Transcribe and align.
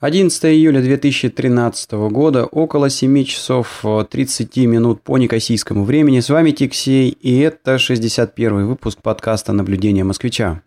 11 0.00 0.44
июля 0.44 0.80
2013 0.80 1.90
года, 2.12 2.44
около 2.44 2.88
7 2.88 3.24
часов 3.24 3.84
30 4.08 4.56
минут 4.58 5.02
по 5.02 5.18
некосийскому 5.18 5.82
времени. 5.82 6.20
С 6.20 6.30
вами 6.30 6.52
Тиксей, 6.52 7.08
и 7.08 7.40
это 7.40 7.78
61 7.78 8.68
выпуск 8.68 9.00
подкаста 9.02 9.52
«Наблюдение 9.52 10.04
москвича». 10.04 10.62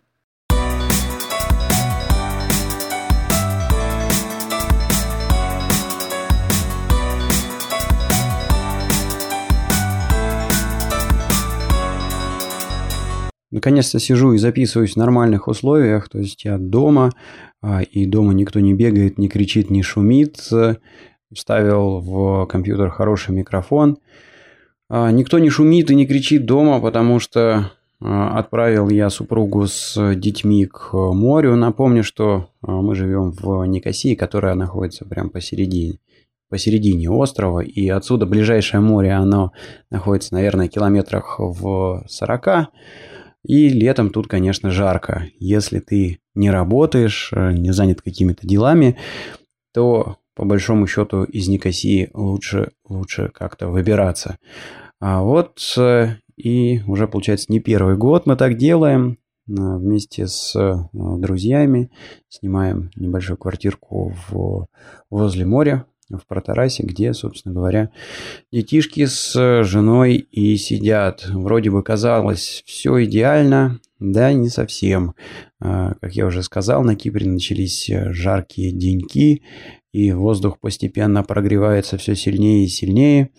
Наконец-то 13.50 13.98
сижу 13.98 14.32
и 14.32 14.38
записываюсь 14.38 14.94
в 14.94 14.96
нормальных 14.96 15.46
условиях, 15.46 16.08
то 16.08 16.18
есть 16.18 16.44
я 16.44 16.56
дома, 16.56 17.12
и 17.90 18.06
дома 18.06 18.34
никто 18.34 18.60
не 18.60 18.74
бегает, 18.74 19.18
не 19.18 19.28
кричит, 19.28 19.70
не 19.70 19.82
шумит. 19.82 20.48
Вставил 21.32 22.00
в 22.00 22.46
компьютер 22.46 22.90
хороший 22.90 23.34
микрофон. 23.34 23.98
А, 24.88 25.10
никто 25.10 25.38
не 25.38 25.48
шумит 25.48 25.90
и 25.90 25.94
не 25.94 26.06
кричит 26.06 26.44
дома, 26.44 26.80
потому 26.80 27.18
что 27.18 27.72
а, 28.00 28.38
отправил 28.38 28.90
я 28.90 29.08
супругу 29.08 29.66
с 29.66 30.14
детьми 30.14 30.66
к 30.66 30.92
морю. 30.92 31.56
Напомню, 31.56 32.04
что 32.04 32.50
мы 32.60 32.94
живем 32.94 33.30
в 33.30 33.64
Никосии, 33.64 34.14
которая 34.14 34.54
находится 34.54 35.06
прямо 35.06 35.30
посередине 35.30 35.98
посередине 36.50 37.08
острова, 37.08 37.60
и 37.60 37.88
отсюда 37.88 38.26
ближайшее 38.26 38.82
море, 38.82 39.12
оно 39.12 39.52
находится, 39.88 40.34
наверное, 40.34 40.68
километрах 40.68 41.36
в 41.38 42.04
40. 42.06 42.68
И 43.44 43.68
летом 43.68 44.10
тут, 44.10 44.28
конечно, 44.28 44.70
жарко. 44.70 45.26
Если 45.38 45.80
ты 45.80 46.20
не 46.34 46.50
работаешь, 46.50 47.30
э, 47.32 47.52
не 47.52 47.72
занят 47.72 48.00
какими-то 48.00 48.46
делами, 48.46 48.96
то 49.74 50.18
по 50.34 50.44
большому 50.44 50.86
счету 50.86 51.24
из 51.24 51.48
Никосии 51.48 52.10
лучше, 52.14 52.72
лучше 52.88 53.30
как-то 53.34 53.68
выбираться. 53.68 54.38
А 55.00 55.22
вот 55.22 55.60
э, 55.76 56.16
и 56.36 56.82
уже 56.86 57.08
получается 57.08 57.46
не 57.50 57.60
первый 57.60 57.96
год 57.96 58.26
мы 58.26 58.36
так 58.36 58.56
делаем. 58.56 59.18
Э, 59.48 59.76
вместе 59.76 60.28
с 60.28 60.54
друзьями 60.92 61.90
снимаем 62.28 62.90
небольшую 62.94 63.36
квартирку 63.36 64.14
в, 64.28 64.66
возле 65.10 65.44
моря 65.44 65.84
в 66.18 66.26
Протарасе, 66.26 66.82
где, 66.82 67.12
собственно 67.14 67.54
говоря, 67.54 67.90
детишки 68.50 69.04
с 69.06 69.64
женой 69.64 70.16
и 70.16 70.56
сидят. 70.56 71.26
Вроде 71.28 71.70
бы 71.70 71.82
казалось, 71.82 72.62
все 72.66 73.04
идеально, 73.04 73.80
да, 73.98 74.32
не 74.32 74.48
совсем. 74.48 75.14
А, 75.60 75.94
как 76.00 76.14
я 76.14 76.26
уже 76.26 76.42
сказал, 76.42 76.82
на 76.82 76.96
Кипре 76.96 77.28
начались 77.28 77.90
жаркие 78.10 78.72
деньки, 78.72 79.42
и 79.92 80.12
воздух 80.12 80.58
постепенно 80.58 81.22
прогревается 81.22 81.98
все 81.98 82.14
сильнее 82.14 82.64
и 82.64 82.68
сильнее. 82.68 83.30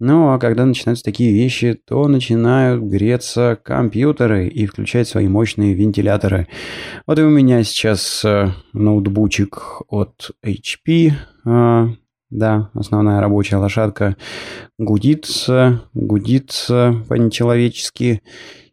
Ну, 0.00 0.32
а 0.32 0.38
когда 0.38 0.66
начинаются 0.66 1.04
такие 1.04 1.32
вещи, 1.32 1.74
то 1.74 2.08
начинают 2.08 2.82
греться 2.82 3.58
компьютеры 3.62 4.48
и 4.48 4.66
включать 4.66 5.08
свои 5.08 5.28
мощные 5.28 5.74
вентиляторы. 5.74 6.48
Вот 7.06 7.18
и 7.18 7.22
у 7.22 7.30
меня 7.30 7.62
сейчас 7.62 8.24
э, 8.24 8.50
ноутбучик 8.72 9.82
от 9.88 10.32
HP, 10.44 11.12
да, 12.30 12.70
основная 12.74 13.20
рабочая 13.20 13.56
лошадка 13.56 14.16
гудится, 14.78 15.82
гудится 15.92 17.04
по-нечеловечески 17.08 18.22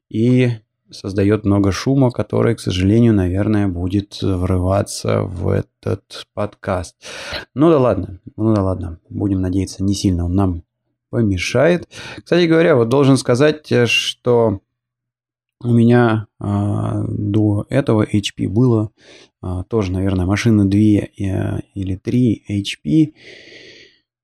и 0.09 0.51
создает 0.89 1.45
много 1.45 1.71
шума, 1.71 2.11
который, 2.11 2.55
к 2.55 2.59
сожалению, 2.59 3.13
наверное, 3.13 3.67
будет 3.67 4.21
врываться 4.21 5.21
в 5.21 5.49
этот 5.49 6.27
подкаст. 6.33 6.95
Ну 7.53 7.69
да 7.69 7.79
ладно, 7.79 8.19
ну 8.35 8.53
да 8.53 8.61
ладно, 8.61 8.99
будем 9.09 9.41
надеяться, 9.41 9.83
не 9.83 9.93
сильно 9.93 10.25
он 10.25 10.35
нам 10.35 10.63
помешает. 11.09 11.87
Кстати 12.23 12.45
говоря, 12.45 12.75
вот 12.75 12.89
должен 12.89 13.17
сказать, 13.17 13.71
что 13.87 14.61
у 15.63 15.73
меня 15.73 16.27
а, 16.39 17.03
до 17.07 17.65
этого 17.69 18.05
HP 18.05 18.47
было 18.47 18.91
а, 19.41 19.63
тоже, 19.63 19.91
наверное, 19.91 20.25
машины 20.25 20.65
2 20.65 20.79
или 21.75 21.95
3 21.95 22.45
HP. 22.49 23.13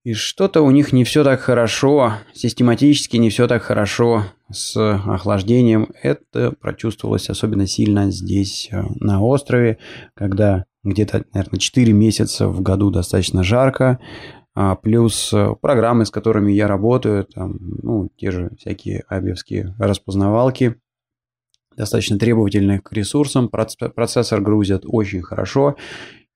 И 0.03 0.13
что-то 0.13 0.61
у 0.61 0.71
них 0.71 0.93
не 0.93 1.03
все 1.03 1.23
так 1.23 1.41
хорошо, 1.41 2.13
систематически 2.33 3.17
не 3.17 3.29
все 3.29 3.47
так 3.47 3.61
хорошо 3.61 4.23
с 4.49 4.77
охлаждением. 4.77 5.89
Это 6.01 6.53
прочувствовалось 6.59 7.29
особенно 7.29 7.67
сильно 7.67 8.09
здесь, 8.09 8.69
а, 8.71 8.85
на 8.99 9.21
острове, 9.21 9.77
когда 10.13 10.65
где-то, 10.83 11.25
наверное, 11.33 11.59
4 11.59 11.93
месяца 11.93 12.47
в 12.47 12.61
году 12.61 12.89
достаточно 12.89 13.43
жарко, 13.43 13.99
а 14.55 14.75
плюс 14.75 15.33
программы, 15.61 16.05
с 16.05 16.11
которыми 16.11 16.51
я 16.51 16.67
работаю, 16.67 17.25
там, 17.25 17.57
ну, 17.59 18.09
те 18.17 18.31
же 18.31 18.49
всякие 18.57 19.03
абиевские 19.07 19.75
распознавалки– 19.77 20.77
достаточно 21.77 22.17
требовательны 22.17 22.79
к 22.79 22.91
ресурсам, 22.91 23.49
процессор 23.49 24.41
грузят 24.41 24.83
очень 24.85 25.21
хорошо, 25.21 25.77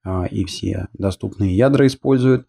а, 0.03 0.25
и 0.25 0.46
все 0.46 0.88
доступные 0.94 1.56
ядра 1.56 1.85
используют. 1.88 2.47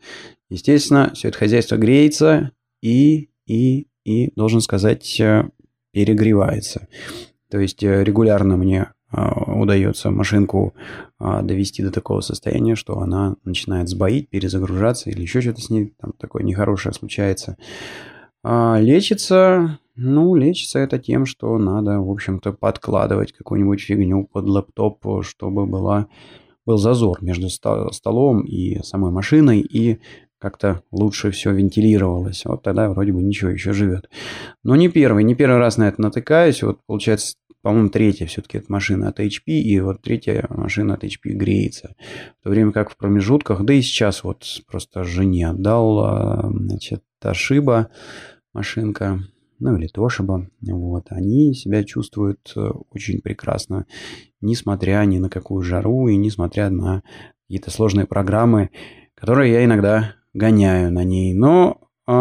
Естественно, 0.49 1.11
все 1.15 1.29
это 1.29 1.39
хозяйство 1.39 1.77
греется 1.77 2.53
и, 2.83 3.31
и, 3.47 3.89
и, 4.05 4.33
должен 4.37 4.61
сказать, 4.61 5.19
э, 5.21 5.49
перегревается. 5.93 6.89
То 7.51 7.59
есть 7.59 7.83
э, 7.83 8.05
регулярно 8.05 8.57
мне 8.57 8.93
а, 9.11 9.53
удается 9.55 10.11
машинку 10.11 10.75
а, 11.19 11.43
довести 11.43 11.83
до 11.83 11.91
такого 11.91 12.21
состояния, 12.21 12.75
что 12.75 12.99
она 12.99 13.37
начинает 13.45 13.89
сбоить, 13.89 14.29
перезагружаться 14.29 15.11
или 15.11 15.23
еще 15.23 15.41
что-то 15.41 15.61
с 15.61 15.71
ней 15.71 15.95
там 16.01 16.13
такое 16.13 16.43
нехорошее 16.43 16.95
случается. 16.95 17.57
Лечится 18.45 19.79
ну, 19.95 20.35
лечится 20.35 20.79
это 20.79 20.99
тем, 20.99 21.27
что 21.27 21.59
надо, 21.59 22.01
в 22.01 22.11
общем-то, 22.11 22.53
подкладывать 22.53 23.33
какую-нибудь 23.33 23.81
фигню 23.81 24.27
под 24.27 24.47
лэптоп, 24.47 25.25
чтобы 25.25 25.67
была, 25.67 26.09
был 26.65 26.79
зазор 26.79 27.23
между 27.23 27.49
столом 27.49 28.43
и 28.43 28.83
самой 28.83 29.11
машиной, 29.11 29.61
и 29.61 30.01
как-то 30.39 30.83
лучше 30.91 31.31
все 31.31 31.53
вентилировалось. 31.53 32.45
Вот 32.45 32.63
тогда 32.63 32.91
вроде 32.91 33.13
бы 33.13 33.23
ничего 33.23 33.51
еще 33.51 33.73
живет. 33.73 34.11
Но 34.65 34.75
не 34.75 34.89
первый, 34.89 35.23
не 35.23 35.37
первый 35.37 35.59
раз 35.59 35.77
на 35.77 35.87
это 35.87 36.03
натыкаюсь. 36.03 36.63
Вот 36.65 36.81
получается, 36.85 37.37
по-моему, 37.63 37.91
третья 37.91 38.27
все-таки 38.27 38.59
это 38.59 38.67
машина 38.73 39.09
от 39.09 39.21
HP, 39.21 39.43
и 39.47 39.79
вот 39.79 40.03
третья 40.03 40.47
машина 40.51 40.95
от 40.95 41.05
HP 41.05 41.31
греется. 41.35 41.95
В 42.41 42.45
то 42.45 42.51
время 42.51 42.73
как 42.73 42.91
в 42.91 42.97
промежутках, 42.97 43.63
да 43.63 43.73
и 43.73 43.83
сейчас 43.83 44.25
вот 44.25 44.45
просто 44.67 45.05
жене 45.05 45.51
отдал, 45.51 46.01
а, 46.01 46.51
значит, 46.51 47.05
Toshiba 47.23 47.87
машинка 48.53 49.21
ну 49.63 49.77
или 49.77 49.87
Тошиба, 49.87 50.49
вот, 50.61 51.07
они 51.11 51.55
себя 51.55 51.85
чувствуют 51.85 52.53
э, 52.57 52.71
очень 52.91 53.21
прекрасно, 53.21 53.87
несмотря 54.41 55.05
ни 55.05 55.19
на 55.19 55.31
какую 55.31 55.63
жару 55.63 56.09
и 56.09 56.17
несмотря 56.17 56.69
на 56.69 57.03
какие-то 57.43 57.71
сложные 57.71 58.07
программы, 58.07 58.71
которые 59.15 59.53
я 59.53 59.65
иногда 59.65 60.17
гоняю 60.35 60.93
на 60.93 61.05
ней. 61.05 61.33
Но 61.33 61.81
э, 62.09 62.13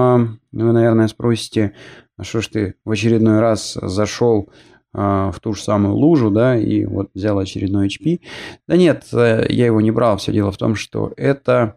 вы, 0.52 0.72
наверное, 0.72 1.08
спросите, 1.08 1.74
а 2.16 2.24
что 2.24 2.42
ж 2.42 2.48
ты 2.48 2.76
в 2.86 2.92
очередной 2.92 3.40
раз 3.40 3.74
зашел 3.74 4.50
э, 4.94 5.00
в 5.00 5.40
ту 5.42 5.54
же 5.54 5.64
самую 5.64 5.96
лужу, 5.96 6.30
да, 6.30 6.56
и 6.56 6.86
вот 6.86 7.10
взял 7.16 7.40
очередной 7.40 7.88
HP. 7.88 8.22
Да 8.68 8.78
нет, 8.78 9.08
э, 9.14 9.48
я 9.50 9.66
его 9.66 9.82
не 9.82 9.90
брал. 9.90 10.18
Все 10.18 10.32
дело 10.32 10.52
в 10.52 10.58
том, 10.58 10.76
что 10.76 11.12
это 11.18 11.76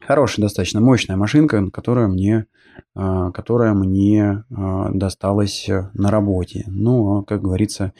хорошая, 0.00 0.44
достаточно 0.44 0.80
мощная 0.80 1.16
машинка, 1.16 1.70
которая 1.70 2.08
мне 2.08 2.38
а, 2.38 2.59
которая 2.94 3.74
мне 3.74 4.44
а, 4.50 4.90
досталась 4.92 5.68
на 5.94 6.10
работе. 6.10 6.64
Ну, 6.66 7.18
а, 7.18 7.24
как 7.24 7.42
говорится, 7.42 7.92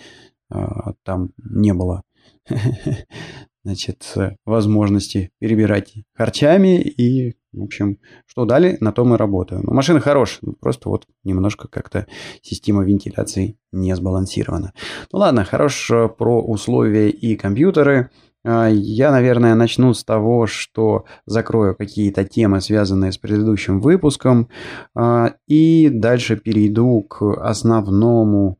там 1.04 1.30
не 1.38 1.72
было 1.72 2.02
значит, 3.64 4.14
возможности 4.44 5.30
перебирать 5.38 5.94
харчами 6.12 6.80
и, 6.80 7.36
в 7.52 7.62
общем, 7.62 7.98
что 8.26 8.44
дали, 8.46 8.76
на 8.80 8.90
том 8.90 9.14
и 9.14 9.16
работаю. 9.16 9.60
Но 9.62 9.72
машина 9.72 10.00
хорошая, 10.00 10.52
просто 10.60 10.88
вот 10.88 11.06
немножко 11.22 11.68
как-то 11.68 12.08
система 12.42 12.82
вентиляции 12.82 13.58
не 13.70 13.94
сбалансирована. 13.94 14.72
Ну 15.12 15.18
ладно, 15.20 15.44
хорош 15.44 15.88
про 16.18 16.42
условия 16.42 17.10
и 17.10 17.36
компьютеры. 17.36 18.10
А, 18.44 18.68
я, 18.68 19.10
наверное, 19.10 19.54
начну 19.54 19.92
с 19.92 20.04
того, 20.04 20.46
что 20.46 21.04
закрою 21.26 21.76
какие-то 21.76 22.24
темы, 22.24 22.60
связанные 22.60 23.12
с 23.12 23.18
предыдущим 23.18 23.80
выпуском, 23.80 24.48
а, 24.94 25.34
и 25.46 25.90
дальше 25.90 26.36
перейду 26.36 27.02
к 27.02 27.22
основному 27.22 28.58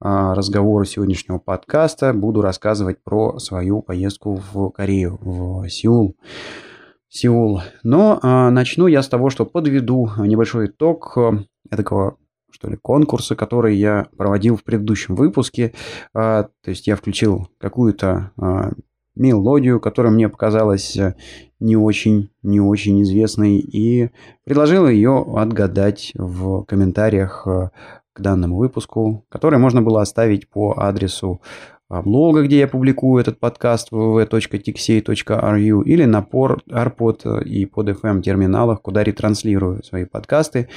а, 0.00 0.34
разговору 0.34 0.84
сегодняшнего 0.84 1.38
подкаста. 1.38 2.14
Буду 2.14 2.40
рассказывать 2.40 3.02
про 3.02 3.38
свою 3.38 3.82
поездку 3.82 4.40
в 4.52 4.70
Корею, 4.70 5.18
в 5.20 5.68
Сеул. 5.68 6.16
Сеул. 7.10 7.62
Но 7.82 8.20
начну 8.22 8.86
я 8.86 9.02
с 9.02 9.08
того, 9.08 9.30
что 9.30 9.46
подведу 9.46 10.10
небольшой 10.18 10.66
итог 10.66 11.16
такого 11.70 12.18
что 12.50 12.68
ли, 12.68 12.76
конкурса, 12.76 13.36
который 13.36 13.76
я 13.76 14.08
проводил 14.16 14.56
в 14.56 14.64
предыдущем 14.64 15.14
выпуске. 15.14 15.72
То 16.12 16.50
есть 16.66 16.86
я 16.86 16.96
включил 16.96 17.48
какую-то 17.58 18.32
мелодию, 19.18 19.80
которая 19.80 20.12
мне 20.12 20.28
показалась 20.28 20.96
не 21.60 21.76
очень, 21.76 22.30
не 22.42 22.60
очень 22.60 23.02
известной, 23.02 23.58
и 23.58 24.10
предложил 24.44 24.88
ее 24.88 25.26
отгадать 25.36 26.12
в 26.14 26.62
комментариях 26.64 27.42
к 27.44 28.20
данному 28.20 28.56
выпуску, 28.56 29.24
который 29.28 29.58
можно 29.58 29.82
было 29.82 30.02
оставить 30.02 30.48
по 30.48 30.74
адресу 30.76 31.40
а, 31.90 32.02
блога, 32.02 32.42
где 32.42 32.58
я 32.58 32.68
публикую 32.68 33.18
этот 33.20 33.40
подкаст 33.40 33.90
www.tixey.ru 33.90 35.84
или 35.84 36.04
на 36.04 36.20
ARPod 36.20 37.44
и 37.44 37.64
под 37.64 37.88
FM 37.88 38.20
терминалах, 38.20 38.82
куда 38.82 39.02
ретранслирую 39.02 39.82
свои 39.82 40.04
подкасты. 40.04 40.68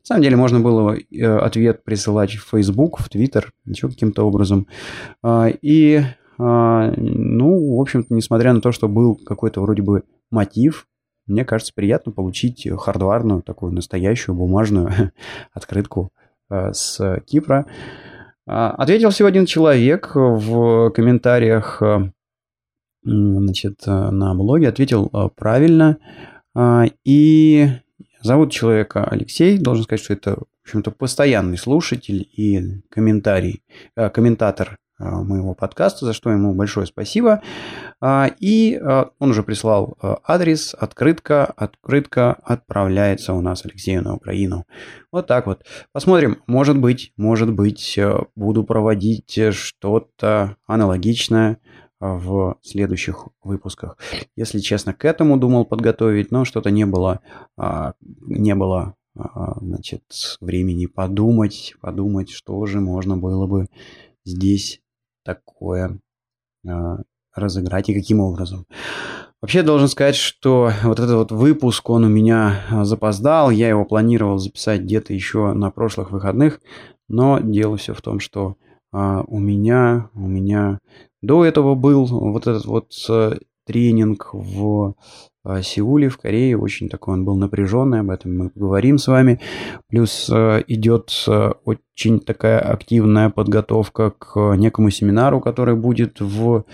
На 0.00 0.04
самом 0.04 0.22
деле 0.22 0.36
можно 0.36 0.60
было 0.60 0.94
э, 0.94 1.38
ответ 1.38 1.84
присылать 1.84 2.32
в 2.32 2.50
Facebook, 2.50 2.98
в 2.98 3.08
Twitter, 3.08 3.46
еще 3.64 3.88
каким-то 3.88 4.26
образом. 4.26 4.66
А, 5.22 5.48
и, 5.48 6.02
ну, 6.38 7.76
в 7.76 7.80
общем-то, 7.80 8.14
несмотря 8.14 8.52
на 8.52 8.60
то, 8.60 8.70
что 8.72 8.88
был 8.88 9.16
какой-то 9.16 9.60
вроде 9.60 9.82
бы 9.82 10.04
мотив, 10.30 10.86
мне 11.28 11.44
кажется, 11.44 11.74
приятно 11.74 12.10
получить 12.10 12.66
хардварную, 12.78 13.42
такую 13.42 13.72
настоящую 13.72 14.34
бумажную 14.34 15.12
открытку 15.52 16.10
э, 16.50 16.72
с 16.72 17.22
Кипра. 17.26 17.66
А, 18.46 18.70
ответил 18.70 19.10
всего 19.10 19.28
один 19.28 19.44
человек 19.44 20.12
в 20.14 20.90
комментариях 20.90 21.82
э, 21.82 22.10
значит, 23.04 23.86
э, 23.86 24.10
на 24.10 24.34
блоге, 24.34 24.68
ответил 24.68 25.10
правильно. 25.36 25.98
А, 26.54 26.86
и 27.04 27.68
зовут 28.22 28.50
человека 28.50 29.04
Алексей. 29.04 29.58
Должен 29.58 29.84
сказать, 29.84 30.02
что 30.02 30.14
это, 30.14 30.36
в 30.36 30.46
общем-то, 30.64 30.92
постоянный 30.92 31.58
слушатель 31.58 32.26
и 32.34 32.82
комментарий, 32.88 33.62
комментатор 33.94 34.78
моего 34.98 35.54
подкаста, 35.54 36.06
за 36.06 36.12
что 36.12 36.30
ему 36.30 36.54
большое 36.54 36.86
спасибо. 36.86 37.42
А, 38.00 38.30
и 38.40 38.74
э, 38.74 39.04
он 39.18 39.30
уже 39.30 39.42
прислал 39.42 39.96
э, 40.02 40.16
адрес, 40.24 40.74
открытка, 40.78 41.44
открытка 41.44 42.32
отправляется 42.32 43.32
у 43.32 43.40
нас 43.40 43.64
Алексею 43.64 44.02
на 44.02 44.14
Украину. 44.14 44.66
Вот 45.12 45.26
так 45.26 45.46
вот. 45.46 45.64
Посмотрим, 45.92 46.42
может 46.46 46.78
быть, 46.78 47.12
может 47.16 47.52
быть, 47.52 47.98
буду 48.34 48.64
проводить 48.64 49.38
что-то 49.52 50.56
аналогичное 50.66 51.58
в 52.00 52.58
следующих 52.62 53.26
выпусках. 53.42 53.96
Если 54.36 54.60
честно, 54.60 54.94
к 54.94 55.04
этому 55.04 55.36
думал 55.36 55.64
подготовить, 55.64 56.30
но 56.30 56.44
что-то 56.44 56.70
не 56.70 56.86
было, 56.86 57.20
а, 57.56 57.94
не 58.00 58.54
было 58.54 58.94
а, 59.16 59.58
значит, 59.60 60.02
времени 60.40 60.86
подумать, 60.86 61.74
подумать, 61.80 62.30
что 62.30 62.64
же 62.66 62.80
можно 62.80 63.16
было 63.16 63.46
бы 63.46 63.66
здесь 64.24 64.80
такое 65.28 66.00
а, 66.66 66.98
разыграть 67.34 67.90
и 67.90 67.94
каким 67.94 68.20
образом. 68.20 68.66
Вообще 69.42 69.62
должен 69.62 69.88
сказать, 69.88 70.16
что 70.16 70.72
вот 70.82 70.98
этот 70.98 71.16
вот 71.16 71.32
выпуск, 71.32 71.90
он 71.90 72.04
у 72.04 72.08
меня 72.08 72.62
а, 72.70 72.84
запоздал. 72.84 73.50
Я 73.50 73.68
его 73.68 73.84
планировал 73.84 74.38
записать 74.38 74.80
где-то 74.80 75.12
еще 75.12 75.52
на 75.52 75.70
прошлых 75.70 76.10
выходных. 76.10 76.60
Но 77.08 77.38
дело 77.40 77.76
все 77.76 77.92
в 77.92 78.00
том, 78.00 78.20
что 78.20 78.56
а, 78.90 79.22
у 79.26 79.38
меня, 79.38 80.08
у 80.14 80.26
меня 80.26 80.78
до 81.20 81.44
этого 81.44 81.74
был 81.74 82.06
вот 82.06 82.46
этот 82.46 82.64
вот 82.64 82.92
а, 83.10 83.36
тренинг 83.68 84.30
в 84.32 84.94
а, 85.44 85.62
Сеуле, 85.62 86.08
в 86.08 86.16
Корее. 86.16 86.58
Очень 86.58 86.88
такой 86.88 87.14
он 87.14 87.24
был 87.26 87.36
напряженный, 87.36 88.00
об 88.00 88.10
этом 88.10 88.36
мы 88.36 88.50
поговорим 88.50 88.96
с 88.96 89.06
вами. 89.08 89.40
Плюс 89.88 90.30
э, 90.32 90.62
идет 90.66 91.12
э, 91.28 91.52
очень 91.64 92.20
такая 92.20 92.60
активная 92.60 93.28
подготовка 93.28 94.10
к 94.10 94.56
некому 94.56 94.90
семинару, 94.90 95.40
который 95.40 95.76
будет 95.76 96.20
в 96.20 96.64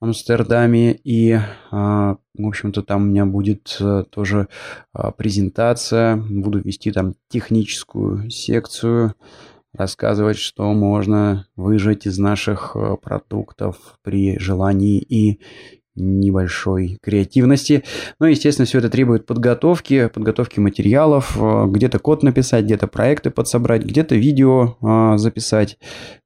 Амстердаме. 0.00 0.92
И, 1.02 1.36
а, 1.72 2.16
в 2.38 2.46
общем-то, 2.46 2.82
там 2.82 3.02
у 3.02 3.06
меня 3.06 3.26
будет 3.26 3.76
э, 3.80 4.04
тоже 4.08 4.46
а, 4.92 5.10
презентация. 5.10 6.16
Буду 6.16 6.60
вести 6.60 6.92
там 6.92 7.16
техническую 7.28 8.30
секцию 8.30 9.14
рассказывать, 9.72 10.38
что 10.38 10.72
можно 10.72 11.48
выжать 11.56 12.06
из 12.06 12.18
наших 12.18 12.76
продуктов 13.02 13.98
при 14.02 14.38
желании 14.38 14.98
и 15.00 15.40
небольшой 15.96 16.98
креативности. 17.02 17.82
Но, 18.20 18.26
естественно, 18.26 18.66
все 18.66 18.78
это 18.78 18.90
требует 18.90 19.26
подготовки, 19.26 20.08
подготовки 20.08 20.60
материалов, 20.60 21.36
э, 21.40 21.66
где-то 21.68 21.98
код 21.98 22.22
написать, 22.22 22.64
где-то 22.64 22.86
проекты 22.86 23.30
подсобрать, 23.30 23.82
где-то 23.82 24.14
видео 24.14 24.76
э, 24.80 25.18
записать. 25.18 25.78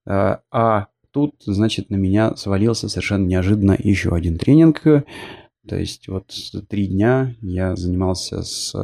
Э, 0.06 0.38
а 0.50 0.87
тут, 1.12 1.37
значит, 1.44 1.90
на 1.90 1.96
меня 1.96 2.37
свалился 2.37 2.88
совершенно 2.88 3.26
неожиданно 3.26 3.76
еще 3.78 4.14
один 4.14 4.37
тренинг. 4.37 4.82
То 4.82 5.76
есть 5.76 6.08
вот 6.08 6.32
три 6.69 6.88
дня 6.88 7.34
я 7.40 7.76
занимался 7.76 8.43
с 8.43 8.75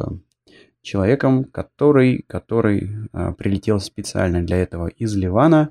человеком, 0.83 1.45
который, 1.45 2.25
который 2.29 3.09
прилетел 3.39 3.81
специально 3.81 4.41
для 4.43 4.59
этого 4.59 4.87
из 4.87 5.17
Ливана. 5.17 5.71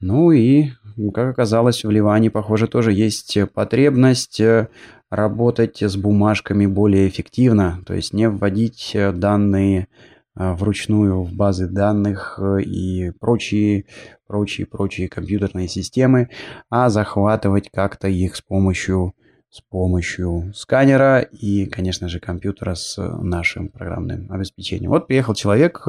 Ну 0.00 0.32
и 0.32 0.70
как 1.12 1.30
оказалось, 1.30 1.84
в 1.84 1.90
Ливане, 1.90 2.30
похоже, 2.30 2.66
тоже 2.66 2.92
есть 2.92 3.38
потребность 3.54 4.40
э, 4.40 4.68
работать 5.10 5.82
с 5.82 5.96
бумажками 5.96 6.66
более 6.66 7.08
эффективно, 7.08 7.82
то 7.86 7.94
есть 7.94 8.12
не 8.12 8.28
вводить 8.28 8.92
э, 8.94 9.12
данные 9.12 9.88
э, 10.36 10.52
вручную 10.54 11.22
в 11.22 11.32
базы 11.32 11.66
данных 11.68 12.40
и 12.64 13.12
прочие, 13.20 13.86
прочие, 14.26 14.66
прочие 14.66 15.08
компьютерные 15.08 15.68
системы, 15.68 16.28
а 16.70 16.88
захватывать 16.90 17.70
как-то 17.70 18.08
их 18.08 18.36
с 18.36 18.40
помощью, 18.40 19.14
с 19.50 19.60
помощью 19.60 20.52
сканера 20.54 21.20
и, 21.20 21.66
конечно 21.66 22.08
же, 22.08 22.20
компьютера 22.20 22.74
с 22.74 22.96
нашим 23.22 23.68
программным 23.68 24.30
обеспечением. 24.30 24.90
Вот 24.90 25.06
приехал 25.06 25.34
человек, 25.34 25.86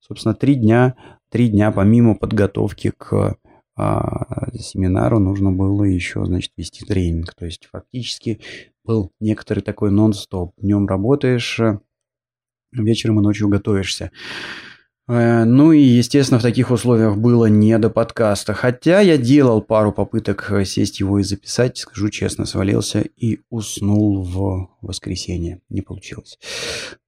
собственно, 0.00 0.34
три 0.34 0.54
дня, 0.54 0.94
три 1.30 1.48
дня 1.48 1.70
помимо 1.72 2.14
подготовки 2.14 2.92
к 2.96 3.36
а 3.76 4.50
семинару 4.58 5.18
нужно 5.18 5.52
было 5.52 5.84
еще, 5.84 6.24
значит, 6.24 6.52
вести 6.56 6.84
тренинг. 6.84 7.34
То 7.34 7.46
есть 7.46 7.68
фактически 7.70 8.40
был 8.84 9.12
некоторый 9.20 9.60
такой 9.60 9.90
нон-стоп. 9.90 10.52
Днем 10.58 10.86
работаешь, 10.86 11.60
вечером 12.72 13.20
и 13.20 13.22
ночью 13.22 13.48
готовишься. 13.48 14.10
Э, 15.10 15.44
ну 15.44 15.72
и, 15.72 15.80
естественно, 15.80 16.38
в 16.38 16.42
таких 16.42 16.70
условиях 16.70 17.16
было 17.16 17.46
не 17.46 17.76
до 17.78 17.90
подкаста. 17.90 18.54
Хотя 18.54 19.00
я 19.00 19.18
делал 19.18 19.60
пару 19.60 19.92
попыток 19.92 20.50
э, 20.52 20.64
сесть 20.64 21.00
его 21.00 21.18
и 21.18 21.24
записать, 21.24 21.78
скажу 21.78 22.10
честно, 22.10 22.46
свалился 22.46 23.00
и 23.00 23.40
уснул 23.50 24.22
в 24.22 24.70
воскресенье. 24.80 25.62
Не 25.68 25.82
получилось. 25.82 26.38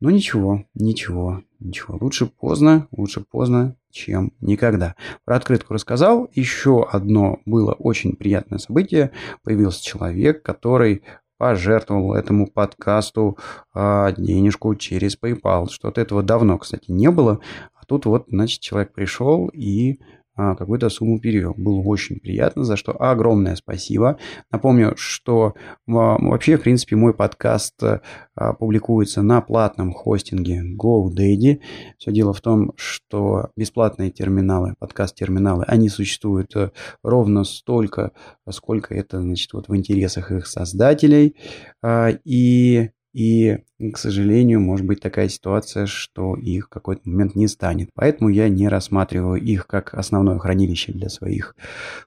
Но 0.00 0.10
ничего, 0.10 0.64
ничего, 0.74 1.42
ничего. 1.60 1.96
Лучше 2.00 2.26
поздно, 2.26 2.88
лучше 2.90 3.20
поздно, 3.20 3.76
чем 3.92 4.32
никогда. 4.40 4.96
Про 5.24 5.36
открытку 5.36 5.74
рассказал. 5.74 6.28
Еще 6.32 6.84
одно 6.90 7.40
было 7.44 7.72
очень 7.72 8.16
приятное 8.16 8.58
событие. 8.58 9.12
Появился 9.44 9.84
человек, 9.84 10.42
который 10.42 11.02
пожертвовал 11.38 12.14
этому 12.14 12.46
подкасту 12.46 13.36
а, 13.74 14.12
денежку 14.12 14.74
через 14.76 15.18
PayPal. 15.18 15.68
Что-то 15.70 16.00
этого 16.00 16.22
давно, 16.22 16.58
кстати, 16.58 16.90
не 16.90 17.10
было. 17.10 17.40
А 17.74 17.84
тут 17.84 18.06
вот, 18.06 18.26
значит, 18.28 18.60
человек 18.60 18.92
пришел 18.92 19.48
и 19.48 19.98
какую-то 20.36 20.88
сумму 20.88 21.20
перевел. 21.20 21.54
Было 21.56 21.80
очень 21.80 22.18
приятно, 22.20 22.64
за 22.64 22.76
что 22.76 22.92
огромное 23.00 23.56
спасибо. 23.56 24.18
Напомню, 24.50 24.94
что 24.96 25.54
вообще, 25.86 26.56
в 26.56 26.62
принципе, 26.62 26.96
мой 26.96 27.14
подкаст 27.14 27.82
а, 27.82 28.54
публикуется 28.54 29.22
на 29.22 29.40
платном 29.40 29.92
хостинге 29.92 30.62
GoDaddy. 30.76 31.60
Все 31.98 32.12
дело 32.12 32.32
в 32.32 32.40
том, 32.40 32.72
что 32.76 33.50
бесплатные 33.56 34.10
терминалы, 34.10 34.74
подкаст-терминалы, 34.78 35.64
они 35.66 35.88
существуют 35.88 36.56
э, 36.56 36.70
ровно 37.02 37.44
столько, 37.44 38.12
сколько 38.48 38.94
это, 38.94 39.20
значит, 39.20 39.52
вот 39.52 39.68
в 39.68 39.76
интересах 39.76 40.32
их 40.32 40.46
создателей. 40.46 41.36
А, 41.82 42.08
и 42.24 42.90
и, 43.12 43.58
к 43.92 43.98
сожалению, 43.98 44.60
может 44.60 44.86
быть 44.86 45.00
такая 45.00 45.28
ситуация, 45.28 45.86
что 45.86 46.34
их 46.34 46.66
в 46.66 46.68
какой-то 46.68 47.02
момент 47.04 47.34
не 47.34 47.46
станет. 47.46 47.90
Поэтому 47.94 48.30
я 48.30 48.48
не 48.48 48.68
рассматриваю 48.68 49.40
их 49.40 49.66
как 49.66 49.92
основное 49.92 50.38
хранилище 50.38 50.92
для 50.92 51.10
своих 51.10 51.54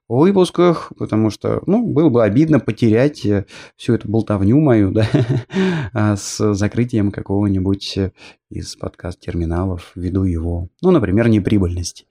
выпусков, 0.08 0.92
потому 0.98 1.30
что, 1.30 1.62
ну, 1.68 1.86
было 1.86 2.10
бы 2.10 2.24
обидно 2.24 2.60
потерять 2.60 3.26
э, 3.26 3.46
всю 3.76 3.94
эту 3.94 4.10
болтовню 4.10 4.60
мою, 4.60 4.92
да, 4.94 5.08
а 5.94 6.16
с 6.16 6.54
закрытием 6.54 7.12
какого-нибудь 7.12 8.00
из 8.50 8.76
подкаст-терминалов 8.76 9.92
ввиду 9.96 10.24
его, 10.24 10.70
ну, 10.82 10.92
например, 10.92 11.28
неприбыльности. 11.28 12.08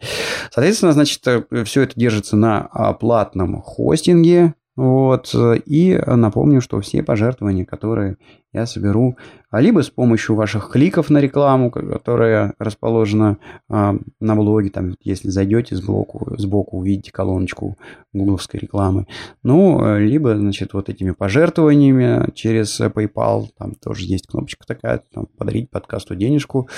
Соответственно, 0.52 0.92
значит, 0.92 1.26
э, 1.26 1.64
все 1.64 1.82
это 1.82 1.98
держится 1.98 2.36
на 2.36 2.62
платном 3.00 3.60
хостинге, 3.60 4.54
Вот. 4.76 5.34
И 5.66 6.00
напомню, 6.06 6.60
что 6.60 6.80
все 6.80 7.02
пожертвования, 7.02 7.64
которые 7.64 8.16
я 8.52 8.66
соберу, 8.66 9.16
а 9.50 9.60
либо 9.60 9.82
с 9.82 9.90
помощью 9.90 10.34
ваших 10.36 10.70
кликов 10.70 11.10
на 11.10 11.18
рекламу, 11.18 11.70
которая 11.70 12.54
расположена 12.58 13.38
а, 13.68 13.96
на 14.20 14.36
блоге, 14.36 14.70
там, 14.70 14.94
если 15.00 15.28
зайдете 15.28 15.76
сбоку, 15.76 16.34
сбоку 16.38 16.78
увидите 16.78 17.12
колоночку 17.12 17.76
гугловской 18.12 18.60
рекламы, 18.60 19.06
ну, 19.42 19.96
либо, 19.98 20.36
значит, 20.36 20.72
вот 20.72 20.88
этими 20.88 21.12
пожертвованиями 21.12 22.30
через 22.34 22.80
PayPal, 22.80 23.46
там 23.58 23.74
тоже 23.74 24.04
есть 24.06 24.26
кнопочка 24.28 24.66
такая, 24.66 25.02
там, 25.12 25.26
подарить 25.36 25.70
подкасту 25.70 26.14
денежку 26.14 26.68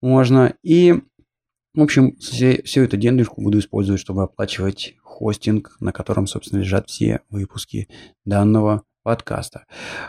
можно, 0.00 0.54
и 0.62 1.00
в 1.76 1.82
общем, 1.82 2.16
все, 2.16 2.62
всю 2.62 2.82
эту 2.82 2.96
денежку 2.96 3.42
буду 3.42 3.58
использовать, 3.58 4.00
чтобы 4.00 4.22
оплачивать 4.22 4.96
хостинг, 5.02 5.76
на 5.80 5.92
котором, 5.92 6.26
собственно, 6.26 6.60
лежат 6.60 6.88
все 6.88 7.20
выпуски 7.30 7.88
данного 8.24 8.82
подкаста. 9.02 9.66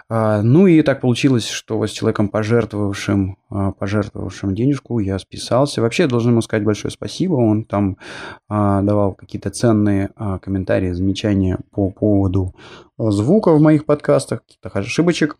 А, 0.10 0.42
ну 0.42 0.66
и 0.66 0.82
так 0.82 1.02
получилось, 1.02 1.48
что 1.48 1.86
с 1.86 1.92
человеком, 1.92 2.30
пожертвовавшим, 2.30 3.38
а, 3.50 3.72
пожертвовавшим 3.74 4.56
денежку, 4.56 4.98
я 4.98 5.20
списался. 5.20 5.82
Вообще, 5.82 6.08
должен 6.08 6.32
ему 6.32 6.42
сказать 6.42 6.66
большое 6.66 6.92
спасибо. 6.92 7.34
Он 7.34 7.64
там 7.64 7.98
а, 8.48 8.82
давал 8.82 9.14
какие-то 9.14 9.52
ценные 9.52 10.10
комментарии, 10.42 10.94
замечания 10.94 11.60
по 11.72 11.92
поводу 11.92 12.56
звука 12.98 13.54
в 13.54 13.62
моих 13.62 13.86
подкастах, 13.86 14.42
каких-то 14.42 14.70
ошибочек 14.70 15.38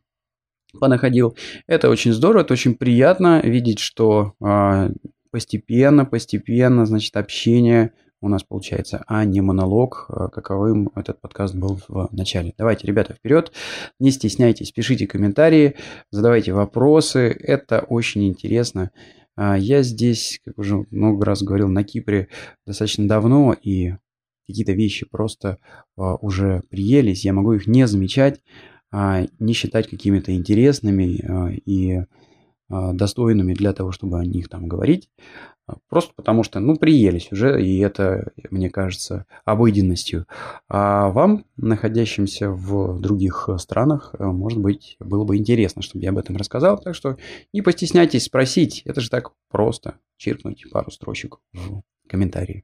понаходил. 0.80 1.36
Это 1.66 1.90
очень 1.90 2.14
здорово, 2.14 2.42
это 2.42 2.54
очень 2.54 2.76
приятно 2.76 3.42
видеть, 3.42 3.80
что 3.80 4.34
постепенно, 5.30 6.06
постепенно, 6.06 6.86
значит, 6.86 7.16
общение 7.18 7.92
у 8.20 8.30
нас 8.30 8.44
получается, 8.44 9.04
а 9.08 9.26
не 9.26 9.42
монолог, 9.42 10.08
э, 10.10 10.28
каковым 10.34 10.90
этот 10.96 11.22
подкаст 11.22 11.56
был 11.56 11.80
в 11.88 12.10
начале. 12.12 12.54
Давайте, 12.58 12.88
ребята, 12.88 13.14
вперед, 13.14 13.52
не 14.00 14.12
стесняйтесь, 14.12 14.72
пишите 14.72 15.06
комментарии, 15.06 15.76
задавайте 16.10 16.52
вопросы, 16.54 17.30
это 17.40 17.82
очень 17.82 18.28
интересно. 18.28 18.92
А, 19.36 19.56
я 19.56 19.84
здесь, 19.84 20.42
как 20.44 20.58
уже 20.58 20.86
много 20.90 21.26
раз 21.26 21.44
говорил, 21.44 21.68
на 21.68 21.84
Кипре 21.84 22.28
достаточно 22.66 23.08
давно, 23.08 23.54
и 23.54 23.94
какие-то 24.48 24.72
вещи 24.72 25.06
просто 25.06 25.60
а, 25.96 26.16
уже 26.16 26.64
приелись, 26.70 27.24
я 27.24 27.34
могу 27.34 27.54
их 27.54 27.68
не 27.68 27.86
замечать, 27.86 28.42
а, 28.92 29.26
не 29.40 29.54
считать 29.54 29.88
какими-то 29.88 30.34
интересными 30.34 31.60
и 31.66 32.04
достойными 32.70 33.54
для 33.54 33.74
того, 33.74 33.92
чтобы 33.92 34.20
о 34.20 34.26
них 34.26 34.50
там 34.50 34.68
говорить. 34.68 35.10
А, 35.68 35.76
просто 35.90 36.14
потому 36.16 36.44
что, 36.44 36.60
ну, 36.60 36.78
приелись 36.78 37.32
уже, 37.32 37.62
и 37.62 37.80
это, 37.80 38.32
мне 38.50 38.70
кажется, 38.70 39.26
обыденностью. 39.44 40.26
А 40.70 41.10
вам, 41.10 41.46
находящимся 41.58 42.50
в 42.50 43.00
других 43.02 43.50
странах, 43.58 44.16
э, 44.18 44.24
может 44.24 44.60
быть, 44.60 44.96
было 45.00 45.26
бы 45.26 45.36
интересно, 45.36 45.82
чтобы 45.82 46.04
я 46.04 46.12
об 46.12 46.18
этом 46.18 46.38
рассказал. 46.38 46.78
Так 46.78 46.96
что 46.96 47.18
не 47.52 47.62
постесняйтесь 47.62 48.26
спросить. 48.26 48.82
Это 48.86 49.02
же 49.02 49.10
так 49.10 49.32
просто. 49.50 49.96
Чиркнуть 50.16 50.64
пару 50.72 50.90
строчек 50.90 51.40
в 51.54 51.82
комментарии. 52.08 52.64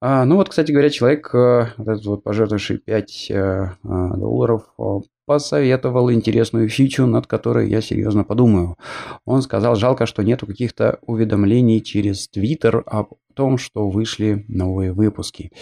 А, 0.00 0.24
ну 0.24 0.36
вот, 0.36 0.48
кстати 0.48 0.72
говоря, 0.72 0.88
человек, 0.88 1.34
э, 1.34 1.68
вот 1.76 1.88
этот 1.88 2.06
вот 2.06 2.22
пожертвовавший 2.24 2.78
5 2.78 3.30
э, 3.30 3.66
долларов, 3.82 4.72
посоветовал 5.26 6.12
интересную 6.12 6.68
фичу, 6.68 7.06
над 7.06 7.26
которой 7.26 7.68
я 7.68 7.80
серьезно 7.80 8.24
подумаю. 8.24 8.76
Он 9.24 9.42
сказал, 9.42 9.76
жалко, 9.76 10.06
что 10.06 10.22
нету 10.22 10.46
каких-то 10.46 10.98
уведомлений 11.02 11.80
через 11.80 12.28
Твиттер 12.28 12.82
о 12.86 13.06
том, 13.34 13.58
что 13.58 13.88
вышли 13.88 14.44
новые 14.48 14.92
выпуски. 14.92 15.52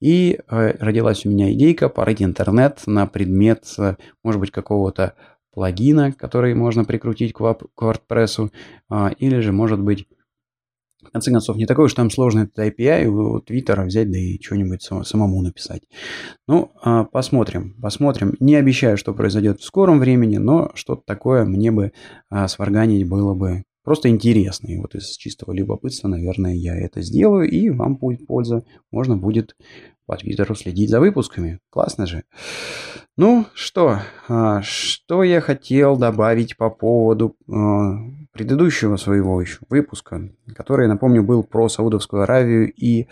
И 0.00 0.38
э, 0.48 0.76
родилась 0.78 1.24
у 1.24 1.30
меня 1.30 1.52
идейка 1.52 1.88
порыть 1.88 2.22
интернет 2.22 2.82
на 2.86 3.06
предмет, 3.06 3.64
э, 3.78 3.96
может 4.22 4.40
быть, 4.40 4.50
какого-то 4.50 5.14
плагина, 5.52 6.12
который 6.12 6.54
можно 6.54 6.84
прикрутить 6.84 7.32
к 7.32 7.40
WordPress, 7.40 8.50
э, 8.90 9.10
или 9.18 9.40
же, 9.40 9.52
может 9.52 9.80
быть, 9.80 10.06
в 11.02 11.10
конце 11.10 11.30
концов, 11.30 11.56
не 11.56 11.66
такой 11.66 11.86
уж 11.86 11.94
там 11.94 12.10
сложный 12.10 12.44
этот 12.44 12.58
API 12.58 13.06
у 13.06 13.40
Твиттера 13.40 13.84
взять, 13.84 14.10
да 14.10 14.18
и 14.18 14.40
что-нибудь 14.40 14.82
самому 14.82 15.42
написать. 15.42 15.82
Ну, 16.46 16.72
а, 16.82 17.04
посмотрим, 17.04 17.74
посмотрим. 17.80 18.34
Не 18.40 18.56
обещаю, 18.56 18.96
что 18.96 19.14
произойдет 19.14 19.60
в 19.60 19.64
скором 19.64 19.98
времени, 19.98 20.38
но 20.38 20.70
что-то 20.74 21.02
такое 21.04 21.44
мне 21.44 21.70
бы 21.70 21.92
а, 22.30 22.48
сварганить 22.48 23.08
было 23.08 23.34
бы 23.34 23.64
просто 23.84 24.08
интересно. 24.08 24.68
И 24.68 24.78
вот 24.78 24.94
из 24.94 25.10
чистого 25.16 25.52
любопытства, 25.52 26.08
наверное, 26.08 26.54
я 26.54 26.76
это 26.76 27.02
сделаю, 27.02 27.48
и 27.48 27.70
вам 27.70 27.96
будет 27.96 28.26
польза. 28.26 28.64
Можно 28.90 29.16
будет 29.16 29.56
по 30.06 30.16
Твиттеру 30.16 30.54
следить 30.54 30.90
за 30.90 31.00
выпусками. 31.00 31.60
Классно 31.70 32.06
же. 32.06 32.24
Ну 33.16 33.46
что, 33.54 33.98
а, 34.28 34.62
что 34.62 35.22
я 35.22 35.40
хотел 35.40 35.96
добавить 35.96 36.56
по 36.56 36.70
поводу 36.70 37.36
предыдущего 38.32 38.96
своего 38.96 39.40
еще 39.40 39.58
выпуска, 39.68 40.30
который, 40.54 40.88
напомню, 40.88 41.22
был 41.22 41.42
про 41.42 41.68
Саудовскую 41.68 42.22
Аравию 42.22 42.72
и 42.72 43.06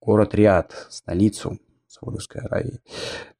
город 0.00 0.34
Риад, 0.34 0.86
столицу 0.90 1.58
Саудовской 1.86 2.42
Аравии. 2.42 2.80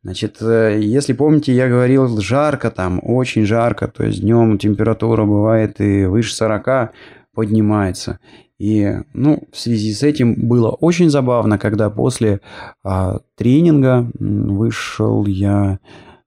Значит, 0.02 0.40
э, 0.40 0.78
если 0.80 1.12
помните, 1.12 1.52
я 1.52 1.68
говорил, 1.68 2.20
жарко 2.20 2.70
там, 2.70 3.00
очень 3.02 3.44
жарко, 3.44 3.88
то 3.88 4.04
есть 4.04 4.20
днем 4.20 4.58
температура 4.58 5.24
бывает 5.24 5.80
и 5.80 6.06
выше 6.06 6.34
40 6.34 6.92
поднимается. 7.34 8.18
И, 8.58 8.90
ну, 9.12 9.42
в 9.52 9.58
связи 9.58 9.92
с 9.92 10.02
этим 10.02 10.48
было 10.48 10.70
очень 10.70 11.10
забавно, 11.10 11.58
когда 11.58 11.90
после 11.90 12.40
а, 12.82 13.18
тренинга 13.36 14.10
вышел 14.18 15.26
я 15.26 15.78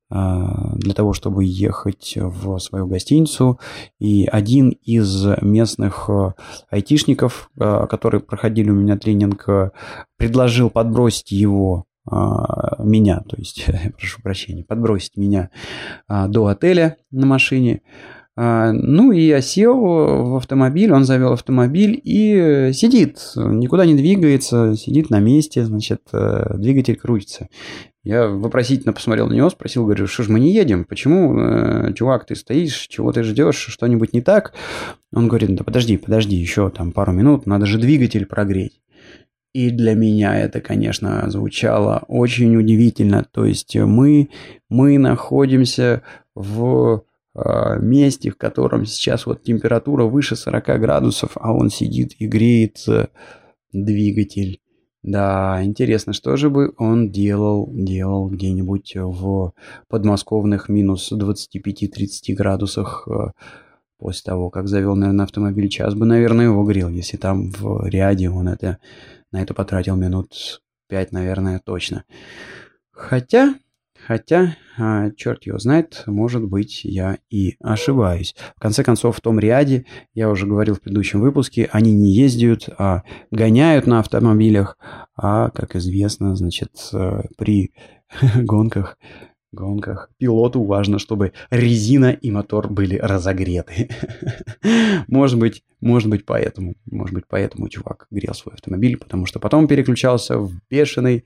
для 0.10 0.94
того, 0.94 1.14
чтобы 1.14 1.46
ехать 1.46 2.14
в 2.18 2.58
свою 2.60 2.88
гостиницу. 2.88 3.60
И 4.00 4.26
один 4.26 4.70
из 4.70 5.26
местных 5.42 6.10
а, 6.10 6.34
айтишников, 6.72 7.52
а, 7.60 7.86
которые 7.86 8.22
проходили 8.22 8.72
у 8.72 8.76
меня 8.76 8.98
тренинг, 8.98 9.48
предложил 10.18 10.70
подбросить 10.70 11.32
его 11.32 11.86
меня, 12.80 13.20
то 13.20 13.36
есть, 13.38 13.66
прошу 13.98 14.22
прощения, 14.24 14.64
подбросить 14.64 15.16
меня 15.16 15.52
до 16.08 16.48
отеля 16.48 16.98
на 17.12 17.28
машине. 17.28 17.82
А, 18.42 18.72
ну 18.72 19.12
и 19.12 19.20
я 19.20 19.42
сел 19.42 19.78
в 19.78 20.38
автомобиль, 20.38 20.94
он 20.94 21.04
завел 21.04 21.34
автомобиль 21.34 22.00
и 22.02 22.72
сидит, 22.72 23.34
никуда 23.36 23.86
не 23.86 23.96
двигается, 23.96 24.78
сидит 24.78 25.10
на 25.10 25.20
месте, 25.20 25.66
значит, 25.66 26.04
э, 26.14 26.54
двигатель 26.56 26.96
крутится. 26.96 27.50
Я 28.02 28.30
вопросительно 28.30 28.94
посмотрел 28.94 29.28
на 29.28 29.34
него, 29.34 29.50
спросил, 29.50 29.84
говорю, 29.84 30.08
что 30.08 30.24
ж 30.24 30.30
мы 30.30 30.40
не 30.40 30.54
едем? 30.54 30.86
Почему, 30.86 31.38
э, 31.38 31.94
чувак, 31.96 32.28
ты 32.28 32.36
стоишь, 32.36 32.88
чего 32.88 33.12
ты 33.12 33.24
ждешь, 33.24 33.58
что-нибудь 33.58 34.14
не 34.14 34.22
так? 34.22 34.54
Он 35.14 35.28
говорит, 35.28 35.54
да 35.56 35.66
подожди, 35.66 35.98
подожди, 35.98 36.38
еще 36.38 36.70
там 36.70 36.94
пару 36.94 37.12
минут, 37.12 37.46
надо 37.46 37.66
же 37.66 37.78
двигатель 37.78 38.26
прогреть. 38.26 38.80
И 39.54 39.70
для 39.70 39.96
меня 39.96 40.40
это, 40.40 40.62
конечно, 40.62 41.30
звучало 41.30 42.06
очень 42.08 42.56
удивительно. 42.56 43.26
То 43.30 43.44
есть 43.44 43.76
мы, 43.76 44.30
мы 44.70 44.98
находимся 44.98 46.04
в 46.36 47.04
месте, 47.80 48.30
в 48.30 48.38
котором 48.38 48.86
сейчас 48.86 49.26
вот 49.26 49.44
температура 49.44 50.06
выше 50.06 50.36
40 50.36 50.66
градусов, 50.80 51.32
а 51.36 51.54
он 51.54 51.70
сидит 51.70 52.14
и 52.20 52.28
греет 52.28 52.84
э, 52.88 53.08
двигатель. 53.72 54.60
Да, 55.02 55.64
интересно, 55.64 56.12
что 56.12 56.36
же 56.36 56.50
бы 56.50 56.74
он 56.78 57.10
делал, 57.10 57.70
делал 57.72 58.30
где-нибудь 58.30 58.96
в 58.96 59.54
подмосковных 59.88 60.68
минус 60.68 61.12
25-30 61.12 62.34
градусах 62.34 63.08
э, 63.08 63.32
после 63.98 64.24
того, 64.24 64.50
как 64.50 64.68
завел, 64.68 64.96
наверное, 64.96 65.26
автомобиль. 65.26 65.70
Час 65.70 65.94
бы, 65.94 66.06
наверное, 66.06 66.46
его 66.46 66.64
грел, 66.64 66.90
если 66.90 67.18
там 67.18 67.52
в 67.52 67.88
ряде 67.88 68.30
он 68.30 68.50
это, 68.50 68.80
на 69.32 69.42
это 69.42 69.54
потратил 69.54 69.96
минут 69.96 70.62
5, 70.90 71.12
наверное, 71.14 71.62
точно. 71.64 72.04
Хотя, 72.92 73.56
Хотя, 74.08 74.56
а, 74.78 75.12
черт 75.12 75.46
его 75.46 75.58
знает, 75.60 76.04
может 76.06 76.44
быть, 76.44 76.82
я 76.84 77.18
и 77.30 77.56
ошибаюсь. 77.60 78.36
В 78.56 78.60
конце 78.60 78.84
концов, 78.84 79.18
в 79.18 79.22
том 79.22 79.40
ряде, 79.40 79.86
я 80.14 80.30
уже 80.30 80.48
говорил 80.48 80.76
в 80.76 80.82
предыдущем 80.82 81.22
выпуске, 81.22 81.70
они 81.72 81.92
не 81.92 82.12
ездят, 82.14 82.70
а 82.78 83.04
гоняют 83.32 83.88
на 83.88 84.00
автомобилях, 84.00 84.78
а, 85.16 85.50
как 85.50 85.76
известно, 85.76 86.36
значит, 86.36 86.72
э, 86.94 87.24
при 87.38 87.74
гонках 88.36 88.98
гонках 89.52 90.12
пилоту 90.18 90.64
важно, 90.64 91.00
чтобы 91.00 91.34
резина 91.50 92.12
и 92.12 92.32
мотор 92.32 92.70
были 92.70 92.98
разогреты. 92.98 93.90
может 95.08 95.40
быть, 95.40 95.64
может 95.82 96.10
быть 96.10 96.26
поэтому, 96.26 96.76
может 96.86 97.16
быть 97.16 97.26
поэтому 97.28 97.68
чувак 97.70 98.08
грел 98.12 98.34
свой 98.34 98.56
автомобиль, 98.56 98.98
потому 98.98 99.26
что 99.26 99.40
потом 99.40 99.68
переключался 99.68 100.38
в 100.38 100.54
бешеный, 100.70 101.26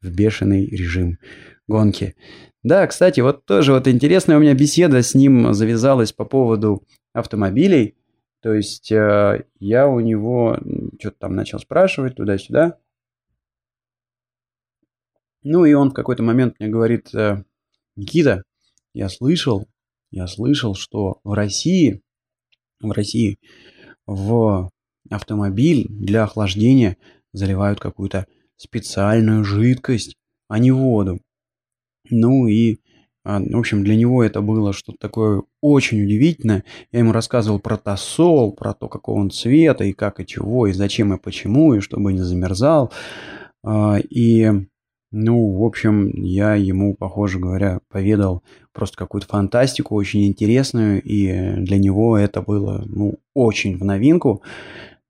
в 0.00 0.10
бешеный 0.10 0.66
режим 0.66 1.18
гонки. 1.66 2.14
Да, 2.62 2.86
кстати, 2.86 3.20
вот 3.20 3.44
тоже 3.44 3.72
вот 3.72 3.88
интересная 3.88 4.36
у 4.36 4.40
меня 4.40 4.54
беседа 4.54 5.02
с 5.02 5.14
ним 5.14 5.52
завязалась 5.52 6.12
по 6.12 6.24
поводу 6.24 6.82
автомобилей. 7.12 7.96
То 8.40 8.52
есть 8.52 8.92
э, 8.92 9.46
я 9.58 9.88
у 9.88 10.00
него 10.00 10.58
что-то 11.00 11.16
там 11.18 11.34
начал 11.34 11.58
спрашивать 11.58 12.16
туда-сюда. 12.16 12.78
Ну 15.42 15.64
и 15.64 15.74
он 15.74 15.90
в 15.90 15.94
какой-то 15.94 16.22
момент 16.22 16.58
мне 16.58 16.68
говорит, 16.68 17.14
«Э, 17.14 17.44
Никита, 17.96 18.42
я 18.92 19.08
слышал, 19.08 19.66
я 20.10 20.26
слышал, 20.26 20.74
что 20.74 21.20
в 21.24 21.32
России, 21.32 22.02
в 22.80 22.90
России 22.90 23.38
в 24.06 24.70
автомобиль 25.10 25.86
для 25.88 26.24
охлаждения 26.24 26.96
заливают 27.32 27.80
какую-то 27.80 28.26
специальную 28.56 29.44
жидкость, 29.44 30.16
а 30.48 30.58
не 30.58 30.70
воду. 30.70 31.20
Ну 32.10 32.46
и, 32.46 32.78
а, 33.24 33.40
в 33.40 33.56
общем, 33.56 33.84
для 33.84 33.96
него 33.96 34.22
это 34.22 34.40
было 34.40 34.72
что-то 34.72 34.98
такое 35.00 35.42
очень 35.60 36.02
удивительное. 36.02 36.64
Я 36.92 37.00
ему 37.00 37.12
рассказывал 37.12 37.58
про 37.58 37.76
тосол, 37.76 38.52
про 38.52 38.74
то, 38.74 38.88
какого 38.88 39.18
он 39.18 39.30
цвета, 39.30 39.84
и 39.84 39.92
как, 39.92 40.20
и 40.20 40.26
чего, 40.26 40.66
и 40.66 40.72
зачем, 40.72 41.14
и 41.14 41.18
почему, 41.18 41.74
и 41.74 41.80
чтобы 41.80 42.12
не 42.12 42.20
замерзал. 42.20 42.92
А, 43.64 43.96
и 43.98 44.50
ну, 45.16 45.52
в 45.52 45.64
общем, 45.64 46.10
я 46.10 46.56
ему, 46.56 46.94
похоже 46.94 47.38
говоря, 47.38 47.78
поведал 47.88 48.42
просто 48.72 48.96
какую-то 48.96 49.28
фантастику 49.28 49.94
очень 49.94 50.26
интересную, 50.26 51.00
и 51.02 51.54
для 51.62 51.78
него 51.78 52.18
это 52.18 52.42
было, 52.42 52.82
ну, 52.84 53.20
очень 53.32 53.78
в 53.78 53.84
новинку. 53.84 54.42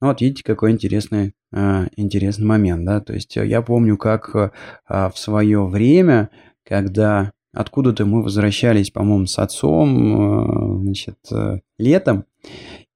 Ну, 0.03 0.09
вот 0.09 0.21
видите, 0.21 0.43
какой 0.45 0.73
интересный, 0.73 1.33
э, 1.53 1.87
интересный 1.97 2.45
момент, 2.45 2.85
да, 2.85 3.01
то 3.01 3.15
есть 3.15 3.35
я 3.37 3.63
помню, 3.63 3.97
как 3.97 4.53
в 4.87 5.13
свое 5.15 5.65
время, 5.65 6.29
когда 6.67 7.33
откуда-то 7.55 8.05
мы 8.05 8.23
возвращались, 8.23 8.91
по-моему, 8.91 9.27
с 9.27 9.39
отцом, 9.39 10.81
э, 10.81 10.83
значит, 10.83 11.19
э, 11.31 11.61
летом, 11.79 12.25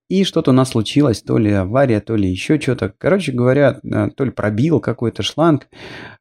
и 0.08 0.24
что-то 0.24 0.50
у 0.50 0.54
нас 0.54 0.70
случилось, 0.70 1.22
то 1.22 1.36
ли 1.36 1.52
авария, 1.52 2.00
то 2.00 2.16
ли 2.16 2.30
еще 2.30 2.58
что-то. 2.58 2.94
Короче 2.96 3.30
говоря, 3.30 3.78
э, 3.82 4.08
то 4.16 4.24
ли 4.24 4.30
пробил 4.30 4.80
какой-то 4.80 5.22
шланг. 5.22 5.68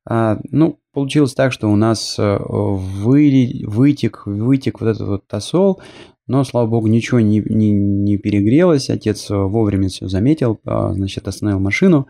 А, 0.06 0.40
ну, 0.52 0.80
получилось 0.94 1.34
так, 1.34 1.54
что 1.54 1.70
у 1.70 1.76
нас 1.76 2.18
вы, 2.18 3.64
вытек, 3.66 4.24
вытек 4.26 4.82
вот 4.82 4.88
этот 4.88 5.08
вот 5.08 5.28
тосол, 5.28 5.82
но, 6.28 6.44
слава 6.44 6.68
богу, 6.68 6.88
ничего 6.88 7.20
не, 7.20 7.40
не, 7.40 7.72
не 7.72 8.18
перегрелось. 8.18 8.90
Отец 8.90 9.30
вовремя 9.30 9.88
все 9.90 10.08
заметил, 10.08 10.60
а, 10.66 10.94
значит, 10.94 11.28
остановил 11.28 11.60
машину. 11.60 12.08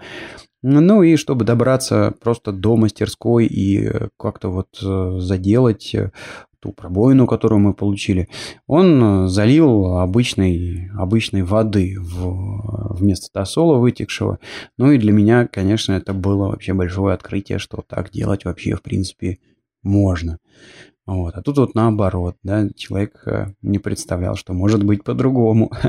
Ну 0.64 1.04
и 1.04 1.16
чтобы 1.18 1.46
добраться 1.46 2.16
просто 2.20 2.52
до 2.52 2.76
мастерской 2.76 3.46
и 3.46 3.90
как-то 4.18 4.50
вот 4.50 4.68
э, 4.82 5.20
заделать 5.20 5.96
ту 6.60 6.74
пробоину, 6.74 7.28
которую 7.28 7.60
мы 7.60 7.74
получили, 7.74 8.28
он 8.66 9.02
э, 9.04 9.28
залил 9.28 9.98
обычной, 9.98 10.90
обычной 10.98 11.44
воды 11.44 11.96
в, 12.00 12.98
вместо 12.98 13.32
тосола 13.32 13.78
вытекшего. 13.78 14.40
Ну 14.78 14.92
и 14.92 14.98
для 14.98 15.12
меня, 15.12 15.48
конечно, 15.48 15.94
это 15.94 16.14
было 16.14 16.48
вообще 16.48 16.74
большое 16.74 17.14
открытие, 17.14 17.60
что 17.60 17.84
так 17.88 18.12
делать 18.12 18.46
вообще 18.46 18.76
в 18.76 18.82
принципе 18.82 19.38
можно. 19.84 20.40
Вот. 21.08 21.36
А 21.36 21.42
тут 21.42 21.58
вот 21.58 21.74
наоборот, 21.74 22.36
да, 22.44 22.68
человек 22.76 23.24
э, 23.26 23.54
не 23.62 23.80
представлял, 23.80 24.36
что 24.36 24.54
может 24.54 24.84
быть 24.84 25.04
по-другому. 25.04 25.72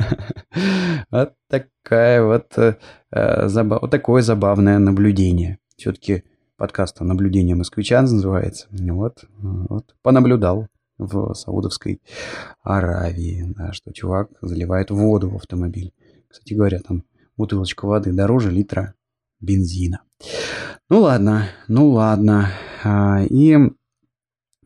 Вот 1.11 1.35
такая 1.49 2.23
вот, 2.23 2.59
э, 2.59 2.77
вот 3.11 3.91
такое 3.91 4.21
забавное 4.21 4.79
наблюдение. 4.79 5.59
Все-таки 5.77 6.25
подкаста 6.57 7.05
«Наблюдение 7.05 7.57
москвича» 7.57 8.03
называется. 8.03 8.67
Вот, 8.71 9.25
вот, 9.39 9.95
понаблюдал 10.03 10.67
в 10.99 11.33
Саудовской 11.35 12.03
Аравии, 12.63 13.55
да, 13.57 13.73
что 13.73 13.93
чувак 13.93 14.29
заливает 14.43 14.91
воду 14.91 15.31
в 15.31 15.37
автомобиль. 15.37 15.93
Кстати 16.29 16.55
говоря, 16.55 16.81
там 16.81 17.05
бутылочка 17.37 17.87
воды 17.87 18.13
дороже 18.13 18.51
литра 18.51 18.95
бензина. 19.41 20.03
Ну 20.91 21.01
ладно, 21.01 21.47
ну 21.69 21.91
ладно. 21.91 22.51
А, 22.85 23.23
и 23.23 23.57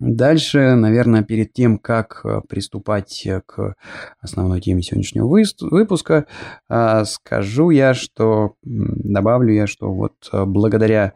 Дальше, 0.05 0.75
наверное, 0.75 1.23
перед 1.23 1.53
тем, 1.53 1.79
как 1.79 2.23
э, 2.25 2.41
приступать 2.49 3.25
к 3.47 3.77
основной 4.21 4.61
теме 4.61 4.83
сегодняшнего 4.83 5.29
выпуска, 5.29 6.27
а, 6.69 7.05
скажу 7.05 7.71
я, 7.71 7.95
что, 7.95 8.57
добавлю 8.65 9.55
я, 9.55 9.69
что 9.69 9.93
вот 9.93 10.15
э, 10.33 10.45
благодаря, 10.45 11.13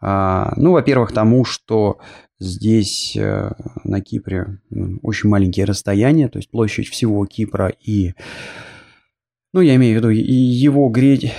а, 0.00 0.54
ну, 0.56 0.72
во-первых, 0.72 1.12
тому, 1.12 1.44
что 1.44 1.98
здесь 2.38 3.14
э, 3.14 3.50
на 3.84 4.00
Кипре 4.00 4.58
очень 5.02 5.28
маленькие 5.28 5.66
расстояния, 5.66 6.28
то 6.28 6.38
есть 6.38 6.50
площадь 6.50 6.88
всего 6.88 7.26
Кипра 7.26 7.68
и 7.68 8.14
ну, 9.52 9.60
я 9.60 9.74
имею 9.76 9.94
в 9.94 9.98
виду 9.98 10.10
его 10.10 10.88
греть, 10.88 11.32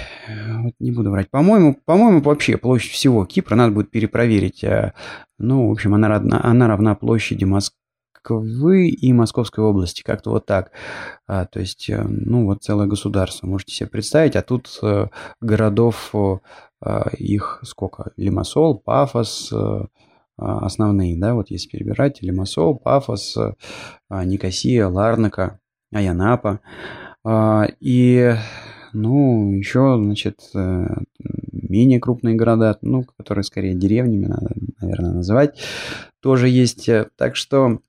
вот 0.64 0.74
не 0.80 0.92
буду 0.92 1.12
врать, 1.12 1.30
по-моему, 1.30 1.78
по-моему, 1.86 2.22
вообще 2.22 2.58
площадь 2.58 2.92
всего 2.92 3.26
Кипра 3.26 3.56
надо 3.56 3.74
будет 3.74 3.90
перепроверить. 3.90 4.64
А, 4.64 4.94
ну, 5.38 5.70
в 5.70 5.72
общем, 5.72 5.96
она 5.96 6.10
равна, 6.10 6.42
она 6.44 6.68
равна 6.68 6.96
площади 6.96 7.46
Москвы 7.46 8.90
и 8.90 9.14
Московской 9.14 9.64
области, 9.64 10.04
как-то 10.04 10.32
вот 10.32 10.46
так. 10.46 10.72
А, 11.26 11.46
то 11.46 11.60
есть, 11.60 11.90
э, 11.90 12.04
ну, 12.04 12.46
вот 12.46 12.64
целое 12.64 12.88
государство, 12.88 13.48
можете 13.48 13.74
себе 13.74 13.90
представить, 13.90 14.36
а 14.36 14.42
тут 14.42 14.78
а, 14.84 15.10
городов 15.40 16.14
их 17.18 17.60
сколько? 17.64 18.12
Лимассол, 18.18 18.80
Пафос, 18.80 19.54
а, 19.54 19.88
основные, 20.38 21.18
да, 21.18 21.36
вот 21.36 21.50
если 21.52 21.70
перебирать, 21.70 22.22
Лимассол, 22.22 22.76
Пафос, 22.78 23.38
Никосия, 24.10 24.88
Ларнака, 24.88 25.60
Аянапа. 25.94 26.60
А, 27.24 27.68
и, 27.80 28.34
ну, 28.94 29.52
еще, 29.54 30.00
значит, 30.02 30.40
э, 30.56 30.88
менее 31.52 32.00
крупные 32.00 32.36
города, 32.36 32.78
ну, 32.82 33.04
которые 33.04 33.44
скорее 33.44 33.76
деревнями 33.76 34.26
надо, 34.26 34.52
наверное, 34.80 35.14
называть, 35.14 35.60
тоже 36.20 36.50
есть. 36.50 36.90
Так 37.16 37.36
что, 37.36 37.80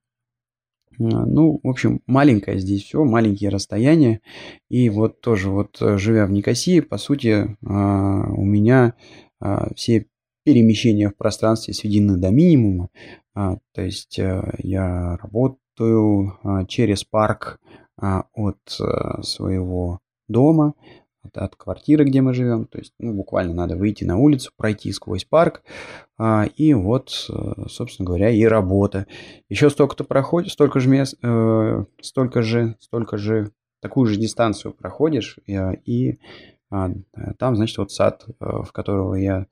ну, 0.98 1.60
в 1.62 1.68
общем, 1.68 2.00
маленькое 2.06 2.58
здесь 2.58 2.84
все, 2.84 3.04
маленькие 3.04 3.50
расстояния. 3.50 4.20
И 4.68 4.90
вот 4.90 5.20
тоже 5.20 5.50
вот 5.50 5.80
э, 5.80 5.96
живя 5.96 6.26
в 6.26 6.32
Никосии, 6.32 6.80
по 6.80 6.98
сути, 6.98 7.56
а, 7.64 8.30
у 8.32 8.44
меня 8.44 8.94
а, 9.40 9.72
все 9.74 10.06
перемещения 10.44 11.08
в 11.08 11.16
пространстве 11.16 11.72
сведены 11.72 12.18
до 12.18 12.30
минимума. 12.30 12.90
То 13.34 13.82
есть 13.82 14.18
э, 14.18 14.42
я 14.58 15.16
работаю 15.16 16.38
через 16.68 17.02
парк 17.04 17.60
от 18.02 18.80
э, 18.80 19.22
своего 19.22 20.00
дома, 20.28 20.74
от, 21.22 21.38
от 21.38 21.56
квартиры, 21.56 22.04
где 22.04 22.20
мы 22.20 22.34
живем. 22.34 22.66
То 22.66 22.78
есть, 22.78 22.92
ну, 22.98 23.14
буквально 23.14 23.54
надо 23.54 23.76
выйти 23.76 24.04
на 24.04 24.18
улицу, 24.18 24.50
пройти 24.56 24.92
сквозь 24.92 25.24
парк, 25.24 25.62
а, 26.18 26.46
и 26.56 26.74
вот, 26.74 27.26
э, 27.30 27.68
собственно 27.68 28.06
говоря, 28.06 28.30
и 28.30 28.44
работа. 28.44 29.06
Еще 29.48 29.70
столько-то 29.70 30.04
проходит, 30.04 30.50
столько 30.50 30.80
же 30.80 30.88
мест, 30.88 31.16
э, 31.22 31.84
столько 32.00 32.42
же, 32.42 32.76
столько 32.80 33.16
же, 33.16 33.52
такую 33.80 34.06
же 34.06 34.16
дистанцию 34.16 34.74
проходишь, 34.74 35.38
и, 35.46 35.58
и 35.84 36.18
а, 36.70 36.90
там, 37.38 37.56
значит, 37.56 37.78
вот 37.78 37.92
сад, 37.92 38.26
в 38.38 38.72
которого 38.72 39.14
я 39.14 39.46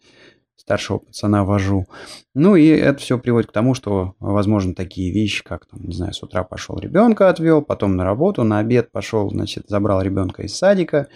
старшего 0.61 0.99
пацана 0.99 1.44
вожу. 1.44 1.87
Ну 2.35 2.55
и 2.55 2.66
это 2.66 2.99
все 2.99 3.18
приводит 3.18 3.51
к 3.51 3.53
тому, 3.53 3.75
что 3.75 4.14
возможно 4.20 4.75
такие 4.75 5.12
вещи, 5.12 5.42
как, 5.42 5.66
там, 5.66 5.81
не 5.83 5.94
знаю, 5.94 6.12
с 6.12 6.23
утра 6.23 6.44
пошел 6.44 6.79
ребенка 6.79 7.29
отвел, 7.29 7.62
потом 7.62 7.96
на 7.96 8.05
работу, 8.05 8.44
на 8.44 8.59
обед 8.59 8.92
пошел, 8.92 9.31
значит, 9.31 9.64
забрал 9.68 10.03
ребенка 10.03 10.42
из 10.42 10.55
садика, 10.55 11.09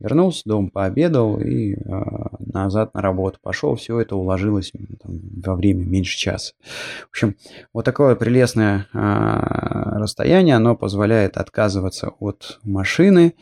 вернулся, 0.00 0.42
дом 0.46 0.70
пообедал 0.70 1.38
и 1.38 1.74
э, 1.74 1.78
назад 2.40 2.94
на 2.94 3.02
работу 3.02 3.38
пошел. 3.42 3.74
Все 3.76 4.00
это 4.00 4.16
уложилось 4.16 4.72
там, 5.02 5.20
во 5.44 5.54
время 5.54 5.84
меньше 5.84 6.16
часа. 6.16 6.54
В 7.06 7.10
общем, 7.10 7.36
вот 7.72 7.84
такое 7.84 8.14
прелестное 8.16 8.86
э, 8.92 9.98
расстояние, 9.98 10.56
оно 10.56 10.76
позволяет 10.76 11.36
отказываться 11.36 12.08
от 12.20 12.58
машины. 12.62 13.34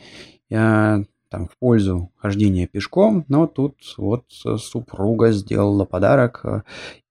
Я 0.49 1.03
там, 1.29 1.47
в 1.47 1.57
пользу 1.59 2.11
хождения 2.17 2.67
пешком, 2.67 3.25
но 3.27 3.47
тут 3.47 3.77
вот 3.97 4.25
супруга 4.29 5.31
сделала 5.31 5.85
подарок 5.85 6.41
э, 6.43 6.61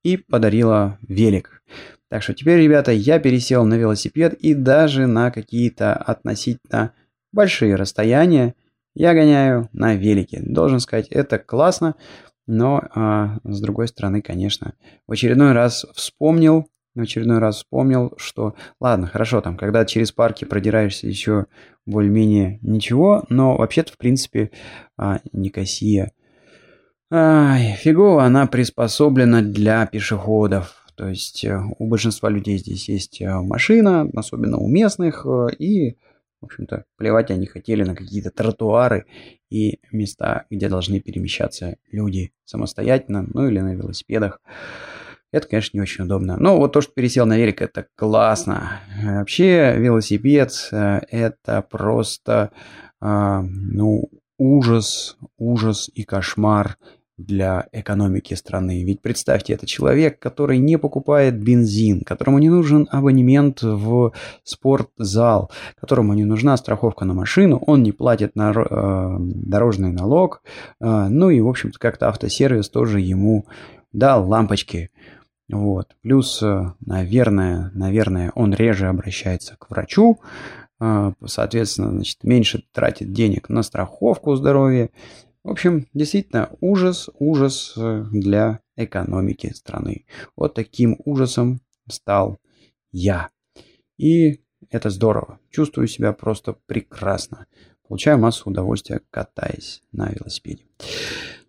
и 0.02 0.16
подарила 0.16 0.98
велик. 1.06 1.62
Так 2.08 2.22
что 2.22 2.34
теперь, 2.34 2.60
ребята, 2.60 2.92
я 2.92 3.18
пересел 3.18 3.64
на 3.64 3.74
велосипед 3.74 4.34
и 4.34 4.54
даже 4.54 5.06
на 5.06 5.30
какие-то 5.30 5.94
относительно 5.94 6.92
большие 7.32 7.74
расстояния 7.74 8.54
я 8.94 9.12
гоняю 9.12 9.68
на 9.72 9.94
велике. 9.94 10.40
Должен 10.40 10.80
сказать, 10.80 11.08
это 11.08 11.38
классно, 11.38 11.96
но 12.46 12.82
а, 12.94 13.38
с 13.44 13.60
другой 13.60 13.88
стороны, 13.88 14.22
конечно, 14.22 14.74
в 15.06 15.12
очередной 15.12 15.52
раз 15.52 15.84
вспомнил 15.94 16.68
в 16.96 17.04
очередной 17.04 17.38
раз 17.38 17.56
вспомнил, 17.56 18.14
что 18.16 18.54
ладно, 18.80 19.06
хорошо, 19.06 19.40
там, 19.40 19.56
когда 19.56 19.84
через 19.84 20.12
парки 20.12 20.44
продираешься 20.44 21.06
еще 21.06 21.46
более-менее 21.84 22.58
ничего, 22.62 23.24
но 23.28 23.56
вообще-то, 23.56 23.92
в 23.92 23.98
принципе, 23.98 24.50
а, 24.96 25.20
Никосия, 25.32 26.12
ай, 27.10 27.76
фигово 27.78 28.24
она 28.24 28.46
приспособлена 28.46 29.42
для 29.42 29.86
пешеходов. 29.86 30.82
То 30.96 31.08
есть 31.08 31.44
э, 31.44 31.60
у 31.78 31.86
большинства 31.88 32.30
людей 32.30 32.56
здесь 32.56 32.88
есть 32.88 33.20
э, 33.20 33.28
машина, 33.28 34.10
особенно 34.14 34.56
у 34.56 34.66
местных, 34.66 35.26
э, 35.26 35.48
и, 35.58 35.98
в 36.40 36.46
общем-то, 36.46 36.86
плевать 36.96 37.30
они 37.30 37.46
хотели 37.46 37.84
на 37.84 37.94
какие-то 37.94 38.30
тротуары 38.30 39.04
и 39.50 39.78
места, 39.92 40.46
где 40.50 40.70
должны 40.70 41.00
перемещаться 41.00 41.76
люди 41.92 42.32
самостоятельно, 42.46 43.26
ну 43.32 43.46
или 43.46 43.60
на 43.60 43.74
велосипедах. 43.74 44.40
Это, 45.32 45.48
конечно, 45.48 45.76
не 45.76 45.82
очень 45.82 46.04
удобно. 46.04 46.36
Но 46.38 46.56
вот 46.56 46.72
то, 46.72 46.80
что 46.80 46.92
пересел 46.92 47.26
на 47.26 47.36
велик, 47.36 47.60
это 47.60 47.86
классно. 47.96 48.80
Вообще, 49.02 49.74
велосипед 49.76 50.68
э,– 50.72 51.00
это 51.10 51.62
просто, 51.62 52.52
а, 53.00 53.42
ну, 53.42 54.08
ужас, 54.38 55.16
ужас 55.36 55.90
и 55.94 56.04
кошмар 56.04 56.76
для 57.16 57.66
экономики 57.72 58.34
страны. 58.34 58.84
Ведь 58.84 59.00
представьте, 59.00 59.54
это 59.54 59.66
человек, 59.66 60.18
который 60.18 60.58
не 60.58 60.76
покупает 60.76 61.42
бензин, 61.42 62.02
которому 62.02 62.38
не 62.38 62.50
нужен 62.50 62.86
абонемент 62.90 63.62
в 63.62 64.12
спортзал, 64.44 65.50
которому 65.80 66.12
не 66.12 66.24
нужна 66.24 66.56
страховка 66.58 67.06
на 67.06 67.14
машину, 67.14 67.62
он 67.66 67.82
не 67.82 67.92
платит 67.92 68.36
на, 68.36 68.52
э, 68.52 69.16
дорожный 69.18 69.92
налог, 69.92 70.42
э, 70.80 71.08
ну 71.08 71.30
и, 71.30 71.40
в 71.40 71.48
общем-то, 71.48 71.78
как-то 71.78 72.08
автосервис 72.08 72.68
тоже 72.68 73.00
ему 73.00 73.46
дал 73.92 74.28
лампочки. 74.28 74.90
Вот. 75.48 75.94
Плюс, 76.02 76.42
э, 76.42 76.72
наверное, 76.80 77.70
наверное, 77.74 78.32
он 78.34 78.52
реже 78.52 78.88
обращается 78.88 79.56
к 79.56 79.70
врачу, 79.70 80.20
э, 80.80 81.12
соответственно, 81.24 81.90
значит, 81.90 82.24
меньше 82.24 82.64
тратит 82.72 83.12
денег 83.12 83.48
на 83.48 83.62
страховку 83.62 84.34
здоровья 84.34 84.90
в 85.46 85.50
общем, 85.50 85.86
действительно, 85.94 86.50
ужас, 86.60 87.08
ужас 87.20 87.74
э, 87.76 88.04
для 88.10 88.58
экономики 88.74 89.52
страны. 89.54 90.04
Вот 90.34 90.54
таким 90.54 90.96
ужасом 91.04 91.60
стал 91.88 92.38
я. 92.90 93.28
И 93.96 94.40
это 94.70 94.90
здорово. 94.90 95.38
Чувствую 95.50 95.86
себя 95.86 96.12
просто 96.12 96.56
прекрасно. 96.66 97.46
Получаю 97.86 98.18
массу 98.18 98.50
удовольствия, 98.50 99.02
катаясь 99.10 99.82
на 99.92 100.08
велосипеде. 100.08 100.64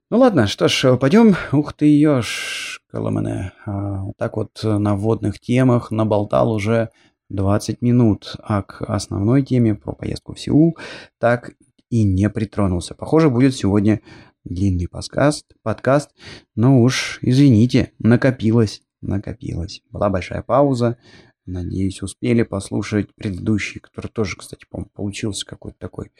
Ну 0.09 0.19
ладно, 0.19 0.47
что 0.47 0.69
ж, 0.69 0.95
пойдем. 0.95 1.35
Ух 1.51 1.73
ты, 1.73 1.85
ешь, 1.85 2.81
Коломане. 2.89 3.51
А, 3.65 4.05
так 4.17 4.37
вот 4.37 4.57
на 4.63 4.95
вводных 4.95 5.37
темах 5.37 5.91
наболтал 5.91 6.53
уже 6.53 6.91
20 7.27 7.81
минут, 7.81 8.37
а 8.41 8.63
к 8.63 8.83
основной 8.83 9.43
теме 9.43 9.75
про 9.75 9.91
поездку 9.91 10.33
в 10.33 10.39
Сеул 10.39 10.77
так 11.19 11.51
и 11.89 12.05
не 12.05 12.29
притронулся. 12.29 12.95
Похоже, 12.95 13.29
будет 13.29 13.53
сегодня 13.53 13.99
длинный 14.45 14.87
подкаст, 14.87 15.45
подкаст, 15.61 16.11
но 16.55 16.79
уж 16.81 17.19
извините, 17.21 17.91
накопилось, 17.99 18.83
накопилось. 19.01 19.81
Была 19.91 20.09
большая 20.09 20.41
пауза, 20.41 20.97
надеюсь, 21.45 22.01
успели 22.01 22.43
послушать 22.43 23.13
предыдущий, 23.13 23.81
который 23.81 24.07
тоже, 24.07 24.37
кстати, 24.37 24.65
по 24.69 24.85
получился 24.85 25.45
какой-то 25.45 25.77
такой 25.79 26.13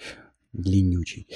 длиннючий. 0.54 1.28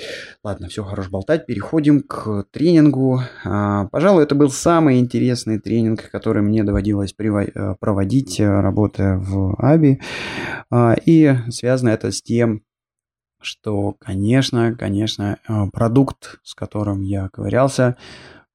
Ладно, 0.43 0.67
все, 0.67 0.83
хорош 0.83 1.09
болтать. 1.09 1.45
Переходим 1.45 2.01
к 2.01 2.45
тренингу. 2.51 3.21
А, 3.45 3.87
пожалуй, 3.87 4.23
это 4.23 4.35
был 4.35 4.49
самый 4.49 4.99
интересный 4.99 5.59
тренинг, 5.59 6.09
который 6.11 6.41
мне 6.41 6.63
доводилось 6.63 7.13
э, 7.17 7.75
проводить, 7.79 8.39
э, 8.39 8.47
работая 8.47 9.17
в 9.17 9.55
АБИ. 9.57 9.99
А, 10.69 10.95
и 11.05 11.35
связано 11.49 11.89
это 11.89 12.11
с 12.11 12.21
тем, 12.21 12.63
что, 13.41 13.95
конечно, 13.99 14.75
конечно, 14.75 15.37
э, 15.47 15.53
продукт, 15.71 16.39
с 16.43 16.53
которым 16.55 17.01
я 17.01 17.29
ковырялся, 17.29 17.97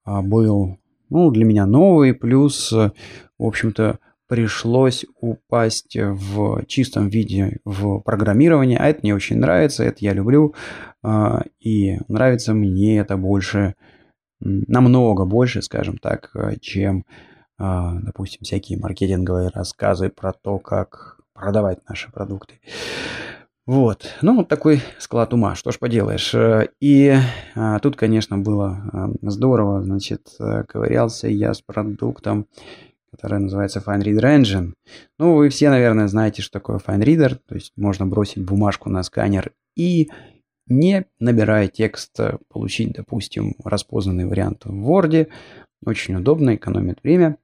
а, 0.05 0.23
был 0.23 0.79
ну, 1.09 1.31
для 1.31 1.45
меня 1.45 1.67
новый, 1.67 2.15
плюс, 2.15 2.73
в 2.73 2.93
общем-то, 3.39 4.01
пришлось 4.29 5.05
упасть 5.21 5.97
в 5.97 6.65
чистом 6.67 7.09
виде 7.09 7.59
в 7.65 8.01
программирование, 8.01 8.79
а 8.79 8.89
это 8.89 9.01
мне 9.03 9.15
очень 9.15 9.39
нравится, 9.39 9.85
это 9.85 9.99
я 10.01 10.13
люблю, 10.13 10.55
а, 11.03 11.43
и 11.61 11.99
нравится 12.09 12.55
мне 12.55 12.99
это 12.99 13.17
больше, 13.17 13.75
намного 14.41 15.25
больше, 15.25 15.63
скажем 15.63 15.99
так, 15.99 16.35
чем, 16.61 17.05
а, 17.59 17.95
допустим, 18.01 18.41
всякие 18.43 18.79
маркетинговые 18.79 19.49
рассказы 19.49 20.09
про 20.09 20.33
то, 20.33 20.59
как 20.59 21.21
продавать 21.33 21.79
наши 21.89 22.11
продукты. 22.11 22.61
Вот, 23.67 24.15
ну 24.23 24.37
вот 24.37 24.49
такой 24.49 24.81
склад 24.99 25.35
ума, 25.35 25.57
что 25.57 25.73
ж 25.73 25.81
поделаешь. 25.81 26.33
И 26.81 27.17
а, 27.57 27.81
тут, 27.81 27.97
конечно, 27.97 28.39
было 28.39 28.81
а, 28.93 29.09
здорово, 29.23 29.83
значит, 29.83 30.29
э, 30.39 30.63
ковырялся 30.69 31.27
я 31.27 31.53
с 31.53 31.63
продуктом, 31.63 32.47
который 33.17 33.41
называется 33.41 33.83
FineReader 33.85 34.41
Engine. 34.41 34.73
Ну, 35.19 35.35
вы 35.35 35.49
все, 35.49 35.71
наверное, 35.71 36.07
знаете, 36.07 36.43
что 36.43 36.53
такое 36.53 36.79
FineReader, 36.79 37.39
то 37.49 37.55
есть 37.55 37.73
можно 37.77 38.07
бросить 38.07 38.45
бумажку 38.45 38.91
на 38.91 39.03
сканер 39.03 39.53
и, 39.75 40.11
не 40.69 41.07
набирая 41.19 41.69
текст, 41.69 42.21
э, 42.21 42.39
получить, 42.53 42.93
допустим, 42.93 43.55
распознанный 43.65 44.27
вариант 44.27 44.65
в 44.65 44.91
Word. 44.91 45.29
Очень 45.85 46.17
удобно, 46.17 46.55
экономит 46.55 47.03
время. 47.03 47.37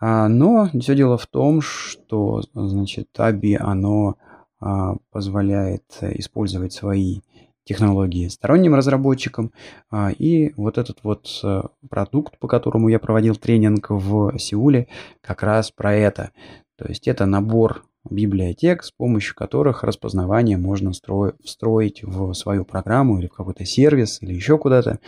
А, 0.00 0.28
но 0.28 0.70
все 0.80 0.94
дело 0.94 1.18
в 1.18 1.26
том, 1.26 1.60
что, 1.60 2.42
значит, 2.54 3.08
ABI, 3.18 3.56
оно 3.56 4.16
а, 4.60 4.96
позволяет 5.10 5.84
использовать 6.02 6.72
свои 6.72 7.20
технологии 7.68 8.28
сторонним 8.28 8.74
разработчикам. 8.74 9.52
А, 9.90 10.10
и 10.10 10.54
вот 10.56 10.78
этот 10.78 11.00
вот 11.02 11.28
э, 11.44 11.62
продукт, 11.88 12.38
по 12.38 12.48
которому 12.48 12.88
я 12.88 12.98
проводил 12.98 13.36
тренинг 13.36 13.90
в 13.90 14.38
Сеуле, 14.38 14.88
как 15.20 15.42
раз 15.42 15.70
про 15.70 15.94
это. 15.94 16.30
То 16.76 16.88
есть 16.88 17.06
это 17.06 17.26
набор 17.26 17.84
библиотек, 18.08 18.84
с 18.84 18.90
помощью 18.90 19.34
которых 19.34 19.84
распознавание 19.84 20.56
можно 20.56 20.92
встроить 20.92 22.02
в 22.02 22.32
свою 22.32 22.64
программу 22.64 23.18
или 23.18 23.26
в 23.26 23.34
какой-то 23.34 23.66
сервис 23.66 24.22
или 24.22 24.32
еще 24.32 24.56
куда-то. 24.56 24.98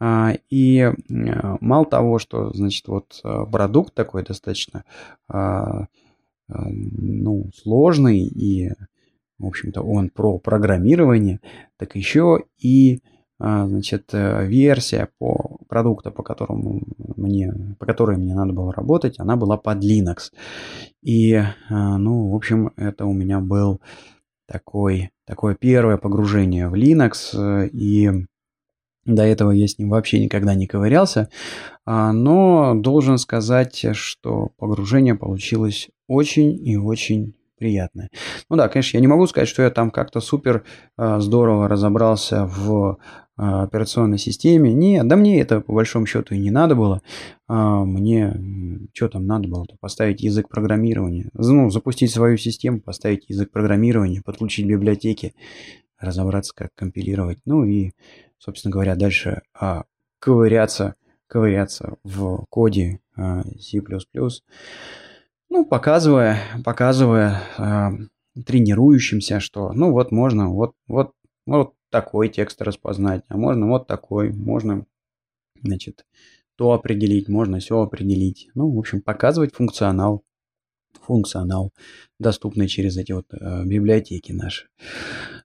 А, 0.00 0.32
и 0.48 0.78
э, 0.78 0.92
мало 1.60 1.84
того, 1.84 2.18
что, 2.18 2.52
значит, 2.54 2.88
вот 2.88 3.20
э, 3.22 3.44
продукт 3.52 3.92
такой 3.92 4.24
достаточно 4.24 4.84
а, 5.28 5.86
ну, 6.48 7.50
сложный 7.54 8.20
и, 8.20 8.72
в 9.42 9.46
общем-то, 9.48 9.82
он 9.82 10.10
про 10.10 10.38
программирование, 10.38 11.40
так 11.76 11.96
еще 11.96 12.44
и 12.58 13.00
а, 13.44 13.66
значит, 13.66 14.10
э, 14.12 14.46
версия 14.46 15.08
по 15.18 15.58
продукта, 15.68 16.12
по 16.12 16.22
которому 16.22 16.80
мне, 17.16 17.52
по 17.80 17.86
которой 17.86 18.16
мне 18.16 18.36
надо 18.36 18.52
было 18.52 18.72
работать, 18.72 19.18
она 19.18 19.34
была 19.34 19.56
под 19.56 19.82
Linux. 19.82 20.30
И, 21.02 21.34
а, 21.34 21.98
ну, 21.98 22.30
в 22.30 22.36
общем, 22.36 22.72
это 22.76 23.04
у 23.04 23.12
меня 23.12 23.40
был 23.40 23.80
такой, 24.46 25.10
такое 25.26 25.56
первое 25.56 25.96
погружение 25.96 26.68
в 26.68 26.74
Linux, 26.74 27.34
э, 27.34 27.66
и 27.72 28.12
до 29.06 29.24
этого 29.24 29.50
я 29.50 29.66
с 29.66 29.76
ним 29.76 29.90
вообще 29.90 30.22
никогда 30.22 30.54
не 30.54 30.68
ковырялся, 30.68 31.28
но 31.84 32.74
должен 32.76 33.18
сказать, 33.18 33.84
что 33.96 34.52
погружение 34.58 35.16
получилось 35.16 35.88
очень 36.06 36.54
и 36.64 36.76
очень 36.76 37.34
приятное. 37.62 38.10
Ну 38.50 38.56
да, 38.56 38.68
конечно, 38.68 38.96
я 38.96 39.00
не 39.00 39.06
могу 39.06 39.24
сказать, 39.28 39.48
что 39.48 39.62
я 39.62 39.70
там 39.70 39.92
как-то 39.92 40.18
супер 40.18 40.64
э, 40.98 41.20
здорово 41.20 41.68
разобрался 41.68 42.46
в 42.46 42.98
э, 43.38 43.42
операционной 43.42 44.18
системе. 44.18 44.72
Нет, 44.72 45.06
да 45.06 45.14
мне 45.14 45.40
это 45.40 45.60
по 45.60 45.72
большому 45.72 46.06
счету 46.06 46.34
и 46.34 46.38
не 46.38 46.50
надо 46.50 46.74
было. 46.74 47.02
А, 47.46 47.84
мне 47.84 48.36
что 48.92 49.08
там 49.08 49.26
надо 49.26 49.46
было? 49.46 49.64
Поставить 49.78 50.22
язык 50.22 50.48
программирования. 50.48 51.30
Ну, 51.34 51.70
запустить 51.70 52.10
свою 52.10 52.36
систему, 52.36 52.80
поставить 52.80 53.28
язык 53.28 53.52
программирования, 53.52 54.22
подключить 54.24 54.66
библиотеки, 54.66 55.34
разобраться, 56.00 56.52
как 56.56 56.70
компилировать. 56.74 57.38
Ну 57.44 57.64
и, 57.64 57.92
собственно 58.38 58.72
говоря, 58.72 58.96
дальше 58.96 59.42
а, 59.54 59.84
ковыряться, 60.18 60.96
ковыряться 61.28 61.94
в 62.02 62.44
коде 62.50 62.98
а, 63.16 63.44
C++ 63.60 63.80
ну, 65.52 65.66
показывая, 65.66 66.40
показывая 66.64 67.42
э, 67.58 68.40
тренирующимся, 68.42 69.38
что, 69.38 69.72
ну, 69.72 69.92
вот 69.92 70.10
можно 70.10 70.48
вот, 70.48 70.72
вот, 70.86 71.12
вот 71.44 71.74
такой 71.90 72.30
текст 72.30 72.62
распознать, 72.62 73.22
а 73.28 73.36
можно 73.36 73.68
вот 73.68 73.86
такой, 73.86 74.32
можно, 74.32 74.86
значит, 75.62 76.06
то 76.56 76.72
определить, 76.72 77.28
можно 77.28 77.58
все 77.58 77.82
определить. 77.82 78.48
Ну, 78.54 78.70
в 78.70 78.78
общем, 78.78 79.02
показывать 79.02 79.54
функционал, 79.54 80.24
функционал, 81.02 81.70
доступный 82.18 82.66
через 82.66 82.96
эти 82.96 83.12
вот 83.12 83.26
э, 83.34 83.64
библиотеки 83.66 84.32
наши. 84.32 84.68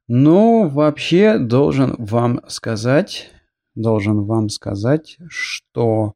Но 0.08 0.70
вообще 0.70 1.38
должен 1.38 1.96
вам 1.98 2.40
сказать, 2.48 3.30
должен 3.76 4.24
вам 4.24 4.48
сказать, 4.48 5.18
что 5.28 6.14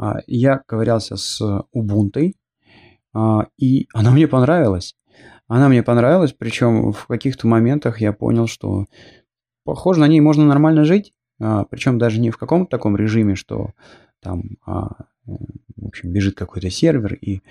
э, 0.00 0.12
я 0.28 0.62
ковырялся 0.64 1.16
с 1.16 1.42
Ubuntu, 1.74 2.34
и 3.58 3.88
она 3.92 4.10
мне 4.10 4.28
понравилась. 4.28 4.94
Она 5.48 5.68
мне 5.68 5.82
понравилась, 5.82 6.34
причем 6.36 6.92
в 6.92 7.06
каких-то 7.06 7.46
моментах 7.46 8.00
я 8.00 8.12
понял, 8.12 8.46
что 8.46 8.86
похоже, 9.64 10.00
на 10.00 10.08
ней 10.08 10.20
можно 10.20 10.44
нормально 10.44 10.84
жить, 10.84 11.12
а, 11.40 11.64
причем 11.64 11.98
даже 11.98 12.20
не 12.20 12.30
в 12.30 12.38
каком-то 12.38 12.70
таком 12.70 12.96
режиме, 12.96 13.34
что 13.34 13.70
там, 14.20 14.42
а, 14.64 15.04
в 15.24 15.86
общем, 15.86 16.12
бежит 16.12 16.36
какой-то 16.36 16.70
сервер 16.70 17.14
и 17.14 17.42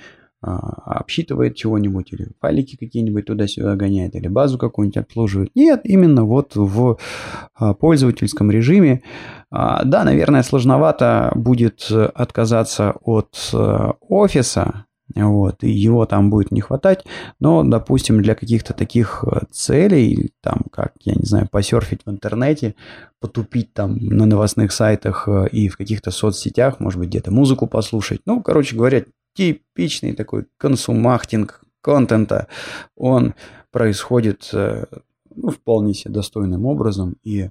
а, 0.41 0.99
обсчитывает 0.99 1.55
чего-нибудь 1.55 2.11
или 2.11 2.27
файлики 2.41 2.75
какие-нибудь 2.75 3.25
туда-сюда 3.25 3.75
гоняет 3.75 4.15
или 4.15 4.27
базу 4.27 4.57
какую-нибудь 4.57 4.97
обслуживает. 4.97 5.51
Нет, 5.55 5.81
именно 5.85 6.23
вот 6.25 6.55
в 6.55 6.97
а, 7.53 7.73
пользовательском 7.73 8.51
режиме. 8.51 9.03
А, 9.49 9.83
да, 9.85 10.03
наверное, 10.03 10.43
сложновато 10.43 11.31
будет 11.35 11.89
отказаться 11.91 12.95
от 13.01 13.51
офиса, 14.01 14.85
вот, 15.13 15.63
и 15.63 15.69
его 15.69 16.05
там 16.05 16.29
будет 16.29 16.51
не 16.51 16.61
хватать, 16.61 17.05
но, 17.39 17.63
допустим, 17.63 18.21
для 18.21 18.35
каких-то 18.35 18.73
таких 18.73 19.23
целей, 19.51 20.31
там, 20.41 20.63
как, 20.71 20.93
я 21.01 21.13
не 21.13 21.25
знаю, 21.25 21.47
посерфить 21.51 22.01
в 22.05 22.09
интернете, 22.09 22.75
потупить 23.19 23.73
там 23.73 23.97
на 23.97 24.25
новостных 24.25 24.71
сайтах 24.71 25.27
и 25.51 25.69
в 25.69 25.77
каких-то 25.77 26.11
соцсетях, 26.11 26.79
может 26.79 26.99
быть, 26.99 27.09
где-то 27.09 27.31
музыку 27.31 27.67
послушать, 27.67 28.21
ну, 28.25 28.41
короче 28.41 28.75
говоря, 28.75 29.03
типичный 29.35 30.13
такой 30.13 30.45
консумахтинг 30.57 31.61
контента, 31.81 32.47
он 32.95 33.35
происходит 33.71 34.49
э, 34.53 34.85
ну, 35.35 35.49
вполне 35.49 35.93
себе 35.93 36.13
достойным 36.13 36.65
образом. 36.65 37.17
И, 37.23 37.49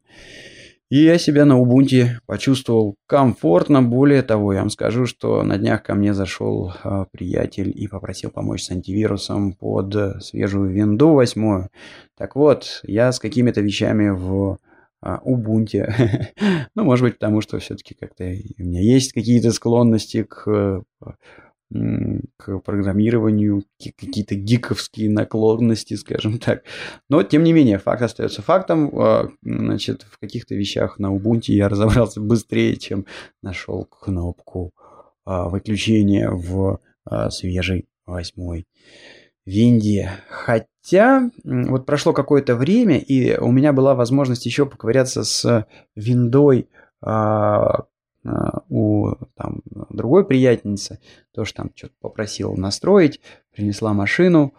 и 0.95 1.03
я 1.03 1.19
себя 1.19 1.45
на 1.45 1.59
Ubuntu 1.59 2.07
почувствовал 2.25 2.95
комфортно. 3.09 3.83
Более 3.83 4.23
того, 4.23 4.53
я 4.53 4.61
вам 4.61 4.71
скажу, 4.71 5.07
что 5.07 5.43
на 5.43 5.59
днях 5.59 5.83
ко 5.83 5.97
мне 5.97 6.15
зашел 6.15 6.73
а, 6.85 7.07
приятель 7.11 7.73
и 7.75 7.89
попросил 7.89 8.31
помочь 8.31 8.63
с 8.63 8.71
антивирусом 8.71 9.55
под 9.55 10.23
свежую 10.23 10.73
Windows 10.73 11.15
8. 11.15 11.67
Так 12.17 12.37
вот, 12.37 12.81
я 12.85 13.11
с 13.11 13.19
какими-то 13.19 13.61
вещами 13.61 14.11
в 14.11 14.59
а, 15.03 15.21
Ubuntu. 15.25 15.93
ну, 16.77 16.85
может 16.85 17.03
быть, 17.03 17.15
потому 17.15 17.41
что 17.41 17.59
все-таки 17.59 17.97
как-то 17.97 18.23
у 18.23 18.63
меня 18.63 18.81
есть 18.81 19.13
какие-то 19.15 19.51
склонности 19.51 20.23
к 20.23 20.85
к 22.37 22.59
программированию, 22.61 23.65
какие-то 23.79 24.35
гиковские 24.35 25.11
наклонности, 25.11 25.95
скажем 25.95 26.39
так. 26.39 26.63
Но, 27.09 27.23
тем 27.23 27.45
не 27.45 27.53
менее, 27.53 27.79
факт 27.79 28.03
остается 28.03 28.43
фактом. 28.43 28.91
А, 28.99 29.29
значит, 29.43 30.03
в 30.03 30.19
каких-то 30.19 30.55
вещах 30.55 30.99
на 30.99 31.15
Ubuntu 31.15 31.53
я 31.53 31.69
разобрался 31.69 32.21
быстрее, 32.21 32.77
чем 32.77 33.07
нашел 33.43 33.85
кнопку 33.85 34.73
а, 35.25 35.49
выключения 35.49 36.31
в 36.31 36.81
а, 37.05 37.31
свежей 37.31 37.87
восьмой 38.07 38.67
винде. 39.45 40.11
Хотя 40.29 41.31
вот 41.45 41.87
прошло 41.87 42.13
какое-то 42.13 42.55
время, 42.57 42.99
и 42.99 43.37
у 43.37 43.51
меня 43.51 43.73
была 43.73 43.95
возможность 43.95 44.47
еще 44.47 44.67
поковыряться 44.67 45.25
с 45.25 45.67
виндой 45.97 46.69
у 48.69 49.11
там, 49.37 49.63
другой 49.91 50.27
приятельницы, 50.27 51.01
тоже 51.33 51.53
там 51.55 51.71
что-то 51.75 51.95
попросил 52.01 52.55
настроить, 52.57 53.21
принесла 53.53 53.93
машину. 53.93 54.55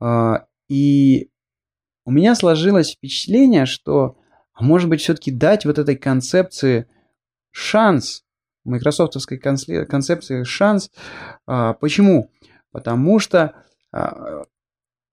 А, 0.00 0.46
и 0.68 1.30
у 2.04 2.10
меня 2.10 2.34
сложилось 2.34 2.92
впечатление, 2.92 3.66
что, 3.66 4.18
а 4.52 4.62
может 4.62 4.88
быть, 4.88 5.00
все-таки 5.00 5.30
дать 5.30 5.64
вот 5.64 5.78
этой 5.78 5.96
концепции 5.96 6.86
шанс, 7.50 8.24
майкрософтовской 8.64 9.38
концепции 9.38 10.44
шанс. 10.44 10.90
Почему? 11.46 12.30
Потому 12.70 13.18
что 13.18 13.54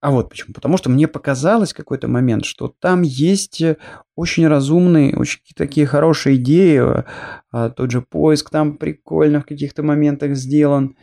а 0.04 0.12
вот 0.12 0.30
почему. 0.30 0.54
Потому 0.54 0.76
что 0.76 0.90
мне 0.90 1.08
показалось 1.08 1.74
какой-то 1.74 2.10
момент, 2.10 2.44
что 2.44 2.68
там 2.68 3.04
есть 3.04 3.62
э, 3.62 3.78
очень 4.18 4.46
разумные, 4.46 5.16
очень 5.16 5.40
такие 5.56 5.88
хорошие 5.88 6.36
идеи. 6.36 7.06
А, 7.52 7.70
тот 7.70 7.90
же 7.90 8.02
поиск 8.02 8.50
там 8.50 8.76
прикольно 8.76 9.40
в 9.40 9.46
каких-то 9.46 9.82
моментах 9.82 10.36
сделан. 10.36 10.98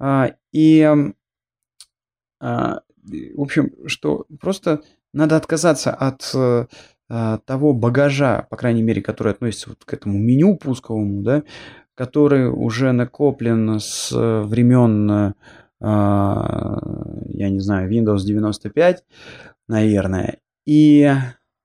А, 0.00 0.32
и, 0.50 0.82
а, 2.40 2.80
в 3.12 3.40
общем, 3.40 3.70
что 3.86 4.26
просто 4.40 4.82
надо 5.12 5.36
отказаться 5.36 5.94
от 5.94 6.28
а, 6.34 7.38
того 7.46 7.72
багажа, 7.72 8.48
по 8.50 8.56
крайней 8.56 8.82
мере, 8.82 9.00
который 9.00 9.32
относится 9.32 9.68
вот 9.68 9.84
к 9.84 9.94
этому 9.94 10.18
меню 10.18 10.56
пусковому, 10.56 11.22
да, 11.22 11.44
который 11.94 12.50
уже 12.50 12.90
накоплен 12.90 13.78
с 13.78 14.10
времен 14.10 15.34
я 15.80 17.48
не 17.48 17.60
знаю, 17.60 17.90
Windows 17.90 18.24
95, 18.24 19.04
наверное. 19.68 20.38
И, 20.66 21.10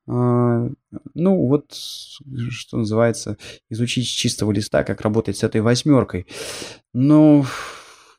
а, 0.08 0.70
ну, 1.14 1.48
вот, 1.48 1.74
что 1.74 2.78
называется, 2.78 3.38
изучить 3.70 4.08
с 4.08 4.12
чистого 4.12 4.52
листа, 4.52 4.84
как 4.84 5.02
работать 5.02 5.38
с 5.38 5.44
этой 5.44 5.62
восьмеркой. 5.62 6.28
Но 6.94 7.46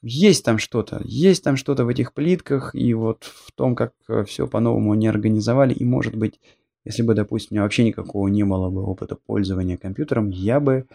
есть 0.02 0.44
там 0.44 0.58
что-то, 0.58 1.00
есть 1.04 1.42
там 1.42 1.56
что-то 1.56 1.84
в 1.84 1.88
этих 1.88 2.12
плитках, 2.12 2.74
и 2.74 2.94
вот 2.94 3.24
в 3.24 3.52
том, 3.52 3.74
как 3.74 3.92
все 4.26 4.46
по-новому 4.46 4.92
они 4.92 5.08
организовали, 5.08 5.72
и, 5.74 5.84
может 5.84 6.14
быть, 6.14 6.40
если 6.84 7.02
бы, 7.02 7.14
допустим, 7.14 7.48
у 7.50 7.54
меня 7.54 7.62
вообще 7.62 7.84
никакого 7.84 8.28
не 8.28 8.44
было 8.44 8.70
бы 8.70 8.84
опыта 8.84 9.16
пользования 9.16 9.76
компьютером, 9.76 10.30
я 10.30 10.60
бы, 10.60 10.86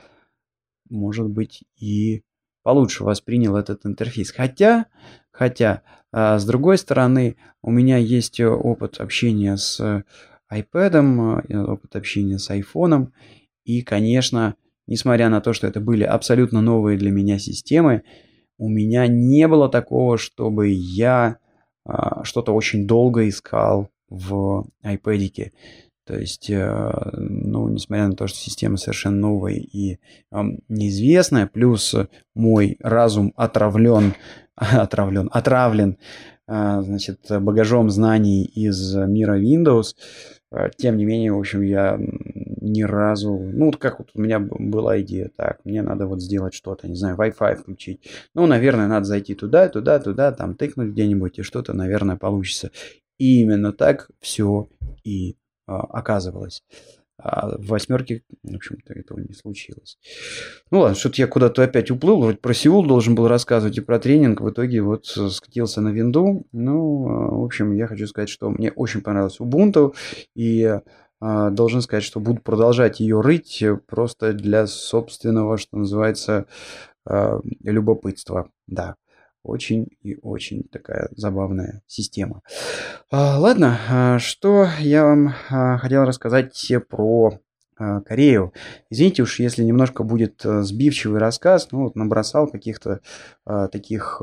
может 0.90 1.28
быть, 1.28 1.64
и 1.78 2.22
получше 2.64 3.04
воспринял 3.04 3.56
этот 3.56 3.86
интерфейс. 3.86 4.32
Хотя, 4.32 4.86
хотя, 5.32 5.82
а, 6.12 6.40
с 6.40 6.46
другой 6.46 6.78
стороны, 6.78 7.38
у 7.62 7.72
меня 7.72 7.98
есть 7.98 8.40
опыт 8.40 9.00
общения 9.00 9.58
с 9.58 10.04
iPad, 10.52 11.44
э, 11.48 11.58
опыт 11.58 11.96
общения 11.96 12.38
с 12.38 12.50
iPhone, 12.50 13.10
и, 13.64 13.82
конечно, 13.82 14.56
несмотря 14.88 15.30
на 15.30 15.42
то, 15.42 15.54
что 15.54 15.68
это 15.68 15.80
были 15.80 16.04
абсолютно 16.04 16.62
новые 16.62 16.98
для 16.98 17.12
меня 17.12 17.40
системы, 17.40 18.04
у 18.58 18.68
меня 18.70 19.08
не 19.08 19.48
было 19.48 19.70
такого, 19.70 20.18
чтобы 20.18 20.70
я 20.70 21.38
а, 21.86 22.24
что-то 22.24 22.54
очень 22.54 22.86
долго 22.86 23.28
искал 23.28 23.90
в 24.10 24.68
iPad. 24.84 25.52
То 26.06 26.18
есть, 26.18 26.50
э, 26.50 26.92
ну, 27.14 27.70
несмотря 27.70 28.08
на 28.08 28.16
то, 28.16 28.28
что 28.28 28.38
система 28.38 28.78
совершенно 28.78 29.18
новая 29.18 29.54
и 29.54 30.00
неизвестная, 30.68 31.48
плюс 31.48 31.96
мой 32.34 32.78
разум 32.80 33.34
отравлен, 33.36 34.16
отравлен, 34.56 35.30
отравлен, 35.32 35.98
э, 36.48 36.82
значит, 36.82 37.20
багажом 37.30 37.92
знаний 37.92 38.44
из 38.44 38.96
мира 38.96 39.40
Windows, 39.40 39.96
э, 40.52 40.70
тем 40.76 40.98
не 40.98 41.06
менее, 41.06 41.34
в 41.34 41.40
общем, 41.40 41.62
я 41.62 42.00
ни 42.62 42.82
разу... 42.82 43.38
Ну, 43.38 43.66
вот 43.66 43.78
как 43.78 44.00
вот 44.00 44.10
у 44.16 44.22
меня 44.22 44.40
была 44.40 45.02
идея, 45.02 45.30
так, 45.36 45.60
мне 45.66 45.84
надо 45.84 46.08
вот 46.08 46.22
сделать 46.22 46.56
что-то, 46.56 46.88
не 46.88 46.96
знаю, 46.96 47.16
Wi-Fi 47.16 47.56
включить. 47.58 48.10
Ну, 48.34 48.48
наверное, 48.48 48.88
надо 48.88 49.06
зайти 49.06 49.36
туда, 49.36 49.70
туда, 49.70 50.00
туда, 50.00 50.32
там 50.32 50.56
тыкнуть 50.56 50.92
где-нибудь, 50.92 51.40
и 51.40 51.44
что-то, 51.44 51.74
наверное, 51.74 52.18
получится. 52.18 52.72
И 53.20 53.42
именно 53.42 53.72
так 53.72 54.10
все 54.20 54.68
и 55.04 55.36
оказывалось. 55.66 56.64
А 57.24 57.56
в 57.58 57.68
восьмерке, 57.68 58.24
в 58.42 58.56
общем-то, 58.56 58.94
этого 58.94 59.20
не 59.20 59.34
случилось. 59.34 60.00
Ну 60.72 60.80
ладно, 60.80 60.96
что-то 60.96 61.22
я 61.22 61.28
куда-то 61.28 61.62
опять 61.64 61.92
уплыл. 61.92 62.20
Вроде 62.20 62.38
про 62.40 62.54
Сеул 62.54 62.86
должен 62.86 63.14
был 63.14 63.28
рассказывать 63.28 63.78
и 63.78 63.82
про 63.82 64.00
тренинг. 64.00 64.42
В 64.42 64.50
итоге 64.50 64.82
вот 64.82 65.06
скатился 65.06 65.82
на 65.82 65.90
винду. 65.90 66.48
Ну, 66.52 67.08
а, 67.08 67.36
в 67.36 67.44
общем, 67.44 67.74
я 67.74 67.86
хочу 67.86 68.08
сказать, 68.08 68.30
что 68.30 68.50
мне 68.50 68.72
очень 68.72 69.02
понравилось 69.02 69.40
Ubuntu. 69.40 69.94
И 70.36 70.80
должен 71.22 71.82
сказать, 71.82 72.04
что 72.04 72.20
буду 72.20 72.42
продолжать 72.42 73.00
ее 73.00 73.22
рыть 73.22 73.64
просто 73.86 74.34
для 74.34 74.66
собственного, 74.66 75.58
что 75.60 75.78
называется, 75.78 76.48
любопытства. 77.64 78.50
Да 78.66 78.96
очень 79.44 79.88
и 80.02 80.18
очень 80.22 80.64
такая 80.64 81.10
забавная 81.16 81.82
система. 81.88 82.42
А, 83.10 83.40
ладно, 83.40 83.80
а, 83.90 84.20
что 84.20 84.68
я 84.80 85.04
вам 85.04 85.34
а, 85.50 85.78
хотел 85.78 86.04
рассказать 86.04 86.72
про 86.90 87.40
Корею. 88.06 88.54
Извините 88.92 89.24
уж, 89.24 89.40
если 89.40 89.64
немножко 89.64 90.04
будет 90.04 90.42
сбивчивый 90.44 91.20
рассказ, 91.20 91.68
ну 91.72 91.86
вот 91.86 91.96
набросал 91.96 92.48
каких-то 92.48 93.00
таких 93.72 94.22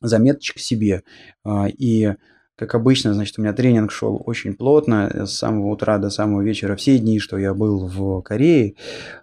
заметочек 0.00 0.60
себе. 0.60 1.02
И 1.44 2.14
как 2.56 2.74
обычно, 2.74 3.12
значит, 3.12 3.38
у 3.38 3.42
меня 3.42 3.52
тренинг 3.52 3.92
шел 3.92 4.20
очень 4.24 4.54
плотно, 4.54 5.26
с 5.26 5.32
самого 5.32 5.68
утра 5.68 5.98
до 5.98 6.08
самого 6.10 6.42
вечера, 6.42 6.74
все 6.76 6.98
дни, 6.98 7.18
что 7.20 7.36
я 7.36 7.52
был 7.52 7.86
в 7.86 8.22
Корее. 8.22 8.74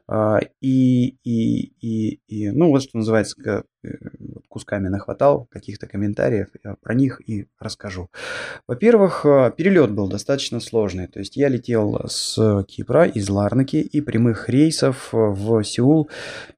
А, 0.07 0.39
и, 0.61 1.17
и, 1.23 1.73
и, 1.81 2.19
и 2.27 2.51
ну, 2.51 2.69
вот 2.69 2.83
что 2.83 2.97
называется, 2.97 3.35
э, 3.83 3.89
кусками 4.49 4.87
нахватал 4.87 5.47
каких-то 5.49 5.87
комментариев, 5.87 6.49
я 6.63 6.75
про 6.75 6.93
них 6.93 7.21
и 7.27 7.47
расскажу. 7.59 8.09
Во-первых, 8.67 9.25
э, 9.25 9.51
перелет 9.57 9.91
был 9.91 10.07
достаточно 10.07 10.59
сложный. 10.59 11.07
То 11.07 11.19
есть 11.19 11.35
я 11.35 11.49
летел 11.49 12.01
с 12.07 12.63
Кипра, 12.67 13.05
из 13.05 13.29
Ларнаки, 13.29 13.77
и 13.77 14.01
прямых 14.01 14.47
рейсов 14.49 15.09
в 15.11 15.63
Сеул 15.63 16.09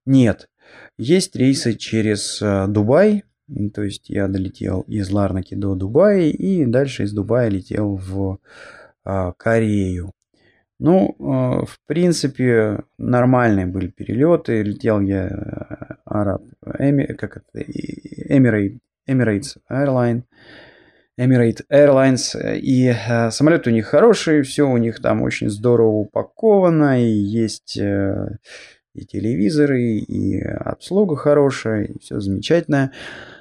нет. 0.06 0.50
Есть 0.98 1.36
рейсы 1.36 1.74
через 1.74 2.42
э, 2.42 2.68
Дубай, 2.68 3.24
то 3.74 3.84
есть 3.84 4.10
я 4.10 4.28
долетел 4.28 4.82
из 4.82 5.10
Ларнаки 5.12 5.56
до 5.56 5.76
Дубая 5.76 6.22
и 6.22 6.66
дальше 6.66 7.04
из 7.04 7.14
Дубая 7.14 7.50
летел 7.50 7.96
в 7.96 8.40
а, 9.04 9.34
Корею. 9.34 10.12
Ну, 10.80 11.16
а, 11.20 11.66
в 11.66 11.80
принципе, 11.86 12.80
нормальные 12.98 13.68
были 13.68 13.88
перелеты. 13.88 14.64
Летел 14.64 15.00
я 15.00 16.00
Араб, 16.06 16.44
Эми, 16.80 17.06
как 17.06 17.38
это, 17.38 17.62
Эмирейт 17.62 18.80
Emirates 19.08 19.58
Airline. 19.70 20.24
Emirates 21.18 21.62
Airlines. 21.72 22.36
И 22.58 22.88
э, 22.88 23.32
самолет 23.32 23.68
у 23.68 23.70
них 23.70 23.86
хороший, 23.86 24.42
все 24.42 24.68
у 24.68 24.78
них 24.78 25.02
там 25.02 25.22
очень 25.22 25.50
здорово 25.50 25.92
упаковано, 25.92 27.02
и 27.02 27.08
есть 27.08 27.78
э, 27.78 28.38
и 28.94 29.06
телевизоры, 29.06 29.82
и 29.82 30.42
обслуга 30.42 31.16
хорошая, 31.16 31.86
и 31.86 32.00
все 32.00 32.20
замечательно. 32.20 32.92
А, 32.92 33.35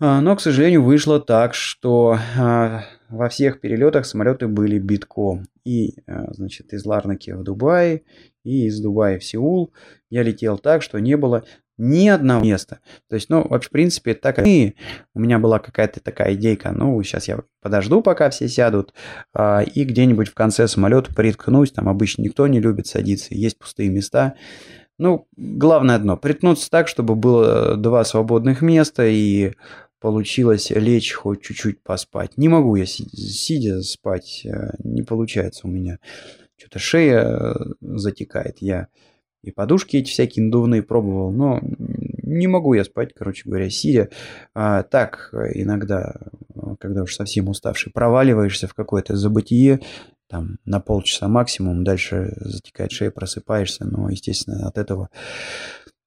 но, 0.00 0.36
к 0.36 0.40
сожалению, 0.40 0.82
вышло 0.82 1.20
так, 1.20 1.54
что 1.54 2.18
а, 2.38 2.84
во 3.08 3.28
всех 3.28 3.60
перелетах 3.60 4.06
самолеты 4.06 4.46
были 4.46 4.78
битком. 4.78 5.46
И, 5.64 5.96
а, 6.06 6.32
значит, 6.32 6.72
из 6.72 6.86
Ларнаки 6.86 7.30
в 7.32 7.42
Дубай, 7.42 8.04
и 8.44 8.66
из 8.66 8.80
Дубая 8.80 9.18
в 9.18 9.24
Сеул 9.24 9.72
я 10.08 10.22
летел 10.22 10.58
так, 10.58 10.82
что 10.82 10.98
не 10.98 11.16
было 11.16 11.44
ни 11.78 12.08
одного 12.08 12.44
места. 12.44 12.80
То 13.08 13.14
есть, 13.14 13.30
ну, 13.30 13.46
вообще, 13.46 13.68
в 13.68 13.72
принципе, 13.72 14.14
так 14.14 14.44
и 14.46 14.74
у 15.14 15.20
меня 15.20 15.38
была 15.38 15.60
какая-то 15.60 16.00
такая 16.00 16.34
идейка, 16.34 16.72
ну, 16.72 17.00
сейчас 17.02 17.28
я 17.28 17.40
подожду, 17.62 18.02
пока 18.02 18.30
все 18.30 18.48
сядут, 18.48 18.92
э, 19.34 19.64
и 19.64 19.84
где-нибудь 19.84 20.28
в 20.28 20.34
конце 20.34 20.66
самолета 20.66 21.14
приткнусь, 21.14 21.70
там 21.70 21.88
обычно 21.88 22.22
никто 22.22 22.46
не 22.48 22.60
любит 22.60 22.88
садиться, 22.88 23.34
есть 23.34 23.58
пустые 23.58 23.90
места. 23.90 24.34
Ну, 24.98 25.28
главное 25.36 25.94
одно, 25.94 26.16
приткнуться 26.16 26.68
так, 26.68 26.88
чтобы 26.88 27.14
было 27.14 27.76
два 27.76 28.02
свободных 28.04 28.60
места, 28.60 29.06
и 29.06 29.52
получилось 30.00 30.70
лечь 30.70 31.12
хоть 31.12 31.42
чуть-чуть 31.42 31.82
поспать. 31.82 32.36
Не 32.36 32.48
могу 32.48 32.76
я 32.76 32.86
сидя 32.86 33.82
спать, 33.82 34.42
э, 34.44 34.72
не 34.82 35.02
получается 35.02 35.66
у 35.66 35.70
меня. 35.70 35.98
Что-то 36.56 36.78
шея 36.78 37.22
э, 37.22 37.54
затекает. 37.80 38.58
Я 38.60 38.88
и 39.42 39.52
подушки 39.52 39.96
эти 39.96 40.10
всякие 40.10 40.44
надувные 40.44 40.82
пробовал, 40.82 41.32
но 41.32 41.60
не 42.22 42.46
могу 42.48 42.74
я 42.74 42.84
спать, 42.84 43.14
короче 43.14 43.42
говоря, 43.48 43.70
сидя. 43.70 44.10
А, 44.54 44.82
так, 44.82 45.32
иногда, 45.54 46.16
когда 46.80 47.02
уж 47.02 47.14
совсем 47.14 47.48
уставший, 47.48 47.92
проваливаешься 47.92 48.66
в 48.66 48.74
какое-то 48.74 49.16
забытие, 49.16 49.80
там, 50.28 50.58
на 50.64 50.80
полчаса 50.80 51.28
максимум, 51.28 51.84
дальше 51.84 52.34
затекает 52.36 52.92
шея, 52.92 53.10
просыпаешься, 53.10 53.86
но, 53.86 54.10
естественно, 54.10 54.68
от 54.68 54.76
этого 54.76 55.08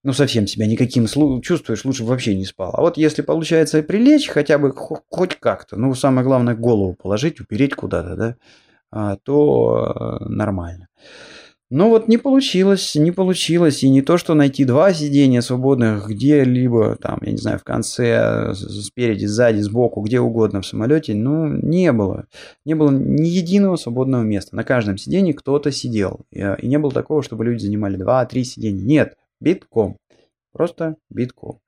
ну, 0.04 0.14
совсем 0.14 0.48
себя 0.48 0.66
никаким 0.66 1.06
чувствуешь, 1.42 1.86
лучше 1.86 2.04
вообще 2.04 2.36
не 2.36 2.46
спал. 2.46 2.72
А 2.74 2.82
вот 2.82 2.98
если 2.98 3.22
получается 3.22 3.84
прилечь, 3.84 4.30
хотя 4.30 4.58
бы 4.58 4.74
хоть 4.74 5.36
как-то, 5.40 5.78
ну, 5.78 5.94
самое 5.94 6.26
главное, 6.26 6.56
голову 6.56 6.96
положить, 6.96 7.40
упереть 7.40 7.76
куда-то, 7.76 8.16
да, 8.16 8.36
а, 8.92 9.18
то 9.18 10.20
э, 10.22 10.26
нормально. 10.26 10.88
Но 11.72 11.90
вот 11.90 12.10
не 12.10 12.18
получилось, 12.18 12.96
не 12.96 13.12
получилось. 13.12 13.82
И 13.82 13.90
не 13.90 14.02
то, 14.02 14.18
что 14.18 14.34
найти 14.34 14.66
два 14.66 14.92
сидения 14.94 15.42
свободных 15.42 16.10
где-либо, 16.10 16.98
там, 16.98 17.20
я 17.22 17.32
не 17.32 17.38
знаю, 17.38 17.60
в 17.60 17.64
конце, 17.64 18.54
спереди, 18.54 19.24
сзади, 19.26 19.62
сбоку, 19.62 20.02
где 20.02 20.20
угодно 20.20 20.62
в 20.62 20.66
самолете, 20.66 21.16
ну, 21.16 21.48
не 21.48 21.94
было. 21.94 22.26
Не 22.66 22.74
было 22.74 22.92
ни 22.92 23.26
единого 23.26 23.78
свободного 23.78 24.24
места. 24.24 24.54
На 24.54 24.66
каждом 24.66 24.98
сидении 24.98 25.32
кто-то 25.32 25.72
сидел. 25.72 26.26
И 26.30 26.44
не 26.64 26.78
было 26.78 26.92
такого, 26.92 27.24
чтобы 27.24 27.46
люди 27.46 27.64
занимали 27.64 27.96
два-три 27.96 28.44
сидения. 28.44 28.84
Нет, 28.84 29.14
битком. 29.41 29.97
Просто 30.54 30.95
битком. 31.10 31.60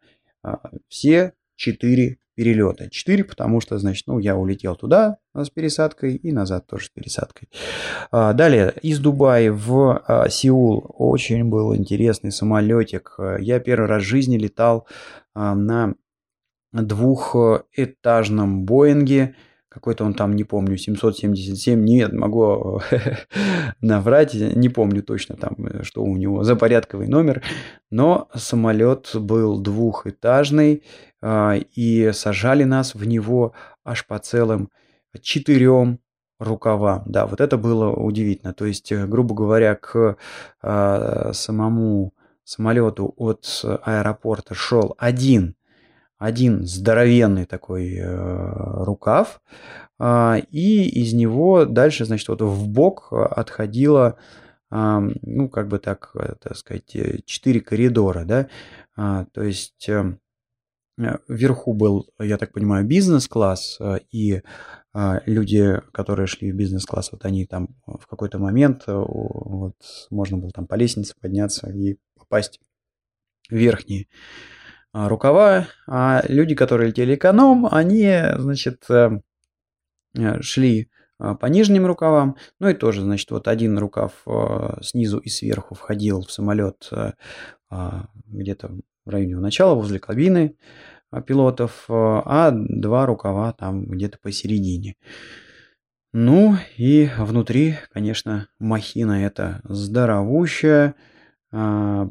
А, 0.43 0.71
все 0.88 1.33
четыре 1.55 2.19
перелета. 2.36 2.89
Четыре, 2.89 3.23
потому 3.23 3.62
что, 3.62 3.77
значит, 3.77 4.07
ну, 4.07 4.19
я 4.19 4.36
улетел 4.36 4.75
туда 4.75 5.17
с 5.36 5.49
пересадкой 5.49 6.15
и 6.15 6.31
назад 6.31 6.65
тоже 6.67 6.86
с 6.86 6.89
пересадкой. 6.89 7.49
А, 8.12 8.33
далее, 8.33 8.73
из 8.81 8.99
Дубая 8.99 9.51
в 9.51 10.03
а, 10.07 10.29
Сеул 10.29 10.86
очень 10.97 11.45
был 11.45 11.75
интересный 11.75 12.31
самолетик. 12.31 13.17
Я 13.39 13.59
первый 13.59 13.88
раз 13.88 14.03
в 14.03 14.07
жизни 14.07 14.38
летал 14.38 14.88
на 15.36 15.95
двухэтажном 16.71 18.65
Боинге 18.65 19.36
какой-то 19.73 20.05
он 20.05 20.13
там, 20.13 20.36
не 20.36 20.43
помню, 20.43 20.77
777, 20.77 21.83
нет, 21.83 22.13
могу 22.13 22.81
наврать, 23.81 24.33
не 24.33 24.69
помню 24.69 25.01
точно 25.01 25.36
там, 25.36 25.55
что 25.83 26.03
у 26.03 26.15
него 26.15 26.43
за 26.43 26.55
порядковый 26.55 27.07
номер, 27.07 27.41
но 27.89 28.29
самолет 28.36 29.09
был 29.15 29.59
двухэтажный, 29.59 30.83
а, 31.21 31.55
и 31.55 32.12
сажали 32.12 32.65
нас 32.65 32.95
в 32.95 33.05
него 33.05 33.53
аж 33.83 34.05
по 34.05 34.19
целым 34.19 34.69
четырем 35.21 35.99
рукавам. 36.39 37.03
Да, 37.05 37.25
вот 37.25 37.41
это 37.41 37.57
было 37.57 37.91
удивительно. 37.91 38.53
То 38.53 38.65
есть, 38.65 38.91
грубо 38.91 39.33
говоря, 39.33 39.75
к 39.75 40.17
самому 40.62 42.13
самолету 42.43 43.13
от 43.15 43.63
аэропорта 43.83 44.53
шел 44.53 44.95
один 44.97 45.55
один 46.17 46.65
здоровенный 46.65 47.45
такой 47.45 47.95
э, 47.95 48.84
рукав, 48.84 49.41
э, 49.99 50.39
и 50.52 50.88
из 51.02 51.13
него 51.13 51.65
дальше, 51.65 52.06
значит, 52.06 52.28
вот 52.30 52.41
в 52.41 52.67
бок 52.67 53.12
отходило, 53.12 54.17
э, 54.71 54.99
ну, 55.21 55.49
как 55.49 55.67
бы 55.67 55.80
так, 55.80 56.12
э, 56.15 56.36
так 56.41 56.56
сказать, 56.58 56.95
э, 56.95 57.19
четыре 57.26 57.62
коридора, 57.62 58.26
да, 58.26 58.47
э, 58.97 59.26
то 59.34 59.43
есть 59.43 59.89
э, 59.89 60.17
вверху 60.97 61.73
был, 61.73 62.10
я 62.19 62.38
так 62.38 62.54
понимаю, 62.54 62.86
бизнес-класс, 62.86 63.78
э, 63.80 63.99
и 64.12 64.41
э, 64.93 65.19
люди, 65.26 65.82
которые 65.91 66.28
шли 66.28 66.52
в 66.52 66.56
бизнес-класс, 66.56 67.12
вот 67.12 67.26
они 67.26 67.45
там 67.45 67.69
в 67.86 68.06
какой-то 68.08 68.39
момент, 68.39 68.84
э, 68.88 68.93
вот, 68.93 69.76
можно 70.10 70.38
было 70.38 70.52
там 70.52 70.67
по 70.67 70.76
лестнице 70.76 71.15
подняться 71.19 71.69
и 71.69 71.97
попасть 72.17 72.60
в 73.49 73.56
верхние 73.56 74.04
а, 74.04 74.52
рукава, 74.93 75.67
а 75.88 76.23
люди, 76.27 76.56
которые 76.56 76.89
летели 76.89 77.15
эконом, 77.15 77.67
они, 77.69 78.10
значит, 78.38 78.86
э, 78.89 79.19
э, 80.15 80.41
шли 80.41 80.89
а, 81.17 81.36
по 81.36 81.47
нижним 81.47 81.86
рукавам, 81.88 82.38
ну 82.60 82.69
и 82.69 82.73
тоже, 82.73 83.01
значит, 83.01 83.32
вот 83.32 83.47
один 83.47 83.77
рукав 83.77 84.13
э, 84.27 84.77
снизу 84.82 85.17
и 85.17 85.29
сверху 85.29 85.73
входил 85.73 86.21
в 86.21 86.32
самолет 86.32 86.89
а, 87.69 88.06
где-то 88.27 88.71
в 89.06 89.10
районе 89.10 89.38
начала, 89.38 89.73
возле 89.73 89.99
кабины 89.99 90.56
пилотов, 91.27 91.86
а 91.89 92.51
два 92.51 93.06
рукава 93.06 93.51
там 93.53 93.86
где-то 93.86 94.17
посередине. 94.19 94.95
Ну 96.12 96.56
и 96.77 97.10
внутри, 97.17 97.75
конечно, 97.91 98.47
махина 98.60 99.23
это 99.25 99.62
здоровущая, 99.63 100.95
а, 101.53 102.09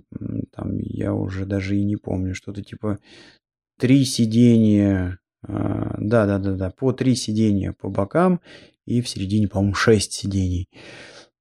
там 0.53 0.79
я 0.79 1.13
уже 1.13 1.47
даже 1.47 1.77
и 1.77 1.85
не 1.85 1.97
помню, 1.97 2.35
что-то 2.35 2.63
типа 2.63 2.99
три 3.79 4.05
сидения, 4.05 5.19
а, 5.47 5.97
да-да-да-да, 5.99 6.71
по 6.71 6.93
три 6.93 7.17
сидения 7.17 7.73
по 7.73 7.91
бокам 7.91 8.41
и 8.87 9.03
в 9.03 9.09
середине, 9.09 9.49
по-моему, 9.49 9.75
шесть 9.75 10.13
сидений. 10.13 10.69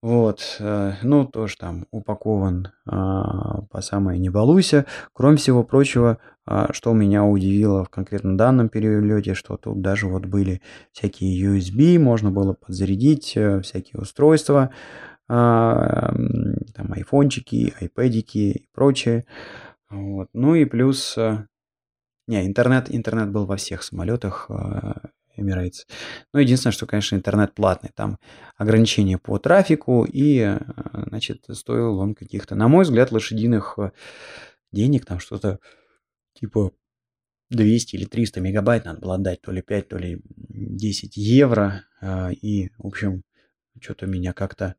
Вот, 0.02 0.58
э, 0.60 0.94
ну, 1.04 1.26
тоже 1.26 1.58
там 1.58 1.86
упакован 1.92 2.70
а, 2.88 3.62
по 3.70 3.82
самое 3.82 4.18
не 4.18 4.30
балуйся. 4.30 4.88
Кроме 5.14 5.38
всего 5.38 5.64
прочего, 5.64 6.18
а, 6.44 6.74
что 6.74 6.92
меня 6.94 7.24
удивило 7.24 7.86
в 7.86 7.90
конкретно 7.90 8.36
данном 8.36 8.70
перелете, 8.70 9.36
что 9.36 9.58
тут 9.58 9.80
даже 9.82 10.08
вот 10.08 10.26
были 10.26 10.64
всякие 10.92 11.40
USB, 11.40 12.00
можно 12.00 12.32
было 12.32 12.54
подзарядить 12.54 13.34
э, 13.36 13.62
всякие 13.62 14.02
устройства, 14.02 14.72
там 15.32 16.92
айфончики, 16.92 17.74
айпэдики 17.80 18.38
и 18.38 18.68
прочее. 18.74 19.26
Вот. 19.90 20.30
Ну 20.34 20.56
и 20.56 20.66
плюс... 20.66 21.18
Э, 21.18 21.46
не, 22.28 22.46
интернет, 22.46 22.86
интернет 22.90 23.30
был 23.32 23.46
во 23.46 23.58
всех 23.58 23.84
самолетах 23.84 24.48
э, 24.50 24.94
Emirates. 25.38 25.86
Ну, 26.34 26.40
единственное, 26.40 26.74
что, 26.74 26.86
конечно, 26.86 27.16
интернет 27.16 27.54
платный. 27.54 27.92
Там 27.94 28.18
ограничения 28.58 29.18
по 29.18 29.38
трафику, 29.38 30.06
и, 30.06 30.40
э, 30.40 30.60
значит, 31.08 31.46
стоил 31.52 31.98
он 32.00 32.14
каких-то, 32.14 32.56
на 32.56 32.68
мой 32.68 32.84
взгляд, 32.84 33.12
лошадиных 33.12 33.80
денег, 34.72 35.06
там 35.06 35.20
что-то 35.20 35.60
типа 36.34 36.72
200 37.50 37.96
или 37.96 38.06
300 38.06 38.40
мегабайт 38.40 38.86
надо 38.86 39.00
было 39.02 39.16
отдать, 39.16 39.42
то 39.42 39.52
ли 39.52 39.62
5, 39.62 39.88
то 39.90 39.98
ли 39.98 40.22
10 40.26 41.18
евро. 41.18 41.84
И, 42.42 42.70
в 42.78 42.88
общем, 42.88 43.24
что-то 43.80 44.08
меня 44.08 44.32
как-то 44.32 44.76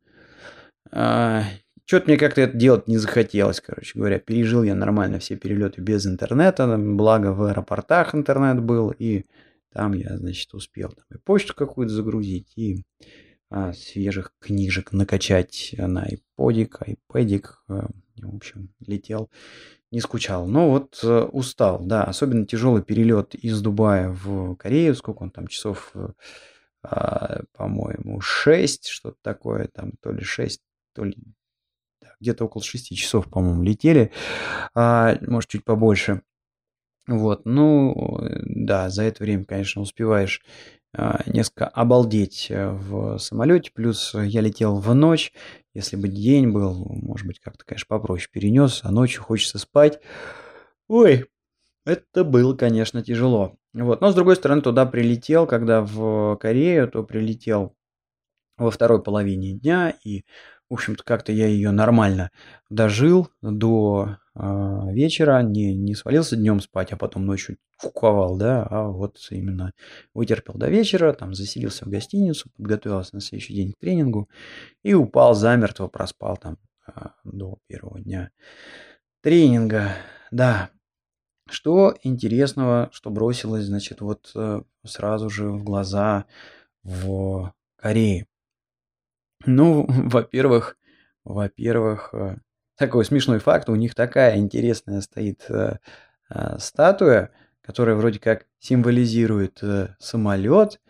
а, 0.92 1.44
Что-то 1.84 2.06
мне 2.06 2.16
как-то 2.16 2.42
это 2.42 2.56
делать 2.56 2.86
не 2.86 2.98
захотелось, 2.98 3.60
короче 3.60 3.98
говоря. 3.98 4.18
Пережил 4.18 4.62
я 4.62 4.74
нормально 4.74 5.18
все 5.18 5.36
перелеты 5.36 5.80
без 5.80 6.06
интернета, 6.06 6.76
благо 6.78 7.32
в 7.32 7.42
аэропортах 7.44 8.14
интернет 8.14 8.62
был, 8.62 8.90
и 8.90 9.24
там 9.72 9.94
я, 9.94 10.16
значит, 10.18 10.52
успел 10.54 10.90
там 10.90 11.04
и 11.10 11.18
почту 11.18 11.54
какую-то 11.54 11.92
загрузить, 11.92 12.52
и 12.56 12.84
а, 13.48 13.72
свежих 13.72 14.32
книжек 14.38 14.92
накачать 14.92 15.74
на 15.76 16.06
iPodик, 16.06 16.82
iPadик, 16.86 17.62
а, 17.68 17.88
в 18.16 18.36
общем, 18.36 18.70
летел, 18.86 19.30
не 19.90 20.00
скучал. 20.00 20.46
Но 20.46 20.70
вот 20.70 21.00
а, 21.02 21.26
устал, 21.26 21.80
да, 21.84 22.04
особенно 22.04 22.46
тяжелый 22.46 22.82
перелет 22.82 23.34
из 23.34 23.60
Дубая 23.60 24.08
в 24.10 24.56
Корею, 24.56 24.94
сколько 24.94 25.22
он 25.22 25.30
там 25.30 25.48
часов, 25.48 25.94
а, 26.82 27.42
по-моему, 27.52 28.20
6, 28.20 28.88
что-то 28.88 29.18
такое, 29.22 29.68
там 29.68 29.92
то 30.00 30.12
ли 30.12 30.22
6, 30.22 30.60
то 30.94 31.04
ли 31.04 31.16
где-то 32.20 32.44
около 32.44 32.62
6 32.62 32.96
часов, 32.96 33.28
по-моему, 33.28 33.62
летели, 33.62 34.12
а, 34.74 35.16
может, 35.22 35.50
чуть 35.50 35.64
побольше. 35.64 36.22
Вот, 37.08 37.44
ну, 37.44 38.20
да, 38.44 38.88
за 38.88 39.02
это 39.02 39.24
время, 39.24 39.44
конечно, 39.44 39.82
успеваешь 39.82 40.40
а, 40.94 41.22
несколько 41.26 41.66
обалдеть 41.66 42.46
э, 42.50 42.68
в 42.70 43.18
самолете. 43.18 43.72
Плюс 43.74 44.14
я 44.14 44.40
летел 44.40 44.76
в 44.76 44.94
ночь. 44.94 45.32
Если 45.74 45.96
бы 45.96 46.08
день 46.08 46.50
был, 46.50 46.84
может 47.02 47.26
быть, 47.26 47.40
как-то, 47.40 47.64
конечно, 47.64 47.86
попроще 47.88 48.28
перенес, 48.30 48.80
а 48.84 48.92
ночью 48.92 49.22
хочется 49.22 49.58
спать. 49.58 50.00
Ой, 50.88 51.26
это 51.86 52.24
было, 52.24 52.54
конечно, 52.54 53.02
тяжело. 53.02 53.56
Вот. 53.72 54.00
Но, 54.00 54.10
с 54.12 54.14
другой 54.14 54.36
стороны, 54.36 54.62
туда 54.62 54.86
прилетел, 54.86 55.46
когда 55.46 55.82
в 55.82 56.36
Корею, 56.36 56.88
то 56.88 57.02
прилетел 57.02 57.74
во 58.58 58.70
второй 58.70 59.02
половине 59.02 59.54
дня, 59.54 59.94
и, 60.04 60.24
в 60.72 60.74
общем-то, 60.74 61.04
как-то 61.04 61.32
я 61.32 61.48
ее 61.48 61.70
нормально 61.70 62.30
дожил 62.70 63.28
до 63.42 64.16
э, 64.34 64.40
вечера, 64.90 65.42
не, 65.42 65.74
не 65.74 65.94
свалился 65.94 66.34
днем 66.34 66.60
спать, 66.60 66.92
а 66.92 66.96
потом 66.96 67.26
ночью 67.26 67.58
куковал, 67.76 68.38
да, 68.38 68.66
а 68.70 68.88
вот 68.88 69.18
именно 69.28 69.72
вытерпел 70.14 70.54
до 70.54 70.70
вечера, 70.70 71.12
там 71.12 71.34
заселился 71.34 71.84
в 71.84 71.88
гостиницу, 71.88 72.48
подготовился 72.56 73.14
на 73.14 73.20
следующий 73.20 73.52
день 73.52 73.72
к 73.74 73.80
тренингу 73.80 74.30
и 74.82 74.94
упал 74.94 75.34
замертво, 75.34 75.88
проспал 75.88 76.38
там 76.38 76.56
э, 76.86 77.08
до 77.24 77.58
первого 77.66 78.00
дня 78.00 78.30
тренинга. 79.20 79.90
Да, 80.30 80.70
что 81.50 81.94
интересного, 82.02 82.88
что 82.92 83.10
бросилось, 83.10 83.66
значит, 83.66 84.00
вот 84.00 84.32
э, 84.34 84.62
сразу 84.86 85.28
же 85.28 85.50
в 85.50 85.64
глаза 85.64 86.24
в 86.82 87.52
Корее? 87.76 88.26
Ну, 89.46 89.86
во-первых, 89.88 90.76
во-первых, 91.24 92.10
э, 92.12 92.36
такой 92.76 93.04
смешной 93.04 93.38
факт, 93.38 93.68
у 93.68 93.74
них 93.74 93.94
такая 93.94 94.36
интересная 94.36 95.00
стоит 95.00 95.46
э, 95.48 95.78
статуя, 96.58 97.30
которая 97.60 97.94
вроде 97.94 98.18
как 98.18 98.46
символизирует 98.58 99.62
самолет, 99.98 100.80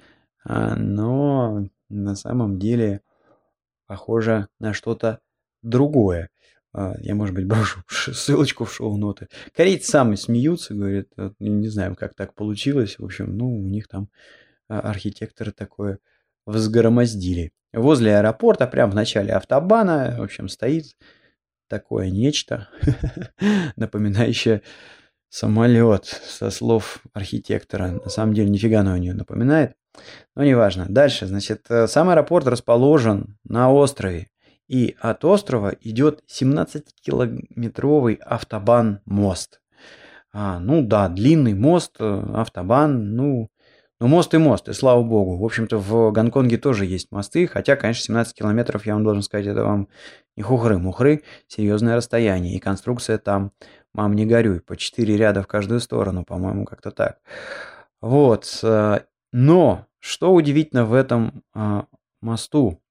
а, 0.44 0.74
но 0.76 1.66
на 1.88 2.14
самом 2.14 2.58
деле 2.58 3.02
похоже 3.86 4.48
на 4.58 4.72
что-то 4.72 5.20
другое. 5.62 6.30
А, 6.72 6.94
я, 7.00 7.14
может 7.14 7.34
быть, 7.34 7.46
брошу 7.46 7.84
ссылочку 7.88 8.64
в 8.64 8.72
шоу-ноты. 8.72 9.28
Корейцы 9.54 9.90
сами 9.90 10.14
смеются, 10.16 10.74
говорят, 10.74 11.08
не 11.38 11.68
знаю, 11.68 11.94
как 11.96 12.14
так 12.14 12.34
получилось. 12.34 12.98
В 12.98 13.04
общем, 13.04 13.36
ну, 13.36 13.54
у 13.54 13.68
них 13.68 13.88
там 13.88 14.08
а, 14.68 14.80
архитекторы 14.80 15.52
такое 15.52 15.98
взгромоздили. 16.46 17.52
Возле 17.72 18.18
аэропорта, 18.18 18.66
прямо 18.66 18.92
в 18.92 18.94
начале 18.94 19.32
автобана, 19.32 20.14
в 20.18 20.22
общем, 20.22 20.48
стоит 20.48 20.96
такое 21.68 22.10
нечто, 22.10 22.68
напоминающее 23.76 24.62
самолет, 25.30 26.04
со 26.04 26.50
слов 26.50 27.02
архитектора. 27.14 27.92
На 27.92 28.10
самом 28.10 28.34
деле, 28.34 28.50
нифига 28.50 28.80
оно 28.80 28.96
не 28.98 29.12
напоминает. 29.14 29.74
Но 30.36 30.44
неважно. 30.44 30.86
Дальше, 30.88 31.26
значит, 31.26 31.66
э, 31.70 31.86
сам 31.86 32.10
аэропорт 32.10 32.46
расположен 32.46 33.38
на 33.44 33.72
острове. 33.72 34.28
И 34.68 34.94
от 35.00 35.24
острова 35.24 35.74
идет 35.80 36.22
17-километровый 36.30 38.14
автобан-мост. 38.14 39.60
А, 40.34 40.58
ну 40.60 40.82
да, 40.82 41.08
длинный 41.08 41.54
мост, 41.54 41.96
э, 41.98 42.22
автобан, 42.34 43.14
ну, 43.14 43.50
ну 44.02 44.08
мост 44.08 44.34
и 44.34 44.36
мост, 44.38 44.68
и 44.68 44.72
слава 44.72 45.00
богу. 45.04 45.36
В 45.36 45.44
общем-то, 45.44 45.78
в 45.78 46.10
Гонконге 46.10 46.58
тоже 46.58 46.86
есть 46.86 47.12
мосты, 47.12 47.46
хотя, 47.46 47.76
конечно, 47.76 48.02
17 48.02 48.34
километров, 48.34 48.84
я 48.84 48.94
вам 48.94 49.04
должен 49.04 49.22
сказать, 49.22 49.46
это 49.46 49.62
вам 49.62 49.86
не 50.36 50.42
хухры-мухры, 50.42 51.22
серьезное 51.46 51.94
расстояние. 51.94 52.56
И 52.56 52.58
конструкция 52.58 53.18
там, 53.18 53.52
мам, 53.94 54.14
не 54.14 54.26
горюй, 54.26 54.60
по 54.60 54.76
4 54.76 55.16
ряда 55.16 55.44
в 55.44 55.46
каждую 55.46 55.78
сторону, 55.78 56.24
по-моему, 56.24 56.64
как-то 56.64 56.90
так. 56.90 57.20
Вот, 58.00 58.58
э, 58.64 59.02
но, 59.30 59.86
что 60.00 60.34
удивительно 60.34 60.84
в 60.84 60.94
этом 60.94 61.44
а, 61.54 61.86
мосту, 62.20 62.82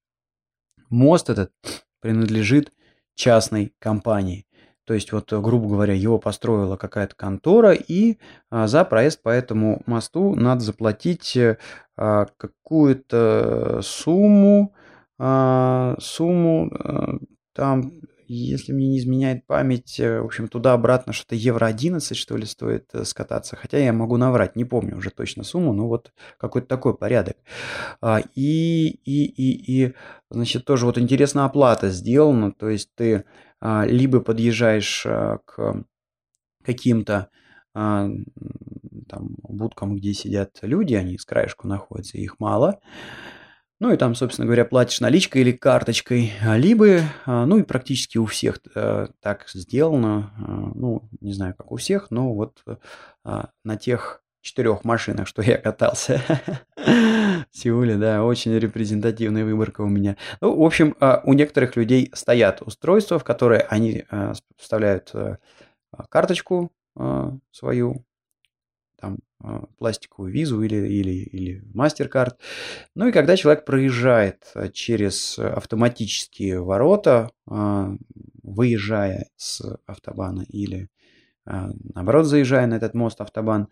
мост 0.88 1.28
этот 1.28 1.52
принадлежит 2.00 2.72
частной 3.16 3.74
компании. 3.78 4.46
То 4.92 4.96
есть, 4.96 5.10
вот, 5.10 5.32
грубо 5.32 5.70
говоря, 5.70 5.94
его 5.94 6.18
построила 6.18 6.76
какая-то 6.76 7.16
контора, 7.16 7.72
и 7.72 8.18
а, 8.50 8.66
за 8.66 8.84
проезд 8.84 9.22
по 9.22 9.30
этому 9.30 9.80
мосту 9.86 10.34
надо 10.34 10.60
заплатить 10.60 11.34
а, 11.96 12.26
какую-то 12.36 13.80
сумму, 13.82 14.74
а, 15.18 15.96
сумму, 15.98 16.70
там 17.54 18.02
если 18.28 18.72
мне 18.72 18.88
не 18.88 18.98
изменяет 18.98 19.46
память, 19.46 19.98
э, 19.98 20.20
в 20.20 20.26
общем, 20.26 20.48
туда-обратно 20.48 21.14
что-то 21.14 21.36
евро 21.36 21.66
11, 21.66 22.16
что 22.16 22.36
ли, 22.36 22.44
стоит 22.44 22.88
э, 22.92 23.04
скататься. 23.04 23.56
Хотя 23.56 23.78
я 23.78 23.92
могу 23.94 24.18
наврать, 24.18 24.56
не 24.56 24.64
помню 24.64 24.96
уже 24.96 25.10
точно 25.10 25.42
сумму, 25.42 25.72
но 25.72 25.88
вот 25.88 26.12
какой-то 26.38 26.66
такой 26.66 26.94
порядок. 26.94 27.36
И, 28.34 28.88
и, 28.88 29.24
и, 29.24 29.84
и, 29.84 29.94
значит, 30.30 30.64
тоже 30.64 30.86
вот 30.86 30.98
интересная 30.98 31.44
оплата 31.44 31.90
сделана. 31.90 32.52
То 32.52 32.68
есть 32.68 32.90
ты 32.94 33.24
либо 33.62 34.20
подъезжаешь 34.20 35.04
а, 35.06 35.38
к 35.44 35.84
каким-то 36.64 37.28
там 37.74 38.26
будкам, 39.42 39.96
где 39.96 40.12
сидят 40.12 40.58
люди, 40.60 40.94
они 40.94 41.16
с 41.16 41.24
краешку 41.24 41.66
находятся, 41.66 42.18
их 42.18 42.38
мало, 42.38 42.80
ну 43.82 43.92
и 43.92 43.96
там, 43.96 44.14
собственно 44.14 44.46
говоря, 44.46 44.64
платишь 44.64 45.00
наличкой 45.00 45.42
или 45.42 45.50
карточкой, 45.50 46.32
а, 46.40 46.56
либо, 46.56 47.00
а, 47.26 47.46
ну 47.46 47.58
и 47.58 47.64
практически 47.64 48.16
у 48.16 48.26
всех 48.26 48.60
э, 48.76 49.08
так 49.20 49.48
сделано, 49.52 50.32
а, 50.38 50.70
ну, 50.76 51.08
не 51.20 51.32
знаю, 51.32 51.56
как 51.58 51.72
у 51.72 51.76
всех, 51.78 52.12
но 52.12 52.32
вот 52.32 52.62
на 53.24 53.76
тех 53.76 54.22
четырех 54.40 54.84
машинах, 54.84 55.26
что 55.26 55.42
я 55.42 55.58
катался 55.58 56.22
Сеуле, 57.52 57.96
да, 57.96 58.24
очень 58.24 58.58
репрезентативная 58.58 59.44
выборка 59.44 59.82
у 59.82 59.88
меня. 59.88 60.16
Ну, 60.40 60.56
в 60.56 60.62
общем, 60.64 60.96
у 61.24 61.32
некоторых 61.34 61.76
людей 61.76 62.10
стоят 62.14 62.62
устройства, 62.62 63.18
в 63.18 63.24
которые 63.24 63.60
они 63.60 64.04
вставляют 64.56 65.10
э, 65.14 65.36
карточку 66.08 66.72
свою, 67.52 68.04
там, 68.98 69.18
а, 69.44 69.64
пластиковую 69.78 70.32
визу 70.32 70.62
или, 70.62 70.76
или, 70.76 71.10
или 71.10 71.62
MasterCard. 71.74 72.34
Ну 72.94 73.08
и 73.08 73.12
когда 73.12 73.36
человек 73.36 73.64
проезжает 73.64 74.50
а, 74.54 74.68
через 74.68 75.36
автоматические 75.38 76.62
ворота, 76.62 77.30
а, 77.46 77.96
выезжая 78.42 79.26
с 79.36 79.62
автобана 79.86 80.44
или 80.48 80.88
наоборот 81.44 82.26
заезжая 82.26 82.68
на 82.68 82.74
этот 82.74 82.94
мост 82.94 83.20
автобан, 83.20 83.66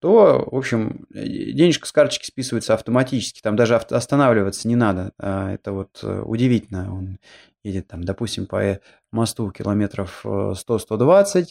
то, 0.00 0.46
в 0.50 0.56
общем, 0.56 1.06
денежка 1.10 1.86
с 1.86 1.92
карточки 1.92 2.26
списывается 2.26 2.74
автоматически. 2.74 3.40
Там 3.40 3.56
даже 3.56 3.76
останавливаться 3.76 4.68
не 4.68 4.76
надо. 4.76 5.12
Это 5.18 5.72
вот 5.72 6.00
э, 6.02 6.20
удивительно. 6.20 6.94
Он 6.94 7.18
едет 7.64 7.88
там, 7.88 8.04
допустим, 8.04 8.46
по 8.46 8.80
мосту 9.10 9.50
километров 9.50 10.24
100-120, 10.24 11.42
э, 11.42 11.44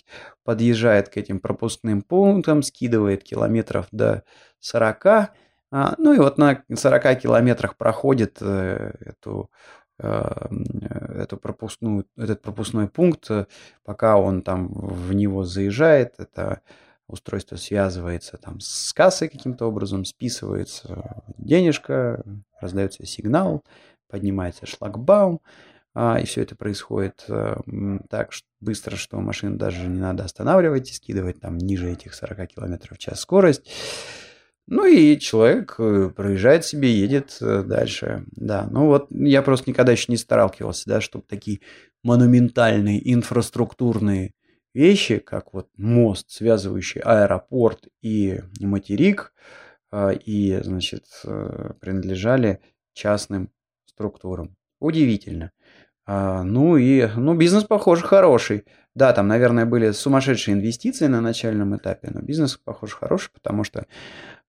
подъезжает 0.44 1.10
к 1.10 1.18
этим 1.18 1.40
пропускным 1.40 2.02
пунктам, 2.02 2.64
скидывает 2.64 3.24
километров 3.24 3.88
до 3.92 4.24
40, 4.60 5.06
а, 5.72 5.96
ну 5.98 6.14
и 6.14 6.20
вот 6.20 6.38
на 6.38 6.64
40 6.74 7.20
километрах 7.20 7.76
проходит 7.76 8.38
э, 8.42 8.94
эту 9.02 9.52
э, 10.00 10.24
эту 11.16 11.38
пропускную, 11.38 12.06
этот 12.18 12.42
пропускной 12.42 12.88
пункт, 12.88 13.30
пока 13.84 14.18
он 14.18 14.42
там 14.42 14.70
в 14.72 15.14
него 15.14 15.44
заезжает, 15.44 16.16
это 16.18 16.62
устройство 17.08 17.56
связывается 17.56 18.38
там 18.38 18.60
с 18.60 18.94
кассой 18.94 19.30
каким-то 19.30 19.66
образом, 19.68 20.06
списывается 20.06 21.24
денежка, 21.38 22.24
раздается 22.60 23.06
сигнал, 23.06 23.64
поднимается 24.10 24.66
шлагбаум, 24.66 25.42
а, 25.94 26.20
и 26.20 26.26
все 26.26 26.42
это 26.42 26.56
происходит 26.56 27.24
э, 27.30 27.56
так 28.10 28.32
быстро, 28.60 28.98
что 28.98 29.18
машину 29.22 29.58
даже 29.58 29.88
не 29.88 30.00
надо 30.00 30.26
останавливать 30.26 30.92
и 30.92 30.94
скидывать 30.94 31.40
там 31.40 31.58
ниже 31.58 31.90
этих 31.90 32.14
40 32.14 32.48
км 32.50 32.94
в 32.94 32.98
час 32.98 33.22
скорость. 33.22 33.72
Ну 34.68 34.86
и 34.86 35.18
человек 35.20 35.76
э, 35.78 36.10
проезжает 36.10 36.66
себе, 36.66 36.94
едет 36.94 37.38
э, 37.40 37.64
дальше. 37.64 38.26
Да, 38.32 38.68
ну 38.70 38.88
вот 38.88 39.08
я 39.12 39.42
просто 39.42 39.70
никогда 39.70 39.94
еще 39.94 40.12
не 40.12 40.18
сталкивался, 40.18 40.84
да, 40.90 41.02
чтобы 41.02 41.24
такие 41.28 41.62
монументальные 42.04 43.14
инфраструктурные 43.14 44.34
вещи, 44.76 45.18
как 45.18 45.54
вот 45.54 45.70
мост, 45.78 46.30
связывающий 46.30 47.02
аэропорт 47.02 47.88
и 48.02 48.42
материк, 48.60 49.34
и, 49.96 50.60
значит, 50.62 51.06
принадлежали 51.80 52.60
частным 52.94 53.50
структурам. 53.86 54.56
Удивительно. 54.80 55.52
А, 56.06 56.44
ну 56.44 56.78
и, 56.78 57.08
ну, 57.16 57.36
бизнес, 57.36 57.64
похоже, 57.64 58.04
хороший. 58.04 58.66
Да, 58.94 59.12
там, 59.14 59.28
наверное, 59.28 59.66
были 59.66 59.92
сумасшедшие 59.92 60.54
инвестиции 60.54 61.08
на 61.08 61.20
начальном 61.20 61.76
этапе, 61.76 62.10
но 62.12 62.22
бизнес, 62.22 62.58
похоже, 62.58 62.96
хороший, 62.96 63.32
потому 63.34 63.64
что 63.64 63.88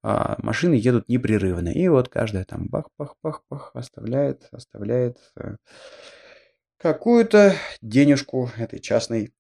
а, 0.03 0.37
машины 0.43 0.75
едут 0.75 1.09
непрерывно. 1.09 1.71
И 1.71 1.89
вот 1.89 2.09
каждая 2.09 2.45
там 2.45 2.69
бах-бах-бах-бах 2.69 3.71
оставляет, 3.75 4.49
оставляет 4.53 5.19
а, 5.37 5.57
какую-то 6.77 7.55
денежку 7.81 8.51
этой 8.59 8.79
частной 8.79 9.33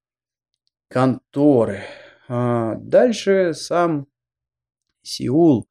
конторы. 0.88 1.82
Дальше 2.28 3.54
сам 3.54 4.06
Сеул. 5.02 5.68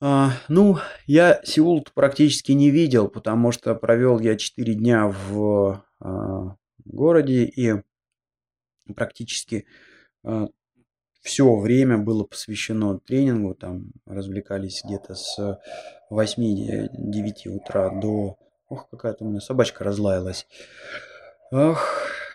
Ну, 0.00 0.78
я 1.06 1.40
Сеул 1.44 1.84
практически 1.94 2.52
не 2.52 2.70
видел, 2.70 3.08
потому 3.08 3.52
что 3.52 3.74
провел 3.74 4.20
я 4.20 4.36
4 4.36 4.74
дня 4.74 5.08
в 5.08 5.84
городе 6.84 7.44
и 7.44 7.82
практически 8.94 9.66
все 11.20 11.56
время 11.56 11.98
было 11.98 12.24
посвящено 12.24 12.98
тренингу, 13.00 13.54
там 13.54 13.90
развлекались 14.06 14.82
где-то 14.84 15.14
с 15.14 15.58
8-9 16.10 17.48
утра 17.48 17.90
до... 17.90 18.38
Ох, 18.68 18.88
какая-то 18.88 19.24
у 19.24 19.28
меня 19.28 19.40
собачка 19.40 19.84
разлаялась. 19.84 20.46
Ох, 21.50 21.82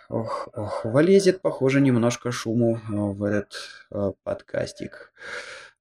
ох, 0.09 0.49
ох, 0.53 0.85
вылезет, 0.85 1.41
похоже, 1.41 1.81
немножко 1.81 2.31
шуму 2.31 2.77
э, 2.77 2.79
в 2.91 3.23
этот 3.23 3.53
э, 3.91 4.11
подкастик. 4.23 5.13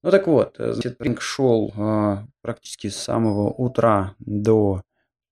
Ну 0.03 0.11
так 0.11 0.27
вот, 0.27 0.57
э, 0.59 0.73
значит, 0.73 0.99
тренинг 0.99 1.20
шел 1.20 1.73
э, 1.77 2.16
практически 2.41 2.89
с 2.89 2.97
самого 2.97 3.51
утра 3.51 4.14
до 4.18 4.83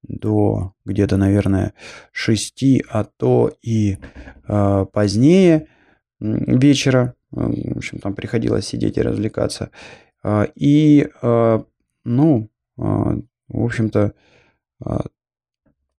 до 0.03 0.73
где-то, 0.87 1.19
наверное, 1.19 1.75
6, 2.13 2.65
а 2.89 3.05
то 3.05 3.53
и 3.61 3.99
э, 4.49 4.87
позднее 4.93 5.69
вечера. 6.21 7.15
В 7.31 7.77
общем, 7.77 7.99
там 7.99 8.15
приходилось 8.15 8.67
сидеть 8.67 8.97
и 8.97 9.03
развлекаться. 9.03 9.71
И, 10.55 11.09
ну, 12.05 12.51
в 12.77 13.25
общем-то, 13.49 14.15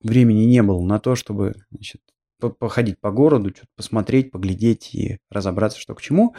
времени 0.03 0.43
не 0.43 0.61
было 0.61 0.81
на 0.81 0.99
то, 0.99 1.15
чтобы 1.15 1.55
значит, 1.71 2.01
походить 2.49 2.99
по 2.99 3.11
городу, 3.11 3.49
что-то 3.49 3.67
посмотреть, 3.75 4.31
поглядеть 4.31 4.93
и 4.93 5.19
разобраться, 5.29 5.79
что 5.79 5.95
к 5.95 6.01
чему. 6.01 6.35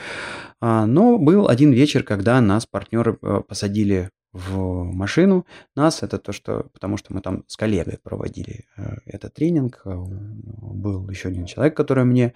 Но 0.60 1.18
был 1.18 1.48
один 1.48 1.72
вечер, 1.72 2.02
когда 2.02 2.40
нас 2.40 2.66
партнеры 2.66 3.14
посадили 3.14 4.10
в 4.32 4.84
машину. 4.84 5.46
Нас 5.76 6.02
это 6.02 6.18
то, 6.18 6.32
что... 6.32 6.66
Потому 6.72 6.96
что 6.96 7.12
мы 7.12 7.20
там 7.20 7.44
с 7.46 7.56
коллегой 7.56 7.98
проводили 8.02 8.64
этот 9.04 9.34
тренинг. 9.34 9.82
Был 9.84 11.08
еще 11.10 11.28
один 11.28 11.44
человек, 11.46 11.76
который 11.76 12.04
мне 12.04 12.32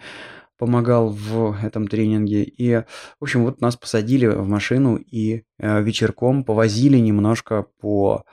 помогал 0.59 1.11
в 1.11 1.57
этом 1.62 1.89
тренинге. 1.89 2.43
И, 2.43 2.77
в 2.77 3.23
общем, 3.23 3.45
вот 3.45 3.61
нас 3.61 3.77
посадили 3.77 4.27
в 4.27 4.49
машину 4.49 4.97
и 4.97 5.45
э, 5.59 5.83
вечерком 5.83 6.45
повозили 6.45 6.99
немножко 6.99 7.67
по 7.81 8.25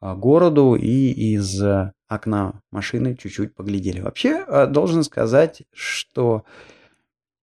а, 0.00 0.14
городу 0.14 0.74
и 0.74 1.34
из 1.34 1.60
окна 2.08 2.62
машины 2.70 3.16
чуть-чуть 3.16 3.54
поглядели. 3.54 4.00
Вообще, 4.00 4.44
э, 4.46 4.66
должен 4.66 5.04
сказать, 5.04 5.62
что, 5.72 6.44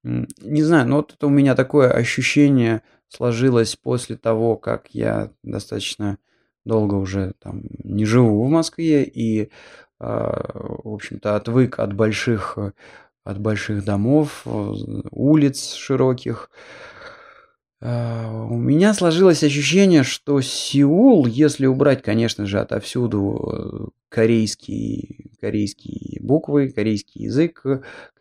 не 0.03 0.63
знаю, 0.63 0.87
но 0.87 0.97
вот 0.97 1.13
это 1.13 1.27
у 1.27 1.29
меня 1.29 1.55
такое 1.55 1.91
ощущение 1.91 2.81
сложилось 3.07 3.75
после 3.75 4.17
того, 4.17 4.57
как 4.57 4.89
я 4.89 5.31
достаточно 5.43 6.17
долго 6.65 6.95
уже 6.95 7.33
там 7.39 7.61
не 7.83 8.05
живу 8.05 8.43
в 8.43 8.49
Москве 8.49 9.03
и, 9.03 9.51
а, 9.99 10.51
в 10.83 10.93
общем-то, 10.93 11.35
отвык 11.35 11.79
от 11.79 11.93
больших 11.93 12.57
от 13.25 13.39
больших 13.39 13.83
домов, 13.83 14.43
э, 14.45 14.73
улиц 15.09 15.73
широких. 15.73 16.49
Э, 17.81 18.29
у 18.49 18.57
меня 18.57 18.93
сложилось 18.93 19.43
ощущение, 19.43 20.03
что 20.03 20.41
Сеул, 20.41 21.25
если 21.25 21.65
убрать, 21.65 22.01
конечно 22.01 22.45
же, 22.45 22.59
отовсюду 22.59 23.91
э, 23.91 23.99
корейские, 24.09 25.31
корейские 25.41 26.21
буквы, 26.21 26.69
корейский 26.69 27.23
язык, 27.25 27.63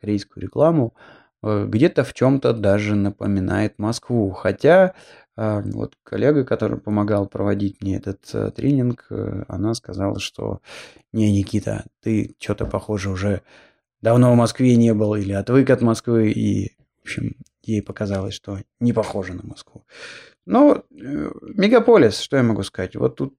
корейскую 0.00 0.42
рекламу, 0.42 0.94
где-то 1.42 2.04
в 2.04 2.14
чем-то 2.14 2.54
даже 2.54 2.94
напоминает 2.94 3.78
Москву. 3.78 4.30
Хотя 4.30 4.94
вот 5.36 5.94
коллега, 6.02 6.44
который 6.44 6.78
помогал 6.78 7.26
проводить 7.26 7.82
мне 7.82 7.96
этот 7.96 8.54
тренинг, 8.54 9.06
она 9.46 9.74
сказала, 9.74 10.18
что 10.20 10.60
не, 11.12 11.30
Никита, 11.30 11.84
ты 12.00 12.34
что-то 12.38 12.64
похоже 12.64 13.10
уже 13.10 13.42
давно 14.00 14.32
в 14.32 14.36
Москве 14.36 14.74
не 14.76 14.94
был 14.94 15.14
или 15.16 15.32
отвык 15.32 15.68
от 15.68 15.82
Москвы, 15.82 16.30
и, 16.30 16.76
в 17.00 17.02
общем, 17.02 17.36
ей 17.68 17.82
показалось, 17.82 18.34
что 18.34 18.58
не 18.80 18.92
похоже 18.92 19.34
на 19.34 19.42
Москву. 19.44 19.84
Но 20.46 20.84
э, 20.90 21.30
мегаполис, 21.42 22.18
что 22.18 22.36
я 22.36 22.42
могу 22.42 22.62
сказать? 22.62 22.96
Вот 22.96 23.16
тут 23.16 23.34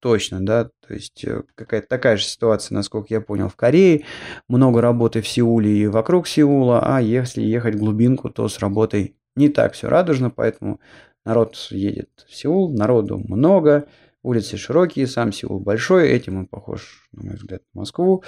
точно, 0.00 0.44
да, 0.44 0.70
то 0.86 0.94
есть 0.94 1.24
э, 1.24 1.42
какая-то 1.54 1.88
такая 1.88 2.16
же 2.16 2.24
ситуация, 2.24 2.74
насколько 2.74 3.08
я 3.10 3.20
понял, 3.20 3.48
в 3.48 3.56
Корее. 3.56 4.04
Много 4.48 4.80
работы 4.80 5.20
в 5.20 5.28
Сеуле 5.28 5.70
и 5.76 5.86
вокруг 5.86 6.26
Сеула, 6.26 6.80
а 6.84 7.00
если 7.00 7.42
ехать 7.42 7.74
в 7.74 7.78
глубинку, 7.78 8.30
то 8.30 8.48
с 8.48 8.58
работой 8.58 9.16
не 9.36 9.48
так 9.48 9.74
все 9.74 9.88
радужно, 9.88 10.30
поэтому 10.30 10.80
народ 11.24 11.56
едет 11.70 12.10
в 12.28 12.34
Сеул, 12.34 12.72
народу 12.72 13.18
много, 13.18 13.86
улицы 14.22 14.56
широкие, 14.56 15.06
сам 15.06 15.32
Сеул 15.32 15.60
большой, 15.60 16.08
этим 16.08 16.38
он 16.38 16.46
похож, 16.46 17.08
на 17.12 17.24
мой 17.24 17.34
взгляд, 17.36 17.62
на 17.72 17.80
Москву. 17.80 18.24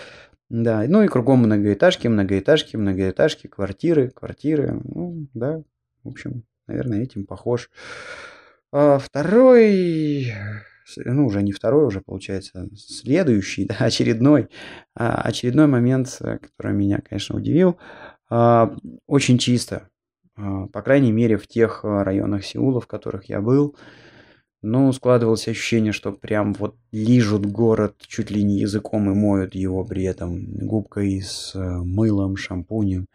Да, 0.50 0.84
ну 0.88 1.04
и 1.04 1.08
кругом 1.08 1.38
многоэтажки, 1.44 2.08
многоэтажки, 2.08 2.76
многоэтажки, 2.76 3.46
квартиры, 3.46 4.10
квартиры. 4.10 4.80
Ну, 4.82 5.28
да, 5.32 5.62
в 6.02 6.08
общем, 6.08 6.42
наверное, 6.66 7.02
этим 7.02 7.24
похож. 7.24 7.70
А 8.72 8.98
второй, 8.98 10.32
ну, 10.96 11.26
уже 11.26 11.44
не 11.44 11.52
второй, 11.52 11.86
уже 11.86 12.00
получается 12.00 12.68
следующий, 12.76 13.64
да, 13.68 13.76
очередной, 13.78 14.48
а, 14.96 15.22
очередной 15.22 15.68
момент, 15.68 16.18
который 16.18 16.72
меня, 16.72 17.00
конечно, 17.00 17.36
удивил. 17.36 17.78
А, 18.28 18.74
очень 19.06 19.38
чисто, 19.38 19.88
а, 20.34 20.66
по 20.66 20.82
крайней 20.82 21.12
мере, 21.12 21.36
в 21.36 21.46
тех 21.46 21.84
районах 21.84 22.44
Сеула, 22.44 22.80
в 22.80 22.88
которых 22.88 23.26
я 23.26 23.40
был, 23.40 23.76
ну, 24.62 24.92
складывалось 24.92 25.48
ощущение, 25.48 25.92
что 25.92 26.12
прям 26.12 26.52
вот 26.52 26.76
лижут 26.92 27.46
город 27.46 27.96
чуть 27.98 28.30
ли 28.30 28.42
не 28.42 28.58
языком 28.58 29.10
и 29.10 29.14
моют 29.14 29.54
его 29.54 29.84
при 29.84 30.04
этом 30.04 30.44
губкой 30.44 31.22
с 31.22 31.54
э, 31.54 31.58
мылом, 31.58 32.36
шампунем. 32.36 33.06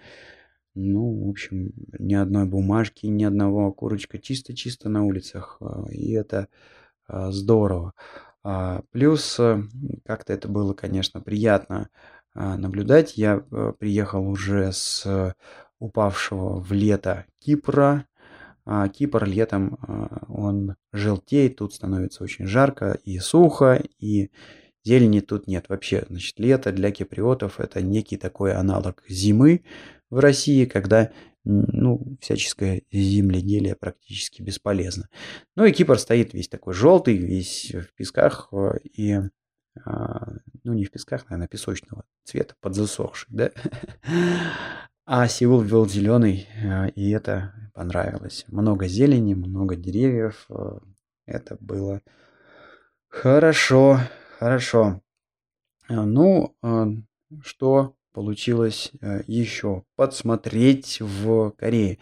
Ну, 0.74 1.26
в 1.26 1.30
общем, 1.30 1.72
ни 2.00 2.16
одной 2.16 2.46
бумажки, 2.46 3.06
ни 3.06 3.24
одного 3.24 3.68
окурочка, 3.68 4.18
чисто-чисто 4.18 4.90
на 4.90 5.06
улицах. 5.06 5.58
Э, 5.62 5.86
и 5.92 6.14
это 6.14 6.48
э, 7.08 7.28
здорово. 7.30 7.94
А, 8.44 8.82
плюс 8.92 9.40
как-то 10.06 10.34
это 10.34 10.48
было, 10.48 10.74
конечно, 10.74 11.20
приятно 11.20 11.90
наблюдать. 12.36 13.18
Я 13.18 13.40
приехал 13.80 14.28
уже 14.28 14.72
с 14.72 15.34
упавшего 15.80 16.60
в 16.60 16.72
лето 16.74 17.26
Кипра, 17.40 18.06
Кипр 18.90 19.26
летом 19.26 19.78
а, 19.82 20.26
он 20.28 20.76
желтеет, 20.92 21.58
тут 21.58 21.74
становится 21.74 22.24
очень 22.24 22.48
жарко 22.48 23.00
и 23.04 23.20
сухо, 23.20 23.84
и 24.00 24.32
зелени 24.84 25.20
тут 25.20 25.48
нет. 25.48 25.66
Вообще, 25.70 26.06
значит, 26.10 26.40
лето 26.40 26.72
для 26.72 26.92
киприотов 26.92 27.60
это 27.60 27.82
некий 27.82 28.18
такой 28.18 28.54
аналог 28.54 29.04
зимы 29.08 29.64
в 30.10 30.20
России, 30.20 30.66
когда 30.66 31.12
ну, 31.44 32.18
всяческое 32.22 32.82
земледелие 32.92 33.76
практически 33.76 34.42
бесполезно. 34.42 35.10
Ну 35.56 35.66
и 35.66 35.72
Кипр 35.72 36.00
стоит 36.00 36.34
весь 36.34 36.48
такой 36.48 36.74
желтый, 36.74 37.18
весь 37.18 37.72
в 37.72 37.94
песках 37.94 38.50
а, 38.52 38.78
и 38.84 39.20
ну 40.64 40.74
не 40.74 40.86
в 40.86 40.92
песках, 40.92 41.26
наверное, 41.26 41.48
песочного 41.48 42.06
цвета, 42.24 42.56
подзасохший, 42.62 43.28
да? 43.32 43.52
А 45.08 45.28
Сеул 45.28 45.62
ввел 45.62 45.88
зеленый, 45.88 46.48
э, 46.64 46.90
и 46.96 47.12
это 47.12 47.54
понравилось. 47.76 48.44
Много 48.48 48.88
зелени, 48.88 49.36
много 49.36 49.76
деревьев. 49.76 50.48
Э, 50.50 50.80
это 51.28 51.58
было 51.60 52.02
хорошо, 53.08 54.00
хорошо. 54.40 55.04
Э, 55.90 56.02
ну, 56.02 56.56
что 57.44 57.96
получилось 58.14 58.94
еще? 59.28 59.84
Подсмотреть 59.96 60.98
в 61.02 61.52
Корее. 61.52 62.00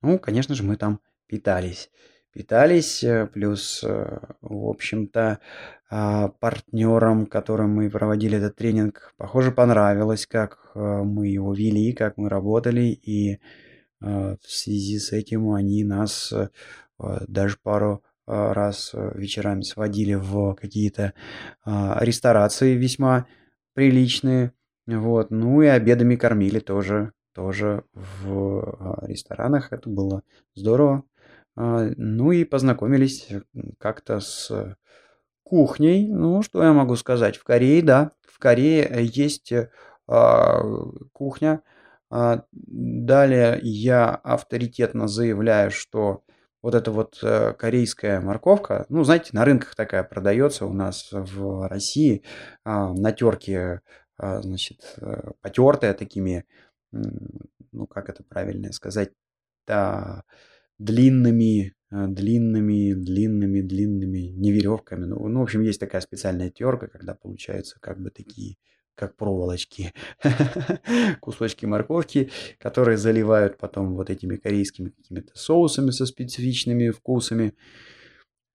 Ну, 0.00 0.20
конечно 0.20 0.54
же, 0.54 0.62
мы 0.62 0.76
там 0.76 1.00
питались 1.26 1.90
питались, 2.36 3.02
э, 3.02 3.26
плюс, 3.26 3.82
э, 3.82 4.18
в 4.42 4.68
общем-то, 4.68 5.38
а, 5.88 6.28
партнерам, 6.28 7.26
которым 7.26 7.76
мы 7.76 7.88
проводили 7.90 8.36
этот 8.36 8.56
тренинг, 8.56 9.14
похоже, 9.16 9.52
понравилось, 9.52 10.26
как 10.26 10.58
э, 10.74 10.78
мы 10.78 11.28
его 11.28 11.54
вели, 11.54 11.92
как 11.92 12.18
мы 12.18 12.28
работали, 12.28 12.82
и 12.82 13.38
в 13.98 14.38
связи 14.42 14.98
с 14.98 15.12
этим 15.12 15.52
они 15.52 15.82
нас 15.82 16.30
даже 16.98 17.56
пару 17.62 18.02
раз 18.26 18.92
вечерами 18.92 19.62
сводили 19.62 20.12
в 20.12 20.54
какие-то 20.54 21.14
а, 21.64 21.98
ресторации 22.04 22.74
весьма 22.74 23.26
приличные, 23.72 24.52
вот, 24.86 25.30
ну 25.30 25.62
и 25.62 25.66
обедами 25.66 26.16
кормили 26.16 26.58
тоже, 26.58 27.12
тоже 27.34 27.84
в 27.94 28.76
а, 28.78 29.06
ресторанах, 29.06 29.72
это 29.72 29.88
было 29.88 30.22
здорово, 30.54 31.04
ну 31.56 32.32
и 32.32 32.44
познакомились 32.44 33.28
как-то 33.78 34.20
с 34.20 34.76
кухней. 35.42 36.06
Ну, 36.08 36.42
что 36.42 36.62
я 36.62 36.72
могу 36.72 36.96
сказать? 36.96 37.36
В 37.36 37.44
Корее, 37.44 37.82
да, 37.82 38.12
в 38.26 38.38
Корее 38.38 38.88
есть 39.00 39.52
а, 40.08 40.62
кухня, 41.12 41.62
А, 42.10 42.44
далее 42.52 43.58
я 43.62 44.14
авторитетно 44.14 45.08
заявляю, 45.08 45.70
что 45.72 46.22
вот 46.62 46.74
эта 46.74 46.92
вот 46.92 47.18
э, 47.22 47.52
корейская 47.54 48.20
морковка, 48.20 48.86
ну, 48.88 49.04
знаете, 49.04 49.30
на 49.32 49.44
рынках 49.44 49.74
такая 49.74 50.04
продается 50.04 50.66
у 50.66 50.72
нас 50.72 51.08
в 51.12 51.68
России, 51.68 52.22
а, 52.64 52.92
на 52.92 53.12
терке, 53.12 53.80
а, 54.18 54.40
значит, 54.42 54.94
э, 55.00 55.30
потертая 55.42 55.94
такими, 55.94 56.44
ну, 56.92 57.86
как 57.88 58.08
это 58.08 58.22
правильно 58.24 58.72
сказать, 58.72 59.10
да, 59.66 60.22
длинными, 60.78 61.74
э, 61.90 62.06
длинными, 62.08 62.92
длинными, 62.92 63.60
длинными, 63.60 64.18
не 64.18 64.52
веревками, 64.52 65.04
ну, 65.04 65.28
ну, 65.28 65.40
в 65.40 65.42
общем, 65.42 65.62
есть 65.62 65.80
такая 65.80 66.00
специальная 66.00 66.50
терка, 66.50 66.88
когда 66.88 67.14
получаются 67.14 67.78
как 67.80 68.00
бы 68.00 68.10
такие 68.10 68.56
как 68.96 69.14
проволочки, 69.14 69.92
кусочки 71.20 71.66
морковки, 71.66 72.30
которые 72.58 72.96
заливают 72.96 73.58
потом 73.58 73.94
вот 73.94 74.10
этими 74.10 74.36
корейскими 74.36 74.88
какими-то 74.88 75.32
соусами 75.38 75.90
со 75.90 76.06
специфичными 76.06 76.90
вкусами. 76.90 77.54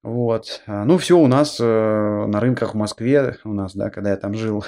Вот. 0.04 0.64
А, 0.66 0.84
ну, 0.84 0.98
все 0.98 1.18
у 1.18 1.28
нас 1.28 1.60
э, 1.60 1.64
на 1.64 2.40
рынках 2.40 2.74
в 2.74 2.78
Москве, 2.78 3.38
у 3.44 3.54
нас, 3.54 3.76
да, 3.76 3.92
когда 3.92 4.10
я 4.10 4.18
там 4.18 4.34
жил 4.34 4.66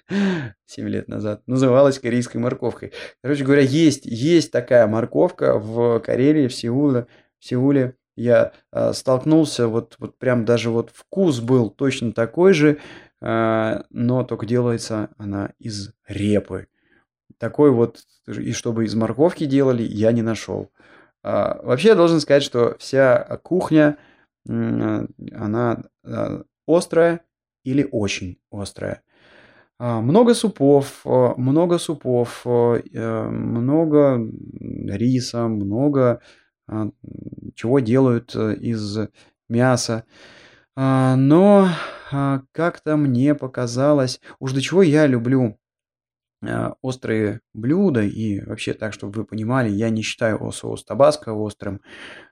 7 0.66 0.88
лет 0.88 1.08
назад, 1.08 1.42
называлась 1.46 1.98
корейской 1.98 2.36
морковкой. 2.36 2.92
Короче 3.22 3.44
говоря, 3.44 3.62
есть, 3.62 4.04
есть 4.04 4.52
такая 4.52 4.86
морковка 4.86 5.58
в 5.58 6.00
Карелии, 6.00 6.48
в 6.48 6.54
Сеуле. 6.54 7.06
В 7.38 7.46
Сеуле 7.46 7.96
я 8.16 8.52
э, 8.70 8.92
столкнулся, 8.92 9.66
вот, 9.66 9.96
вот 9.98 10.18
прям 10.18 10.44
даже 10.44 10.68
вот 10.68 10.90
вкус 10.92 11.40
был 11.40 11.70
точно 11.70 12.12
такой 12.12 12.52
же, 12.52 12.78
э, 13.22 13.82
но 13.88 14.24
только 14.24 14.44
делается 14.44 15.08
она 15.16 15.52
из 15.58 15.94
репы. 16.06 16.66
Такой 17.38 17.70
вот, 17.70 18.00
и 18.26 18.52
чтобы 18.52 18.84
из 18.84 18.94
морковки 18.94 19.46
делали, 19.46 19.82
я 19.82 20.12
не 20.12 20.22
нашел. 20.22 20.70
А, 21.22 21.60
вообще, 21.62 21.88
я 21.88 21.94
должен 21.94 22.20
сказать, 22.20 22.42
что 22.42 22.76
вся 22.78 23.38
кухня 23.42 23.96
Э, 23.96 24.00
она 24.48 25.82
э, 26.04 26.42
острая 26.66 27.20
или 27.64 27.88
очень 27.90 28.38
острая. 28.50 29.02
А, 29.78 30.00
много 30.00 30.34
супов, 30.34 31.02
э, 31.04 31.34
много 31.36 31.78
супов, 31.78 32.42
много 32.44 34.20
риса, 34.62 35.48
много 35.48 36.20
чего 37.54 37.78
делают 37.78 38.34
из 38.34 38.98
мяса. 39.48 40.04
А, 40.74 41.16
но 41.16 41.68
а, 42.12 42.42
как-то 42.52 42.96
мне 42.96 43.34
показалось, 43.34 44.20
уж 44.38 44.52
до 44.52 44.60
чего 44.60 44.82
я 44.82 45.06
люблю 45.06 45.58
острые 46.82 47.40
блюда 47.54 48.02
и 48.02 48.40
вообще 48.40 48.74
так, 48.74 48.92
чтобы 48.92 49.12
вы 49.12 49.24
понимали, 49.24 49.70
я 49.70 49.90
не 49.90 50.02
считаю 50.02 50.52
соус 50.52 50.84
табаско 50.84 51.32
острым. 51.32 51.80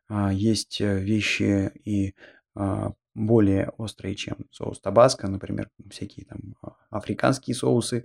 А, 0.08 0.32
есть 0.32 0.80
э, 0.80 1.00
вещи 1.00 1.72
и 1.84 2.14
а, 2.54 2.92
более 3.14 3.70
острые, 3.78 4.14
чем 4.16 4.46
соус 4.50 4.80
табаско, 4.80 5.28
например, 5.28 5.70
всякие 5.90 6.26
там 6.26 6.54
а, 6.62 6.76
африканские 6.90 7.54
соусы. 7.54 8.04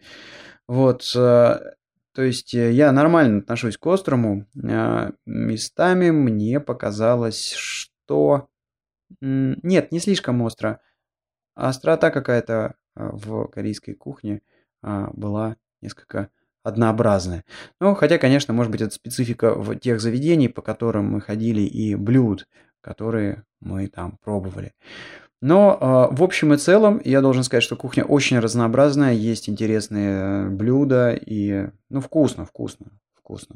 Вот, 0.68 1.04
э, 1.16 1.60
то 2.14 2.22
есть 2.22 2.54
э, 2.54 2.72
я 2.72 2.92
нормально 2.92 3.40
отношусь 3.40 3.78
к 3.78 3.86
острому. 3.88 4.46
Местами 5.26 6.12
мне 6.12 6.60
показалось, 6.60 7.54
что... 7.54 8.48
Нет, 9.22 9.92
не 9.92 10.00
слишком 10.00 10.42
остро. 10.44 10.80
Острота 11.56 12.12
какая-то 12.12 12.76
в 12.96 13.48
корейской 13.48 13.94
кухне 13.94 14.42
была 14.82 15.58
несколько 15.82 16.30
однообразная. 16.64 17.46
Ну, 17.80 17.96
хотя, 17.96 18.18
конечно, 18.18 18.54
может 18.54 18.72
быть, 18.72 18.82
это 18.82 18.94
специфика 18.94 19.56
в 19.56 19.76
тех 19.78 20.02
заведений, 20.02 20.50
по 20.50 20.62
которым 20.62 21.12
мы 21.12 21.22
ходили, 21.22 21.62
и 21.62 21.96
блюд, 21.96 22.48
которые 22.82 23.44
мы 23.62 23.88
там 23.88 24.18
пробовали. 24.24 24.74
Но 25.42 26.10
э, 26.12 26.16
в 26.16 26.22
общем 26.22 26.54
и 26.54 26.58
целом 26.58 27.02
я 27.06 27.22
должен 27.22 27.44
сказать, 27.44 27.64
что 27.64 27.78
кухня 27.78 28.04
очень 28.04 28.40
разнообразная, 28.40 29.14
есть 29.14 29.48
интересные 29.48 30.50
блюда 30.50 31.14
и, 31.14 31.70
ну, 31.90 32.02
вкусно, 32.02 32.46
вкусно, 32.46 32.88
вкусно. 33.16 33.56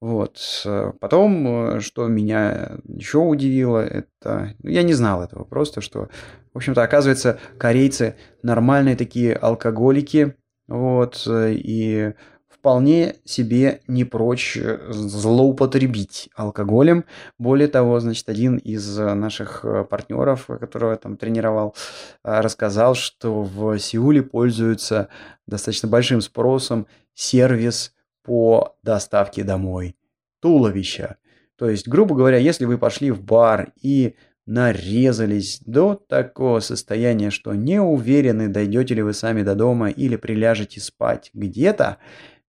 Вот. 0.00 0.66
Потом, 1.00 1.80
что 1.80 2.08
меня 2.08 2.78
еще 2.84 3.18
удивило, 3.18 3.78
это... 3.78 4.54
Ну, 4.60 4.70
я 4.70 4.82
не 4.82 4.94
знал 4.94 5.22
этого, 5.22 5.44
просто 5.44 5.80
что, 5.80 6.08
в 6.52 6.56
общем-то, 6.56 6.82
оказывается, 6.82 7.38
корейцы 7.58 8.16
нормальные 8.42 8.96
такие 8.96 9.34
алкоголики, 9.34 10.36
вот, 10.68 11.24
э, 11.26 11.54
и 11.54 12.14
вполне 12.48 13.16
себе 13.24 13.80
не 13.88 14.04
прочь 14.04 14.56
э, 14.56 14.78
злоупотребить 14.90 16.30
алкоголем. 16.34 17.04
Более 17.38 17.68
того, 17.68 17.98
значит, 18.00 18.28
один 18.28 18.56
из 18.56 18.96
наших 18.96 19.64
э, 19.64 19.84
партнеров, 19.84 20.46
которого 20.46 20.92
я 20.92 20.96
там 20.96 21.16
тренировал, 21.16 21.74
рассказал, 22.22 22.94
что 22.94 23.42
в 23.42 23.78
Сеуле 23.78 24.22
пользуются 24.22 25.08
достаточно 25.46 25.88
большим 25.88 26.20
спросом 26.20 26.86
сервис 27.14 27.94
по 28.22 28.76
доставке 28.82 29.42
домой 29.42 29.96
туловища. 30.40 31.16
То 31.56 31.68
есть, 31.68 31.86
грубо 31.86 32.14
говоря, 32.14 32.38
если 32.38 32.64
вы 32.64 32.78
пошли 32.78 33.10
в 33.10 33.22
бар 33.22 33.72
и 33.80 34.16
нарезались 34.46 35.60
до 35.64 35.94
такого 35.94 36.60
состояния, 36.60 37.30
что 37.30 37.54
не 37.54 37.80
уверены, 37.80 38.48
дойдете 38.48 38.94
ли 38.94 39.02
вы 39.02 39.12
сами 39.12 39.42
до 39.42 39.54
дома 39.54 39.90
или 39.90 40.16
приляжете 40.16 40.80
спать 40.80 41.30
где-то, 41.32 41.98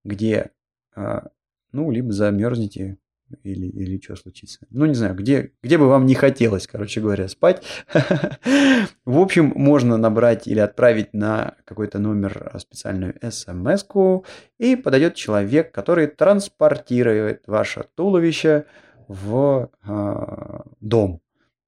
где, 0.03 0.51
а, 0.95 1.29
ну, 1.71 1.91
либо 1.91 2.11
замерзнете, 2.11 2.97
или, 3.43 3.65
или 3.67 3.99
что 3.99 4.15
случится. 4.15 4.59
Ну, 4.69 4.85
не 4.85 4.93
знаю, 4.93 5.15
где, 5.15 5.53
где 5.63 5.77
бы 5.77 5.87
вам 5.87 6.05
не 6.05 6.13
хотелось, 6.13 6.67
короче 6.67 7.01
говоря, 7.01 7.27
спать. 7.27 7.63
В 9.05 9.19
общем, 9.19 9.53
можно 9.55 9.97
набрать 9.97 10.47
или 10.47 10.59
отправить 10.59 11.13
на 11.13 11.55
какой-то 11.65 11.99
номер 11.99 12.53
специальную 12.59 13.15
смс 13.31 13.85
и 14.59 14.75
подойдет 14.75 15.15
человек, 15.15 15.71
который 15.71 16.07
транспортирует 16.07 17.43
ваше 17.47 17.85
туловище 17.95 18.65
в 19.07 19.69
э, 19.83 20.59
дом 20.79 21.22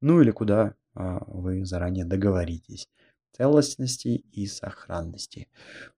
ну 0.06 0.22
или 0.22 0.30
куда 0.30 0.76
а, 0.94 1.24
вы 1.26 1.66
заранее 1.66 2.06
договоритесь. 2.06 2.88
Целостности 3.36 4.24
и 4.32 4.46
сохранности. 4.46 5.50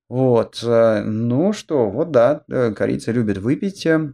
Вот, 0.10 0.64
э, 0.64 1.03
ну 1.03 1.51
что, 1.51 1.89
вот 1.89 2.12
да, 2.12 2.43
э, 2.47 2.72
корейцы 2.72 3.12
любят 3.12 3.38
выпить, 3.38 3.86
э, 3.86 4.14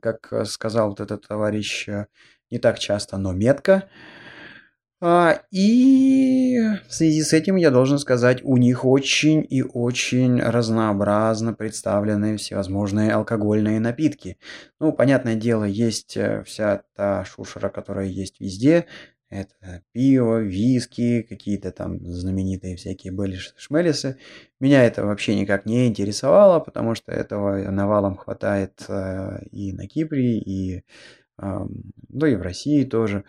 как 0.00 0.32
сказал 0.46 0.90
вот 0.90 1.00
этот 1.00 1.26
товарищ, 1.26 1.88
не 2.50 2.58
так 2.58 2.78
часто, 2.78 3.18
но 3.18 3.32
метко. 3.32 3.88
А, 4.98 5.42
и 5.50 6.58
в 6.88 6.94
связи 6.94 7.22
с 7.22 7.34
этим 7.34 7.56
я 7.56 7.70
должен 7.70 7.98
сказать, 7.98 8.42
у 8.42 8.56
них 8.56 8.86
очень 8.86 9.46
и 9.48 9.62
очень 9.62 10.40
разнообразно 10.40 11.52
представлены 11.52 12.38
всевозможные 12.38 13.12
алкогольные 13.12 13.78
напитки. 13.78 14.38
Ну, 14.80 14.92
понятное 14.92 15.34
дело, 15.34 15.64
есть 15.64 16.16
э, 16.16 16.42
вся 16.44 16.82
та 16.94 17.26
шушера, 17.26 17.68
которая 17.68 18.06
есть 18.06 18.40
везде. 18.40 18.86
Это 19.28 19.82
пиво, 19.92 20.38
виски, 20.40 21.26
какие-то 21.28 21.72
там 21.72 21.98
знаменитые 22.06 22.76
всякие 22.76 23.12
белиши-шмелисы. 23.12 24.16
Меня 24.60 24.84
это 24.84 25.04
вообще 25.04 25.34
никак 25.34 25.66
не 25.66 25.88
интересовало, 25.88 26.58
потому 26.60 26.94
что 26.94 27.12
этого 27.12 27.70
навалом 27.70 28.16
хватает 28.16 28.82
э, 28.88 29.44
и 29.50 29.74
на 29.74 29.86
Кипре, 29.88 30.38
и, 30.38 30.84
ну, 31.38 32.26
и 32.26 32.34
в 32.34 32.40
России 32.40 32.84
тоже. 32.84 33.24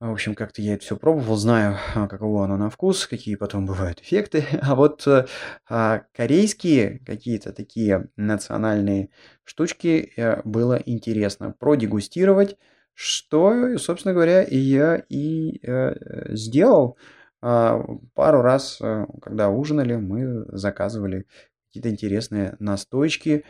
В 0.00 0.12
общем, 0.12 0.36
как-то 0.36 0.62
я 0.62 0.74
это 0.74 0.84
все 0.84 0.96
пробовал, 0.96 1.34
знаю, 1.34 1.76
а, 1.96 2.06
каково 2.06 2.44
оно 2.44 2.56
на 2.56 2.70
вкус, 2.70 3.08
какие 3.08 3.34
потом 3.34 3.66
бывают 3.66 4.00
эффекты. 4.02 4.44
А 4.62 4.76
вот 4.76 5.04
э, 5.08 5.26
а, 5.68 6.02
корейские 6.14 7.00
какие-то 7.00 7.52
такие 7.52 8.08
национальные 8.14 9.10
штучки 9.42 10.12
э, 10.16 10.40
было 10.44 10.80
интересно 10.86 11.50
продегустировать, 11.58 12.56
что, 12.94 13.76
собственно 13.78 14.14
говоря, 14.14 14.42
я 14.48 15.02
и 15.08 15.58
э, 15.66 16.32
сделал. 16.36 16.96
А, 17.42 17.80
пару 18.14 18.40
раз, 18.40 18.78
э, 18.80 19.04
когда 19.20 19.48
ужинали, 19.48 19.96
мы 19.96 20.44
заказывали 20.56 21.26
какие-то 21.66 21.90
интересные 21.90 22.54
настойчики 22.60 23.44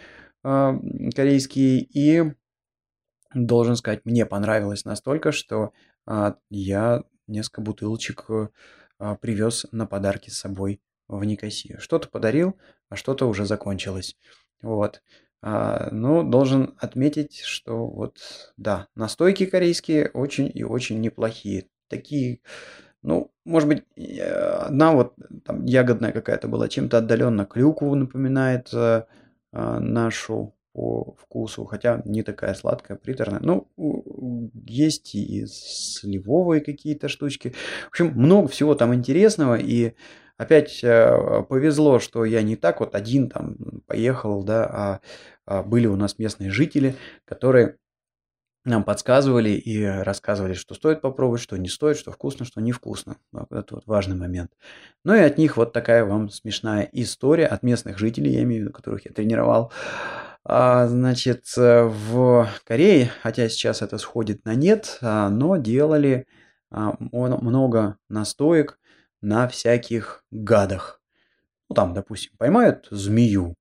э, 0.44 0.72
корейские, 1.14 1.82
и 1.82 2.32
должен 3.34 3.76
сказать, 3.76 4.04
мне 4.04 4.26
понравилось 4.26 4.84
настолько, 4.84 5.32
что 5.32 5.64
а, 5.64 5.70
я 6.50 7.02
несколько 7.26 7.60
бутылочек 7.60 8.24
э, 8.30 8.48
а, 8.98 9.14
привез 9.16 9.66
на 9.70 9.86
подарки 9.86 10.30
с 10.30 10.38
собой 10.38 10.80
в 11.06 11.22
Никосию. 11.24 11.80
Что-то 11.80 12.08
подарил, 12.08 12.56
а 12.88 12.96
что-то 12.96 13.26
уже 13.28 13.44
закончилось. 13.44 14.16
Вот. 14.62 15.02
А, 15.42 15.88
ну, 15.92 16.22
должен 16.22 16.74
отметить, 16.78 17.40
что 17.40 17.86
вот, 17.86 18.18
да, 18.56 18.88
настойки 18.94 19.46
корейские 19.46 20.10
очень 20.10 20.50
и 20.52 20.64
очень 20.64 21.00
неплохие. 21.00 21.68
Такие, 21.88 22.40
ну, 23.02 23.30
может 23.44 23.68
быть, 23.68 23.84
одна 23.96 24.92
вот 24.92 25.14
там 25.44 25.64
ягодная 25.64 26.12
какая-то 26.12 26.48
была, 26.48 26.68
чем-то 26.68 26.98
отдаленно 26.98 27.46
клюкву 27.46 27.94
напоминает, 27.94 28.70
э, 28.72 29.04
нашу 29.52 30.57
по 30.72 31.14
вкусу, 31.18 31.64
хотя 31.64 32.02
не 32.04 32.22
такая 32.22 32.54
сладкая, 32.54 32.96
приторная. 32.96 33.40
Ну, 33.40 33.68
есть 34.66 35.14
и 35.14 35.46
сливовые 35.46 36.60
какие-то 36.60 37.08
штучки. 37.08 37.54
В 37.86 37.88
общем, 37.88 38.12
много 38.14 38.48
всего 38.48 38.74
там 38.74 38.94
интересного, 38.94 39.56
и 39.56 39.94
опять 40.36 40.82
э, 40.82 41.42
повезло, 41.48 41.98
что 41.98 42.24
я 42.24 42.42
не 42.42 42.56
так 42.56 42.80
вот 42.80 42.94
один 42.94 43.28
там 43.28 43.56
поехал, 43.86 44.42
да, 44.42 44.64
а, 44.64 45.00
а 45.46 45.62
были 45.62 45.86
у 45.86 45.96
нас 45.96 46.18
местные 46.18 46.50
жители, 46.50 46.96
которые 47.24 47.76
нам 48.64 48.84
подсказывали 48.84 49.50
и 49.50 49.84
рассказывали, 49.84 50.52
что 50.52 50.74
стоит 50.74 51.00
попробовать, 51.00 51.40
что 51.40 51.56
не 51.56 51.68
стоит, 51.68 51.96
что 51.96 52.12
вкусно, 52.12 52.44
что 52.44 52.60
невкусно. 52.60 53.16
Это 53.50 53.76
вот 53.76 53.86
важный 53.86 54.16
момент. 54.16 54.52
Ну 55.04 55.14
и 55.14 55.20
от 55.20 55.38
них 55.38 55.56
вот 55.56 55.72
такая 55.72 56.04
вам 56.04 56.28
смешная 56.28 56.88
история 56.92 57.46
от 57.46 57.62
местных 57.62 57.98
жителей, 57.98 58.32
я 58.32 58.42
имею 58.42 58.62
в 58.62 58.64
виду, 58.64 58.72
которых 58.72 59.06
я 59.06 59.12
тренировал. 59.12 59.72
А, 60.50 60.86
значит, 60.86 61.44
в 61.56 62.48
Корее, 62.64 63.12
хотя 63.22 63.50
сейчас 63.50 63.82
это 63.82 63.98
сходит 63.98 64.46
на 64.46 64.54
нет, 64.54 64.96
а, 65.02 65.28
но 65.28 65.58
делали 65.58 66.26
а, 66.70 66.96
много 66.98 67.98
настоек 68.08 68.78
на 69.20 69.46
всяких 69.46 70.24
гадах. 70.30 71.02
Ну, 71.68 71.74
там, 71.74 71.92
допустим, 71.92 72.32
поймают 72.38 72.88
змею 72.90 73.56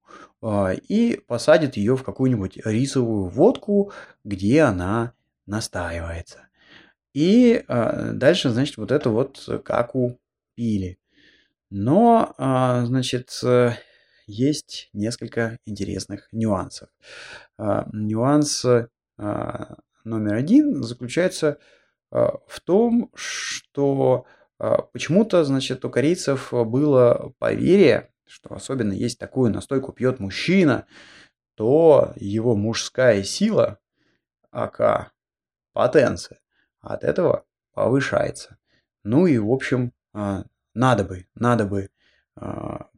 и 0.88 1.22
посадят 1.28 1.76
ее 1.76 1.98
в 1.98 2.04
какую-нибудь 2.04 2.56
рисовую 2.64 3.26
водку, 3.26 3.92
где 4.24 4.62
она 4.62 5.12
настаивается. 5.46 6.48
И 7.14 7.66
дальше, 7.68 8.50
значит, 8.50 8.78
вот 8.78 8.94
это 8.94 9.10
вот 9.10 9.62
каку 9.66 10.22
пили. 10.56 11.00
Но, 11.70 12.34
значит, 12.38 13.32
есть 14.28 14.90
несколько 14.94 15.58
интересных 15.66 16.28
нюансов. 16.32 16.90
А, 17.58 17.88
нюанс 17.92 18.66
а, 18.66 19.78
номер 20.04 20.34
один 20.36 20.84
заключается 20.84 21.58
а, 22.12 22.38
в 22.46 22.60
том, 22.60 23.10
что 23.16 24.26
почему-то, 24.92 25.44
значит, 25.44 25.86
у 25.86 25.92
корейцев 25.92 26.52
было 26.52 27.32
поверье, 27.38 28.12
что 28.26 28.56
особенно 28.56 28.92
есть 28.92 29.20
такую 29.20 29.52
настойку 29.52 29.94
пьет 29.94 30.20
мужчина, 30.20 30.88
то 31.54 32.14
его 32.16 32.56
мужская 32.56 33.22
сила, 33.22 33.78
ака 34.52 35.12
потенция, 35.74 36.40
от 36.80 37.04
этого 37.04 37.46
повышается. 37.76 38.58
Ну 39.04 39.28
и, 39.28 39.38
в 39.38 39.52
общем, 39.52 39.94
надо 40.74 41.04
бы, 41.04 41.28
надо 41.36 41.66
бы 41.68 41.92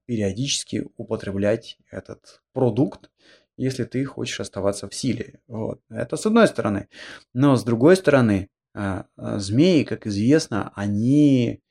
периодически 0.09 0.87
употреблять 0.97 1.77
этот 1.91 2.41
продукт, 2.51 3.11
если 3.57 3.83
ты 3.83 4.03
хочешь 4.05 4.39
оставаться 4.39 4.89
в 4.89 4.95
силе. 4.95 5.39
Вот. 5.47 5.81
Это 5.87 6.17
с 6.17 6.25
одной 6.25 6.47
стороны. 6.47 6.87
Но 7.35 7.55
с 7.55 7.63
другой 7.63 7.95
стороны, 7.95 8.49
а, 8.73 9.05
а, 9.15 9.37
змеи, 9.37 9.83
как 9.83 10.07
известно, 10.07 10.71
они 10.73 11.61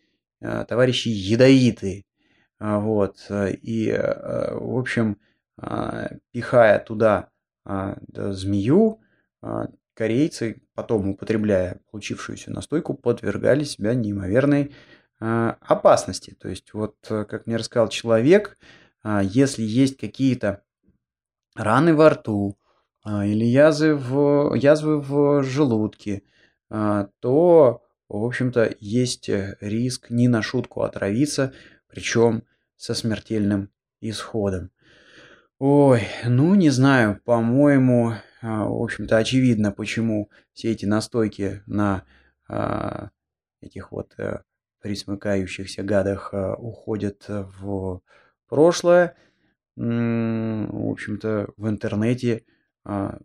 а, 0.41 0.65
товарищи 0.67 1.09
ядовитые. 1.09 2.05
Вот. 2.61 3.27
И, 3.29 3.91
в 3.91 4.79
общем, 4.79 5.19
пихая 6.31 6.79
туда 6.79 7.31
змею, 7.65 9.01
корейцы, 9.95 10.63
потом 10.75 11.09
употребляя 11.09 11.81
получившуюся 11.91 12.53
настойку, 12.53 12.95
подвергали 12.95 13.65
себя 13.65 13.95
неимоверной 13.95 14.73
опасности. 15.21 16.37
То 16.39 16.49
есть, 16.49 16.73
вот, 16.73 16.97
э, 17.11 17.25
как 17.25 17.47
мне 17.47 17.57
рассказал 17.57 17.89
человек, 17.89 18.57
а, 19.03 19.23
если 19.23 19.63
есть 19.63 19.97
какие-то 19.97 20.63
раны 21.57 21.95
во 21.95 22.11
рту 22.11 22.57
а, 23.03 23.27
или 23.27 23.45
язвы 23.45 23.97
в, 23.97 24.55
язвы 24.55 25.01
в 25.01 25.43
желудке, 25.43 26.23
то, 26.69 27.83
в 28.11 28.25
общем-то, 28.25 28.75
есть 28.79 29.31
э, 29.31 29.57
риск 29.63 30.11
не 30.11 30.29
на 30.29 30.43
шутку 30.43 30.83
отравиться, 30.83 31.55
причем 31.87 32.43
со 32.77 32.93
смертельным 32.93 33.71
исходом. 34.03 34.71
Ой, 35.59 36.03
ну 36.27 36.55
не 36.55 36.69
знаю, 36.69 37.23
по-моему, 37.25 38.17
в 38.43 38.83
общем-то, 38.83 39.17
очевидно, 39.17 39.73
почему 39.73 40.31
все 40.53 40.73
эти 40.73 40.85
настойки 40.85 41.63
на 41.65 42.05
этих 43.61 43.93
вот 43.93 44.13
э, 44.19 44.41
присмыкающихся 44.81 45.83
гадах 45.83 46.31
э, 46.33 46.55
уходят 46.55 47.25
в 47.29 48.01
прошлое. 48.49 49.15
В 49.77 50.91
общем-то, 50.91 51.51
в 51.57 51.69
интернете 51.69 52.43
а, 52.85 53.19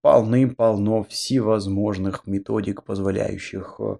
полным-полно 0.00 1.04
всевозможных 1.04 2.26
методик, 2.26 2.84
позволяющих 2.84 3.76
э, 3.80 3.96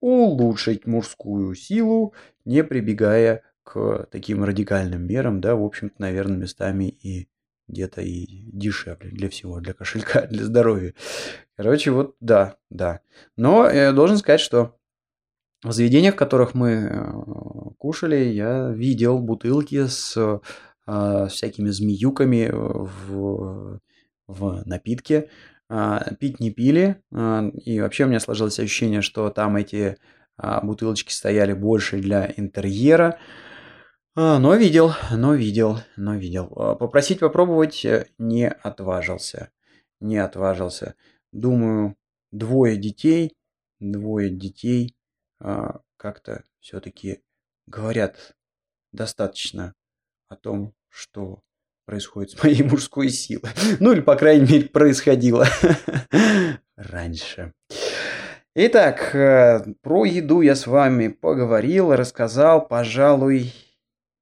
улучшить 0.00 0.86
мужскую 0.86 1.54
силу, 1.54 2.14
не 2.44 2.64
прибегая 2.64 3.42
к 3.62 4.08
таким 4.10 4.44
радикальным 4.44 5.06
мерам, 5.06 5.40
да, 5.40 5.54
в 5.54 5.62
общем-то, 5.62 5.94
наверное, 5.98 6.38
местами 6.38 6.86
и 6.86 7.28
где-то 7.68 8.00
и 8.00 8.26
дешевле 8.26 9.10
для 9.10 9.28
всего, 9.28 9.60
для 9.60 9.74
кошелька, 9.74 10.22
для 10.30 10.44
здоровья. 10.44 10.94
Короче, 11.56 11.90
вот 11.90 12.16
да, 12.20 12.56
да. 12.70 13.00
Но 13.36 13.68
я 13.68 13.92
должен 13.92 14.16
сказать, 14.16 14.40
что 14.40 14.77
в 15.62 15.72
заведениях, 15.72 16.14
в 16.14 16.18
которых 16.18 16.54
мы 16.54 16.70
э, 16.70 17.12
кушали, 17.78 18.16
я 18.16 18.70
видел 18.70 19.18
бутылки 19.18 19.86
с 19.86 20.16
э, 20.16 21.28
всякими 21.28 21.68
змеюками 21.68 22.50
в, 22.52 23.80
в 24.28 24.62
напитке. 24.66 25.28
А, 25.70 26.14
пить 26.14 26.40
не 26.40 26.50
пили. 26.50 27.02
А, 27.12 27.48
и 27.48 27.80
вообще 27.80 28.04
у 28.04 28.08
меня 28.08 28.20
сложилось 28.20 28.58
ощущение, 28.58 29.02
что 29.02 29.30
там 29.30 29.56
эти 29.56 29.96
а, 30.36 30.60
бутылочки 30.62 31.12
стояли 31.12 31.52
больше 31.52 31.98
для 32.00 32.32
интерьера. 32.36 33.18
Но 34.16 34.56
видел, 34.56 34.94
но 35.12 35.34
видел, 35.34 35.78
но 35.96 36.16
видел. 36.16 36.48
Попросить 36.48 37.20
попробовать 37.20 37.84
э, 37.84 38.06
не 38.18 38.48
отважился. 38.48 39.50
Не 40.00 40.16
отважился. 40.18 40.96
Думаю, 41.30 41.94
двое 42.32 42.76
детей, 42.76 43.36
двое 43.78 44.30
детей– 44.30 44.96
как-то 45.40 46.44
все-таки 46.60 47.22
говорят 47.66 48.36
достаточно 48.92 49.74
о 50.28 50.36
том, 50.36 50.74
что 50.88 51.42
происходит 51.84 52.32
с 52.32 52.42
моей 52.42 52.62
мужской 52.62 53.08
силой. 53.08 53.50
Ну 53.80 53.92
или, 53.92 54.00
по 54.00 54.16
крайней 54.16 54.46
мере, 54.46 54.68
происходило 54.68 55.46
раньше. 56.76 57.52
Итак, 58.54 59.14
э, 59.14 59.64
про 59.82 60.04
еду 60.04 60.40
я 60.40 60.54
с 60.54 60.66
вами 60.66 61.08
поговорил, 61.08 61.94
рассказал, 61.94 62.66
пожалуй, 62.66 63.54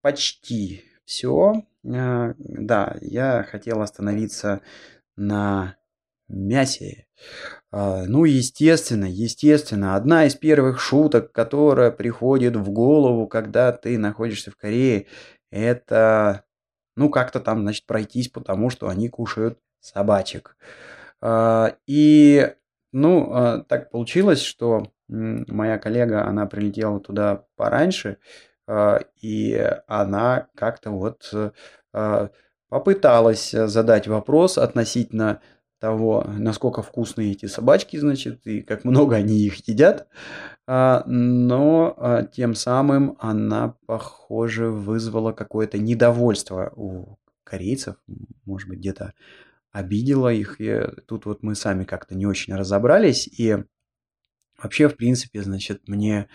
почти 0.03 0.85
все. 1.05 1.65
А, 1.85 2.35
да, 2.39 2.97
я 3.01 3.47
хотел 3.51 3.81
остановиться 3.81 4.61
на 5.17 5.77
мясе. 6.29 7.07
А, 7.71 8.05
ну, 8.07 8.25
естественно, 8.25 9.05
естественно, 9.07 9.97
одна 9.97 10.27
из 10.27 10.35
первых 10.35 10.81
шуток, 10.81 11.33
которая 11.33 11.91
приходит 11.91 12.57
в 12.57 12.71
голову, 12.71 13.27
когда 13.27 13.73
ты 13.73 13.99
находишься 13.99 14.51
в 14.51 14.57
Корее, 14.57 15.07
это, 15.51 16.45
ну, 16.97 17.11
как-то 17.11 17.41
там, 17.41 17.63
значит, 17.63 17.87
пройтись, 17.87 18.29
потому 18.29 18.71
что 18.71 18.89
они 18.89 19.09
кушают 19.09 19.59
собачек. 19.81 20.57
А, 21.21 21.77
и, 21.87 22.55
ну, 22.93 23.33
а, 23.33 23.59
так 23.61 23.91
получилось, 23.91 24.43
что 24.43 24.93
моя 25.09 25.79
коллега, 25.79 26.27
она 26.27 26.47
прилетела 26.47 26.99
туда 26.99 27.45
пораньше, 27.55 28.19
и 29.23 29.73
она 29.87 30.49
как-то 30.57 30.91
вот 30.91 31.33
попыталась 32.69 33.53
задать 33.53 34.09
вопрос 34.09 34.59
относительно 34.59 35.41
того, 35.79 36.25
насколько 36.27 36.83
вкусные 36.83 37.33
эти 37.33 37.47
собачки, 37.47 37.97
значит, 37.97 38.47
и 38.47 38.63
как 38.63 38.85
много 38.85 39.17
они 39.17 39.39
их 39.39 39.67
едят. 39.69 40.09
А, 40.67 41.05
но 41.07 41.95
а, 41.97 42.23
тем 42.25 42.55
самым 42.55 43.17
она, 43.21 43.75
похоже, 43.87 44.69
вызвала 44.69 45.33
какое-то 45.33 45.79
недовольство 45.79 46.73
у 46.75 47.19
корейцев, 47.45 47.97
может 48.45 48.69
быть, 48.69 48.79
где-то 48.79 49.13
обидела 49.71 50.33
их. 50.33 50.61
И 50.61 50.81
тут 51.07 51.27
вот 51.27 51.43
мы 51.43 51.55
сами 51.55 51.85
как-то 51.85 52.15
не 52.17 52.27
очень 52.27 52.55
разобрались. 52.55 53.29
И 53.29 53.57
вообще, 54.61 54.89
в 54.89 54.97
принципе, 54.97 55.43
значит, 55.43 55.87
мне 55.89 56.29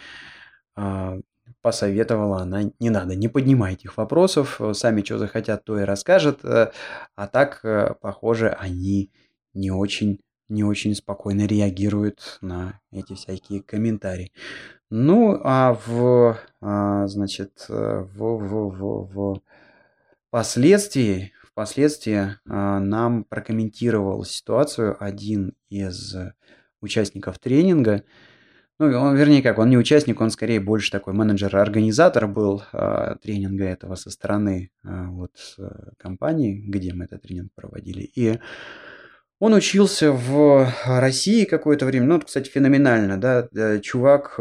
а, 0.76 1.20
посоветовала 1.62 2.42
она, 2.42 2.72
не 2.80 2.90
надо, 2.90 3.16
не 3.16 3.28
поднимайте 3.28 3.86
их 3.86 3.98
вопросов, 3.98 4.60
сами 4.74 5.04
что 5.04 5.18
захотят, 5.18 5.64
то 5.64 5.80
и 5.80 5.84
расскажут. 5.84 6.44
Э, 6.44 6.72
а 7.16 7.28
так, 7.28 7.60
э, 7.64 7.96
похоже, 8.02 8.50
они 8.50 9.12
не 9.54 9.72
очень, 9.72 10.20
не 10.50 10.64
очень 10.64 10.96
спокойно 10.96 11.46
реагирует 11.46 12.38
на 12.42 12.80
эти 12.92 13.14
всякие 13.14 13.62
комментарии. 13.62 14.32
Ну, 14.90 15.40
а 15.44 15.80
в, 15.86 16.38
а, 16.62 17.08
значит, 17.08 17.66
в, 17.68 18.18
в, 18.18 18.70
в, 18.70 19.14
в 19.14 19.42
последствии, 20.30 21.32
впоследствии 21.44 22.38
нам 22.46 23.24
прокомментировал 23.26 24.24
ситуацию 24.24 24.96
один 25.00 25.54
из 25.70 26.16
участников 26.82 27.40
тренинга. 27.40 28.04
Ну, 28.80 28.88
он, 29.00 29.16
вернее, 29.16 29.44
как, 29.44 29.60
он 29.60 29.70
не 29.70 29.78
участник, 29.78 30.20
он 30.22 30.32
скорее 30.32 30.60
больше 30.60 30.92
такой 30.92 31.14
менеджер-организатор 31.14 32.28
был 32.28 32.64
тренинга 33.22 33.66
этого 33.66 33.96
со 33.96 34.10
стороны 34.10 34.72
вот 34.84 35.58
компании, 35.98 36.56
где 36.56 36.94
мы 36.94 37.06
этот 37.06 37.22
тренинг 37.22 37.52
проводили. 37.54 38.10
И 38.16 38.40
он 39.42 39.54
учился 39.54 40.14
в 40.14 40.72
России 40.86 41.44
какое-то 41.44 41.86
время. 41.86 42.06
Ну, 42.06 42.22
кстати, 42.22 42.50
феноменально, 42.50 43.20
да. 43.20 43.80
Чувак 43.80 44.36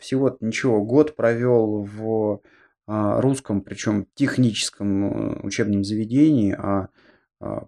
всего 0.00 0.36
ничего, 0.40 0.82
год 0.82 1.16
провел 1.16 1.82
в 1.82 2.40
русском, 2.88 3.60
причем 3.60 4.06
техническом 4.14 5.04
э, 5.04 5.40
учебном 5.42 5.84
заведении, 5.84 6.56
а, 6.58 6.88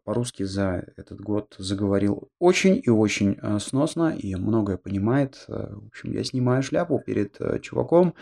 по-русски 0.03 0.43
за 0.43 0.85
этот 0.97 1.21
год 1.21 1.55
заговорил 1.59 2.29
очень 2.41 2.81
и 2.83 2.91
очень 2.91 3.39
э, 3.41 3.59
сносно 3.61 4.17
и 4.17 4.35
многое 4.35 4.79
понимает. 4.79 5.45
Э, 5.47 5.75
в 5.75 5.89
общем, 5.89 6.13
я 6.13 6.25
снимаю 6.25 6.63
шляпу 6.63 6.99
перед 6.99 7.39
чуваком. 7.63 8.15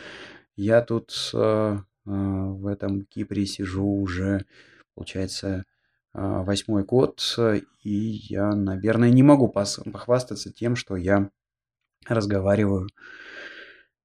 Я 0.57 0.83
тут 0.83 1.31
в 1.33 2.67
этом 2.67 3.03
Кипре 3.03 3.47
сижу 3.47 3.87
уже, 3.87 4.45
получается, 4.95 5.65
восьмой 6.21 6.85
год, 6.85 7.21
и 7.83 7.91
я, 7.91 8.55
наверное, 8.55 9.11
не 9.11 9.23
могу 9.23 9.49
похвастаться 9.49 10.53
тем, 10.53 10.77
что 10.77 10.97
я 10.97 11.31
разговариваю 12.07 12.89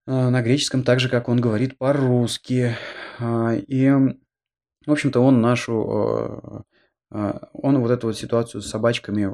а, 0.05 0.29
на 0.29 0.41
греческом 0.41 0.83
так 0.83 0.99
же, 0.99 1.09
как 1.09 1.29
он 1.29 1.39
говорит 1.39 1.77
по-русски. 1.77 2.75
А, 3.19 3.53
и, 3.53 3.89
в 3.89 4.91
общем-то, 4.91 5.19
он 5.21 5.41
нашу, 5.41 6.65
а, 7.09 7.49
он 7.53 7.79
вот 7.79 7.91
эту 7.91 8.07
вот 8.07 8.17
ситуацию 8.17 8.61
с 8.61 8.69
собачками, 8.69 9.33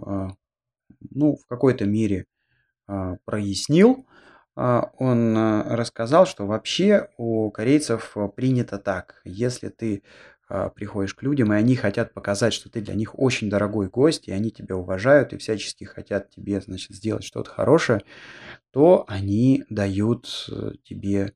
ну, 1.11 1.37
в 1.37 1.45
какой-то 1.47 1.85
мере 1.85 2.25
прояснил. 3.25 4.05
Он 4.55 5.37
рассказал, 5.37 6.25
что 6.25 6.45
вообще 6.45 7.09
у 7.17 7.49
корейцев 7.51 8.17
принято 8.35 8.77
так. 8.77 9.21
Если 9.23 9.69
ты 9.69 10.03
приходишь 10.75 11.13
к 11.13 11.21
людям, 11.23 11.53
и 11.53 11.55
они 11.55 11.75
хотят 11.75 12.13
показать, 12.13 12.53
что 12.53 12.69
ты 12.69 12.81
для 12.81 12.95
них 12.95 13.17
очень 13.17 13.49
дорогой 13.49 13.87
гость, 13.87 14.27
и 14.27 14.31
они 14.31 14.49
тебя 14.49 14.75
уважают, 14.75 15.31
и 15.31 15.37
всячески 15.37 15.83
хотят 15.83 16.29
тебе, 16.31 16.59
значит, 16.59 16.95
сделать 16.95 17.23
что-то 17.23 17.49
хорошее, 17.49 18.01
то 18.71 19.05
они 19.07 19.63
дают 19.69 20.47
э, 20.51 20.71
тебе 20.83 21.33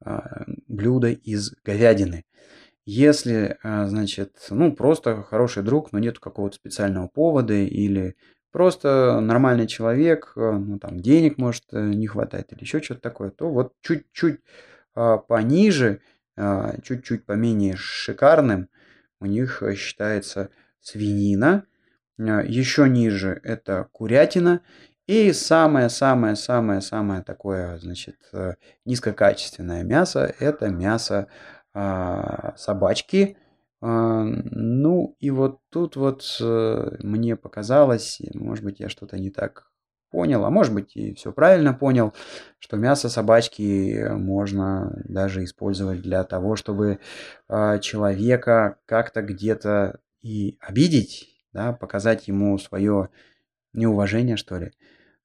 а, 0.00 0.44
блюдо 0.68 1.10
из 1.10 1.52
говядины. 1.64 2.24
Если, 2.84 3.58
а, 3.62 3.86
значит, 3.86 4.46
ну, 4.50 4.72
просто 4.74 5.22
хороший 5.22 5.62
друг, 5.62 5.92
но 5.92 5.98
нет 5.98 6.18
какого-то 6.18 6.56
специального 6.56 7.08
повода, 7.08 7.54
или 7.54 8.16
просто 8.52 9.20
нормальный 9.20 9.66
человек, 9.66 10.32
э, 10.36 10.52
ну, 10.52 10.78
там, 10.78 11.00
денег, 11.00 11.36
может, 11.36 11.64
э, 11.72 11.80
не 11.80 12.06
хватает, 12.06 12.52
или 12.52 12.60
еще 12.60 12.80
что-то 12.80 13.00
такое, 13.00 13.30
то 13.30 13.50
вот 13.50 13.74
чуть-чуть 13.82 14.40
а, 14.94 15.18
пониже, 15.18 16.00
чуть-чуть 16.82 17.26
поменее 17.26 17.76
шикарным 17.76 18.68
у 19.20 19.26
них 19.26 19.62
считается 19.76 20.50
свинина, 20.80 21.64
еще 22.18 22.88
ниже 22.88 23.40
это 23.42 23.88
курятина, 23.92 24.62
и 25.08 25.32
самое-самое-самое-самое 25.32 27.22
такое, 27.22 27.78
значит, 27.78 28.16
э, 28.34 28.56
низкокачественное 28.84 29.82
мясо– 29.82 30.34
это 30.38 30.68
мясо 30.68 31.28
а, 31.72 32.54
собачки. 32.58 33.38
А, 33.80 34.22
ну, 34.22 35.16
и 35.18 35.30
вот 35.30 35.60
тут 35.70 35.96
вот 35.96 36.24
э, 36.42 36.96
мне 36.98 37.36
показалось, 37.36 38.20
может 38.34 38.62
быть, 38.62 38.80
я 38.80 38.90
что-то 38.90 39.18
не 39.18 39.30
так 39.30 39.70
понял, 40.10 40.44
а 40.44 40.50
может 40.50 40.74
быть 40.74 40.96
и 40.96 41.14
все 41.14 41.32
правильно 41.32 41.74
понял, 41.74 42.12
что 42.58 42.76
мясо 42.76 43.08
собачки 43.08 44.08
можно 44.10 45.02
даже 45.04 45.44
использовать 45.44 46.02
для 46.02 46.24
того, 46.24 46.56
чтобы 46.56 46.98
а, 47.48 47.78
человека 47.78 48.78
как-то 48.86 49.22
где-то 49.22 50.00
и 50.22 50.56
обидеть, 50.60 51.28
да, 51.52 51.72
показать 51.72 52.28
ему 52.28 52.58
свое 52.58 53.10
неуважение, 53.72 54.36
что 54.36 54.58
ли. 54.58 54.72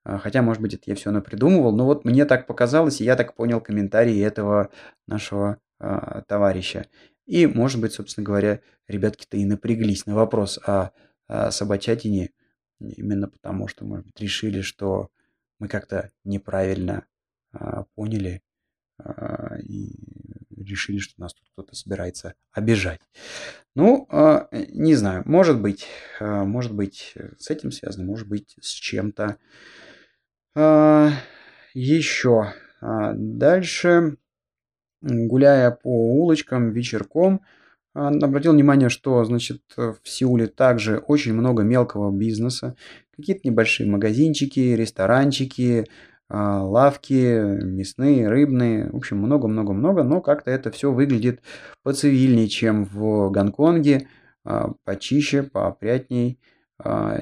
А, 0.03 0.17
хотя, 0.17 0.41
может 0.41 0.61
быть, 0.61 0.73
это 0.73 0.83
я 0.87 0.95
все 0.95 1.11
напридумывал. 1.11 1.75
Но 1.75 1.85
вот 1.85 2.05
мне 2.05 2.25
так 2.25 2.47
показалось, 2.47 3.01
и 3.01 3.05
я 3.05 3.15
так 3.15 3.35
понял 3.35 3.61
комментарии 3.61 4.19
этого 4.19 4.69
нашего 5.07 5.57
а, 5.79 6.21
товарища. 6.27 6.87
И, 7.25 7.47
может 7.47 7.79
быть, 7.79 7.93
собственно 7.93 8.25
говоря, 8.25 8.59
ребятки-то 8.87 9.37
и 9.37 9.45
напряглись 9.45 10.05
на 10.05 10.15
вопрос 10.15 10.59
о, 10.65 10.91
о 11.27 11.51
собачатине. 11.51 12.31
Именно 12.89 13.27
потому, 13.27 13.67
что, 13.67 13.85
быть, 14.05 14.19
решили, 14.19 14.61
что 14.61 15.09
мы 15.59 15.67
как-то 15.67 16.11
неправильно 16.23 17.05
а, 17.51 17.83
поняли 17.95 18.41
а, 18.97 19.57
и 19.59 19.91
решили, 20.55 20.99
что 20.99 21.19
нас 21.21 21.33
тут 21.33 21.49
кто-то 21.51 21.75
собирается 21.75 22.35
обижать. 22.51 23.01
Ну, 23.75 24.07
а, 24.09 24.47
не 24.51 24.95
знаю, 24.95 25.23
может 25.25 25.59
быть, 25.61 25.87
а, 26.19 26.43
может 26.43 26.73
быть, 26.73 27.15
с 27.37 27.49
этим 27.49 27.71
связано, 27.71 28.05
может 28.05 28.27
быть, 28.27 28.55
с 28.61 28.69
чем-то 28.69 29.37
а, 30.55 31.11
еще 31.73 32.53
а, 32.81 33.13
дальше, 33.13 34.17
гуляя 35.01 35.71
по 35.71 35.87
улочкам 35.87 36.71
вечерком, 36.71 37.41
обратил 37.93 38.53
внимание, 38.53 38.89
что, 38.89 39.23
значит, 39.23 39.61
в 39.77 39.97
Сеуле 40.03 40.47
также 40.47 40.97
очень 40.97 41.33
много 41.33 41.63
мелкого 41.63 42.11
бизнеса. 42.11 42.75
Какие-то 43.15 43.47
небольшие 43.47 43.89
магазинчики, 43.89 44.59
ресторанчики, 44.59 45.85
лавки, 46.29 47.63
мясные, 47.63 48.27
рыбные. 48.27 48.89
В 48.89 48.95
общем, 48.95 49.17
много-много-много, 49.17 50.03
но 50.03 50.21
как-то 50.21 50.51
это 50.51 50.71
все 50.71 50.91
выглядит 50.91 51.41
поцивильнее, 51.83 52.47
чем 52.47 52.85
в 52.85 53.29
Гонконге, 53.29 54.07
почище, 54.83 55.43
поопрятней 55.43 56.39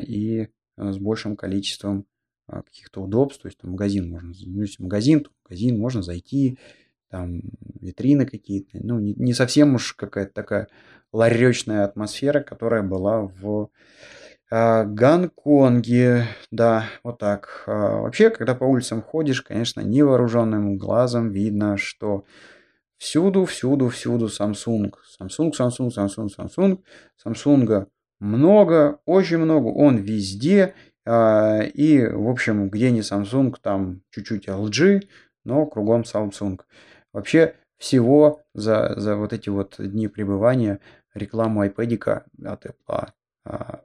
и 0.08 0.48
с 0.78 0.98
большим 0.98 1.36
количеством 1.36 2.06
а, 2.52 2.64
каких-то 2.64 3.02
удобств, 3.02 3.42
то 3.42 3.48
есть 3.48 3.60
там 3.60 3.72
магазин 3.72 4.10
можно, 4.10 4.34
ну, 4.46 4.62
если 4.62 4.84
магазин, 4.84 5.22
то 5.22 5.30
магазин 5.46 5.80
можно 5.80 6.02
зайти, 6.02 6.58
там 7.12 7.42
витрины 7.80 8.26
какие-то, 8.26 8.80
ну, 8.82 9.00
не, 9.00 9.14
не 9.14 9.34
совсем 9.34 9.76
уж 9.76 9.94
какая-то 9.94 10.34
такая 10.34 10.68
ларечная 11.12 11.84
атмосфера, 11.84 12.42
которая 12.42 12.82
была 12.84 13.22
в 13.22 13.70
э, 14.50 14.86
Гонконге, 14.86 16.26
да, 16.52 16.86
вот 17.04 17.20
так. 17.20 17.64
А, 17.68 18.02
вообще, 18.02 18.30
когда 18.30 18.56
по 18.56 18.64
улицам 18.64 19.02
ходишь, 19.02 19.42
конечно, 19.42 19.82
невооруженным 19.82 20.78
глазом 20.78 21.32
видно, 21.32 21.78
что 21.78 22.24
всюду, 22.98 23.46
всюду, 23.46 23.90
всюду 23.90 24.28
Samsung. 24.28 24.94
Samsung, 25.20 25.52
Samsung, 25.52 25.90
Samsung, 25.90 26.30
Samsung. 26.38 26.80
Samsung 27.24 27.88
много, 28.22 29.00
очень 29.06 29.40
много, 29.40 29.68
он 29.68 29.98
везде, 29.98 30.76
а, 31.06 31.62
и, 31.62 32.06
в 32.06 32.30
общем, 32.30 32.70
где 32.70 32.92
не 32.92 33.02
Samsung, 33.02 33.56
там 33.62 34.02
чуть-чуть 34.12 34.48
LG, 34.48 35.02
но 35.44 35.66
кругом 35.66 36.02
Samsung. 36.02 36.60
Вообще 37.14 37.56
всего 37.78 38.44
за, 38.54 38.94
за 38.98 39.16
вот 39.16 39.34
эти 39.34 39.50
вот 39.50 39.76
дни 39.80 40.08
пребывания 40.08 40.80
рекламу 41.14 41.66
iPad 41.66 42.24
от 42.46 42.66
Apple 42.66 43.10
а, 43.44 43.82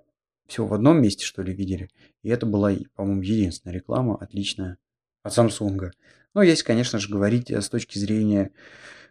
всего 0.46 0.66
в 0.66 0.74
одном 0.74 1.00
месте, 1.00 1.24
что 1.24 1.42
ли, 1.42 1.52
видели. 1.52 1.90
И 2.22 2.28
это 2.28 2.46
была, 2.46 2.72
по-моему, 2.94 3.22
единственная 3.22 3.74
реклама 3.74 4.16
отличная 4.20 4.78
от 5.22 5.36
Samsung. 5.36 5.90
Но 6.34 6.42
если, 6.42 6.64
конечно 6.64 6.98
же, 6.98 7.08
говорить 7.08 7.50
с 7.50 7.68
точки 7.68 7.98
зрения 7.98 8.52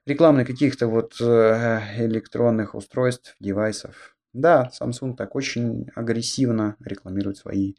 рекламы 0.05 0.45
каких-то 0.45 0.87
вот 0.87 1.19
э, 1.19 1.79
электронных 1.97 2.75
устройств, 2.75 3.35
девайсов, 3.39 4.15
да, 4.33 4.69
Samsung 4.79 5.15
так 5.15 5.35
очень 5.35 5.89
агрессивно 5.95 6.75
рекламирует 6.83 7.37
свои 7.37 7.75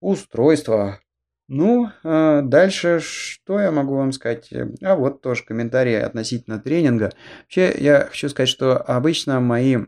устройства. 0.00 1.00
Ну, 1.52 1.90
а 2.04 2.42
дальше 2.42 3.00
что 3.00 3.58
я 3.58 3.72
могу 3.72 3.96
вам 3.96 4.12
сказать? 4.12 4.52
А 4.82 4.94
вот 4.94 5.20
тоже 5.20 5.42
комментарии 5.44 5.96
относительно 5.96 6.60
тренинга. 6.60 7.10
Вообще, 7.42 7.74
я 7.76 8.06
хочу 8.08 8.28
сказать, 8.28 8.48
что 8.48 8.76
обычно 8.76 9.40
мои 9.40 9.78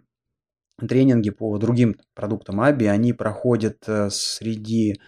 тренинги 0.81 1.31
по 1.31 1.57
другим 1.59 2.01
продуктам 2.15 2.61
Аби, 2.61 2.87
они 2.87 3.13
проходят 3.13 3.85
э, 3.87 4.11
среди 4.11 5.01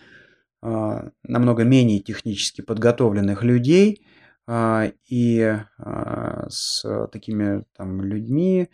а, 0.62 1.10
намного 1.24 1.64
менее 1.64 1.98
технически 1.98 2.60
подготовленных 2.60 3.42
людей 3.42 4.06
а, 4.46 4.92
и 5.08 5.58
с 6.48 7.08
такими 7.10 7.64
там 7.76 8.00
людьми, 8.00 8.68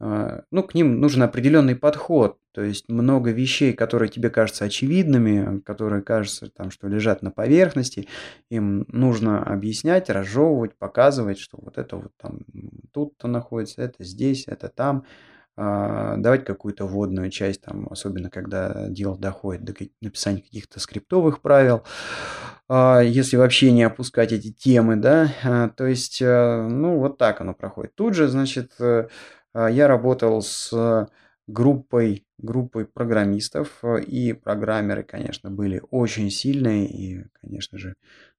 ну, 0.00 0.62
к 0.62 0.74
ним 0.74 1.00
нужен 1.00 1.22
определенный 1.22 1.74
подход. 1.76 2.38
То 2.52 2.62
есть 2.62 2.88
много 2.88 3.30
вещей, 3.30 3.72
которые 3.72 4.08
тебе 4.08 4.30
кажутся 4.30 4.64
очевидными, 4.64 5.60
которые 5.60 6.02
кажутся, 6.02 6.50
там, 6.50 6.70
что 6.70 6.88
лежат 6.88 7.22
на 7.22 7.30
поверхности, 7.30 8.08
им 8.50 8.84
нужно 8.88 9.42
объяснять, 9.42 10.10
разжевывать, 10.10 10.76
показывать, 10.76 11.38
что 11.38 11.58
вот 11.60 11.78
это 11.78 11.96
вот 11.96 12.12
там 12.16 12.40
тут-то 12.92 13.28
находится, 13.28 13.82
это 13.82 14.04
здесь, 14.04 14.44
это 14.48 14.68
там. 14.68 15.04
а, 15.56 16.16
давать 16.18 16.44
какую-то 16.44 16.86
вводную 16.86 17.30
часть, 17.30 17.62
там, 17.62 17.88
особенно 17.90 18.30
когда 18.30 18.88
дело 18.88 19.18
доходит 19.18 19.64
до 19.64 19.74
написания 20.00 20.40
каких-то 20.42 20.78
скриптовых 20.78 21.42
правил, 21.42 21.82
а, 22.68 23.00
если 23.00 23.36
вообще 23.36 23.72
не 23.72 23.82
опускать 23.82 24.32
эти 24.32 24.52
темы, 24.52 24.96
да, 24.96 25.32
а, 25.44 25.68
то 25.70 25.86
есть, 25.86 26.22
э, 26.22 26.68
ну, 26.70 26.98
вот 26.98 27.18
так 27.18 27.40
оно 27.40 27.54
проходит. 27.54 27.94
Тут 27.96 28.14
же, 28.14 28.28
значит, 28.28 28.72
э, 28.80 29.08
я 29.66 29.88
работал 29.88 30.42
с 30.42 31.08
группой, 31.46 32.26
группой 32.38 32.86
программистов, 32.86 33.82
и 34.06 34.32
программеры, 34.32 35.02
конечно, 35.02 35.50
были 35.50 35.82
очень 35.90 36.30
сильные 36.30 36.86
и, 36.86 37.24
конечно 37.40 37.78
же, 37.78 37.94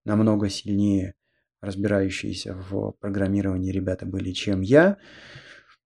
намного 0.06 0.50
сильнее 0.50 1.16
разбирающиеся 1.62 2.54
в 2.54 2.92
программировании 3.00 3.72
ребята 3.72 4.06
были, 4.06 4.32
чем 4.32 4.62
я. 4.62 4.98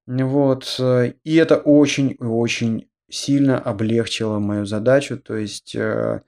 Вот. 0.05 0.75
Э, 0.79 1.13
и 1.23 1.35
это 1.35 1.57
очень-очень 1.57 2.89
сильно 3.09 3.59
облегчило 3.59 4.39
мою 4.39 4.65
задачу. 4.65 5.17
То 5.17 5.35
есть 5.35 5.75
э, 5.75 6.21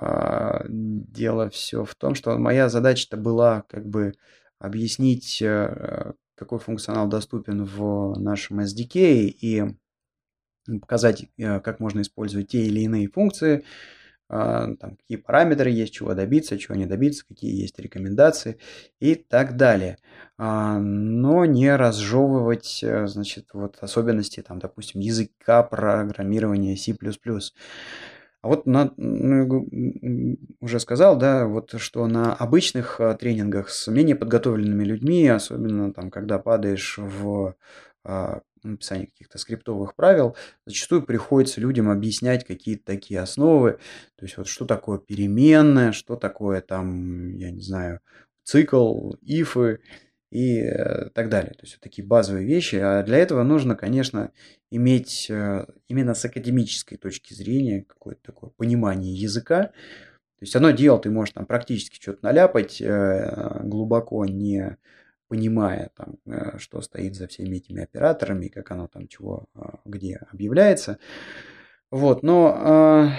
э, 0.00 0.60
дело 0.68 1.50
все 1.50 1.84
в 1.84 1.94
том, 1.94 2.14
что 2.14 2.38
моя 2.38 2.68
задача-то 2.68 3.16
была 3.16 3.62
как 3.68 3.86
бы 3.86 4.14
объяснить, 4.58 5.42
э, 5.42 6.12
какой 6.36 6.58
функционал 6.58 7.08
доступен 7.08 7.64
в 7.64 8.18
нашем 8.18 8.60
SDK 8.60 9.26
и 9.26 9.64
показать, 10.80 11.26
э, 11.38 11.60
как 11.60 11.80
можно 11.80 12.02
использовать 12.02 12.48
те 12.48 12.66
или 12.66 12.80
иные 12.80 13.08
функции, 13.08 13.64
а, 14.28 14.74
там, 14.74 14.96
какие 14.96 15.18
параметры 15.18 15.70
есть, 15.70 15.94
чего 15.94 16.14
добиться, 16.14 16.58
чего 16.58 16.74
не 16.74 16.86
добиться, 16.86 17.24
какие 17.26 17.54
есть 17.60 17.78
рекомендации 17.78 18.58
и 18.98 19.14
так 19.14 19.56
далее. 19.56 19.98
А, 20.36 20.78
но 20.80 21.44
не 21.44 21.74
разжевывать, 21.76 22.80
э, 22.82 23.06
значит, 23.06 23.50
вот 23.52 23.78
особенности, 23.80 24.42
там, 24.42 24.58
допустим, 24.58 25.00
языка 25.00 25.62
программирования 25.62 26.76
C++. 26.76 26.92
А 28.42 28.48
вот 28.48 28.66
на, 28.66 28.92
ну, 28.96 29.66
уже 30.60 30.78
сказал, 30.78 31.16
да, 31.16 31.46
вот 31.46 31.74
что 31.78 32.06
на 32.06 32.34
обычных 32.34 33.00
а, 33.00 33.14
тренингах 33.14 33.70
с 33.70 33.88
менее 33.88 34.14
подготовленными 34.14 34.84
людьми, 34.84 35.26
особенно 35.26 35.92
там, 35.92 36.10
когда 36.10 36.38
падаешь 36.38 36.98
в 36.98 37.54
написания 38.62 39.06
каких-то 39.06 39.38
скриптовых 39.38 39.94
правил, 39.94 40.36
зачастую 40.66 41.02
приходится 41.02 41.60
людям 41.60 41.88
объяснять 41.88 42.44
какие-то 42.44 42.84
такие 42.84 43.20
основы, 43.20 43.78
то 44.16 44.24
есть 44.24 44.36
вот 44.36 44.48
что 44.48 44.64
такое 44.64 44.98
переменная, 44.98 45.92
что 45.92 46.16
такое 46.16 46.60
там, 46.60 47.34
я 47.36 47.50
не 47.50 47.60
знаю, 47.62 48.00
цикл, 48.44 49.12
ифы 49.22 49.80
и 50.30 50.60
э, 50.60 51.10
так 51.10 51.28
далее. 51.28 51.52
То 51.52 51.62
есть 51.62 51.74
вот 51.76 51.82
такие 51.82 52.06
базовые 52.06 52.46
вещи. 52.46 52.76
А 52.76 53.02
для 53.02 53.18
этого 53.18 53.42
нужно, 53.42 53.76
конечно, 53.76 54.32
иметь 54.70 55.28
э, 55.30 55.66
именно 55.88 56.14
с 56.14 56.24
академической 56.24 56.96
точки 56.96 57.34
зрения 57.34 57.84
какое-то 57.84 58.22
такое 58.22 58.50
понимание 58.50 59.14
языка. 59.14 59.64
То 59.64 60.42
есть 60.42 60.54
одно 60.56 60.70
дело, 60.70 60.98
ты 60.98 61.10
можешь 61.10 61.34
там 61.34 61.46
практически 61.46 62.00
что-то 62.00 62.18
наляпать, 62.22 62.80
э, 62.80 63.60
глубоко 63.62 64.24
не 64.26 64.76
понимая, 65.28 65.90
там, 65.96 66.18
что 66.58 66.80
стоит 66.80 67.16
за 67.16 67.26
всеми 67.26 67.56
этими 67.56 67.82
операторами, 67.82 68.46
как 68.46 68.70
оно 68.70 68.86
там 68.86 69.08
чего, 69.08 69.46
а, 69.54 69.80
где 69.84 70.20
объявляется. 70.30 70.98
Вот, 71.90 72.22
но 72.22 72.54
а, 72.56 73.10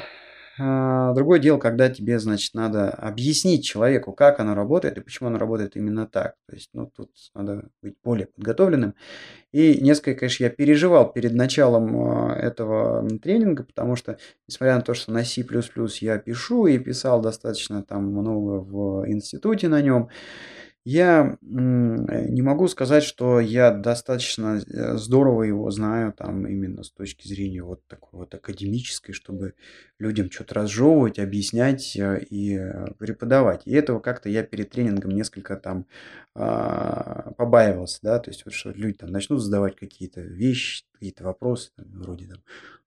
другое 0.57 1.39
дело, 1.39 1.57
когда 1.59 1.89
тебе, 1.89 2.19
значит, 2.19 2.53
надо 2.53 2.89
объяснить 2.89 3.63
человеку, 3.65 4.13
как 4.13 4.39
оно 4.39 4.55
работает 4.55 4.97
и 4.97 5.01
почему 5.01 5.29
оно 5.29 5.37
работает 5.37 5.75
именно 5.75 6.07
так. 6.07 6.35
То 6.47 6.55
есть, 6.55 6.69
ну, 6.73 6.91
тут 6.95 7.11
надо 7.33 7.69
быть 7.81 7.95
более 8.03 8.27
подготовленным. 8.27 8.95
И 9.51 9.79
несколько, 9.81 10.19
конечно, 10.19 10.43
я 10.43 10.49
переживал 10.49 11.11
перед 11.11 11.33
началом 11.33 12.31
этого 12.31 13.07
тренинга, 13.19 13.63
потому 13.63 13.95
что, 13.95 14.17
несмотря 14.47 14.75
на 14.75 14.81
то, 14.81 14.93
что 14.93 15.11
на 15.11 15.23
C++ 15.23 15.45
я 16.01 16.17
пишу 16.17 16.67
и 16.67 16.77
писал 16.79 17.21
достаточно 17.21 17.83
там 17.83 18.11
много 18.11 18.59
в 18.59 19.07
институте 19.09 19.69
на 19.69 19.81
нем, 19.81 20.09
я 20.89 21.37
не 21.41 22.41
могу 22.41 22.69
сказать, 22.69 23.03
что 23.03 23.41
я 23.41 23.71
достаточно 23.71 24.61
э, 24.65 24.95
здорово 24.95 25.43
его 25.43 25.69
знаю, 25.69 26.13
там 26.13 26.47
именно 26.47 26.81
с 26.81 26.91
точки 26.91 27.27
зрения 27.27 27.61
вот 27.61 27.85
такой 27.87 28.21
вот 28.21 28.33
академической, 28.33 29.11
чтобы 29.11 29.55
людям 29.99 30.31
что-то 30.31 30.55
разжевывать, 30.55 31.19
объяснять 31.19 31.97
э, 31.97 32.23
и 32.29 32.55
э, 32.55 32.93
преподавать. 32.99 33.63
И 33.65 33.73
этого 33.73 33.99
как-то 33.99 34.29
я 34.29 34.43
перед 34.43 34.69
тренингом 34.69 35.11
несколько 35.11 35.57
там 35.57 35.87
а, 36.39 37.33
побаивался, 37.35 37.99
да, 38.03 38.19
то 38.19 38.29
есть 38.29 38.45
вот 38.45 38.53
что 38.53 38.69
люди 38.69 38.99
там 38.99 39.09
начнут 39.09 39.41
задавать 39.41 39.75
какие-то 39.75 40.21
вещи, 40.21 40.85
какие-то 40.97 41.23
вопросы, 41.23 41.71
там, 41.75 41.85
вроде 41.93 42.27
там, 42.27 42.39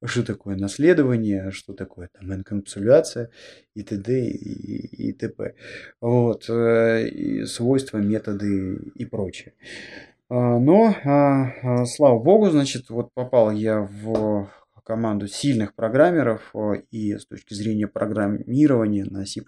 что 0.04 0.24
такое 0.24 0.56
наследование, 0.56 1.50
что 1.52 1.72
такое 1.72 2.08
там 2.12 2.32
инкапсуляция 2.34 3.30
и 3.74 3.82
т.д. 3.82 4.28
и, 4.28 5.08
и 5.08 5.12
т.п. 5.12 5.54
Вот, 6.00 6.48
э, 6.48 7.08
и 7.08 7.44
свойства, 7.44 7.98
методы 7.98 8.76
и 8.94 9.04
прочее. 9.04 9.54
А, 10.28 10.58
но, 10.58 10.94
а, 11.04 11.52
а, 11.62 11.86
слава 11.86 12.18
богу, 12.18 12.50
значит, 12.50 12.90
вот 12.90 13.12
попал 13.14 13.50
я 13.50 13.80
в 13.80 14.50
команду 14.84 15.28
сильных 15.28 15.74
программеров 15.74 16.52
и 16.90 17.16
с 17.16 17.26
точки 17.26 17.54
зрения 17.54 17.86
программирования 17.86 19.04
на 19.04 19.24
C++ 19.24 19.40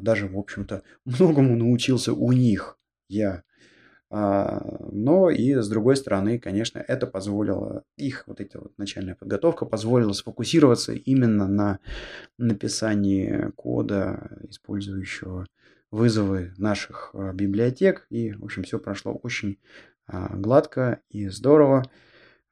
даже, 0.00 0.26
в 0.26 0.38
общем-то, 0.38 0.82
многому 1.04 1.54
научился 1.56 2.12
у 2.12 2.32
них. 2.32 2.76
Я 3.08 3.30
а, 3.30 3.42
но 4.08 5.30
и 5.30 5.54
с 5.54 5.68
другой 5.68 5.96
стороны, 5.96 6.38
конечно, 6.38 6.78
это 6.78 7.06
позволило, 7.06 7.82
их 7.96 8.24
вот 8.26 8.40
эта 8.40 8.60
вот 8.60 8.72
начальная 8.78 9.16
подготовка 9.16 9.66
позволила 9.66 10.12
сфокусироваться 10.12 10.92
именно 10.92 11.48
на 11.48 11.80
написании 12.38 13.50
кода, 13.56 14.38
использующего 14.48 15.46
вызовы 15.90 16.52
наших 16.56 17.10
а, 17.14 17.32
библиотек. 17.32 18.06
И, 18.10 18.32
в 18.32 18.44
общем, 18.44 18.62
все 18.62 18.78
прошло 18.78 19.14
очень 19.14 19.58
а, 20.06 20.36
гладко 20.36 21.00
и 21.10 21.28
здорово. 21.28 21.84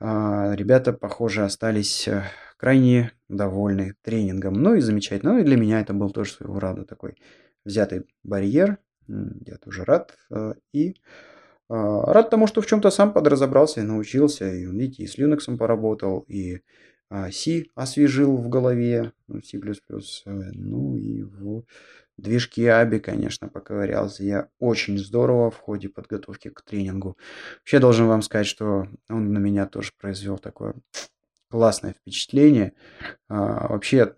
Ребята, 0.00 0.92
похоже, 0.92 1.44
остались 1.44 2.08
э, 2.08 2.24
крайне 2.58 3.12
довольны 3.28 3.94
тренингом. 4.02 4.54
Ну 4.54 4.74
и 4.74 4.80
замечательно. 4.80 5.34
Ну 5.34 5.38
и 5.38 5.44
для 5.44 5.56
меня 5.56 5.80
это 5.80 5.94
был 5.94 6.10
тоже 6.10 6.32
своего 6.32 6.58
рода 6.58 6.84
такой 6.84 7.16
взятый 7.64 8.04
барьер. 8.22 8.78
Я 9.06 9.56
тоже 9.56 9.84
рад. 9.84 10.16
Э, 10.30 10.54
и 10.72 10.96
а, 10.96 11.33
рад 11.68 12.30
тому, 12.30 12.46
что 12.46 12.60
в 12.60 12.66
чем-то 12.66 12.90
сам 12.90 13.12
подразобрался 13.12 13.80
и 13.80 13.84
научился. 13.84 14.52
И, 14.52 14.66
видите, 14.66 15.04
и 15.04 15.06
с 15.06 15.18
Linux 15.18 15.56
поработал, 15.56 16.20
и 16.28 16.60
а, 17.10 17.30
C 17.30 17.66
освежил 17.74 18.36
в 18.36 18.48
голове, 18.48 19.12
ну, 19.28 19.40
C++, 19.42 19.58
э, 19.58 20.30
ну 20.54 20.96
и 20.96 21.22
в 21.22 21.64
движке 22.16 22.66
ABI, 22.66 23.00
конечно, 23.00 23.48
поковырялся. 23.48 24.24
Я 24.24 24.48
очень 24.58 24.98
здорово 24.98 25.50
в 25.50 25.58
ходе 25.58 25.88
подготовки 25.88 26.48
к 26.48 26.62
тренингу. 26.62 27.16
Вообще 27.58 27.78
должен 27.78 28.06
вам 28.06 28.22
сказать, 28.22 28.46
что 28.46 28.88
он 29.08 29.32
на 29.32 29.38
меня 29.38 29.66
тоже 29.66 29.92
произвел 29.98 30.38
такое 30.38 30.74
классное 31.50 31.92
впечатление. 31.92 32.72
А, 33.28 33.68
вообще, 33.68 34.14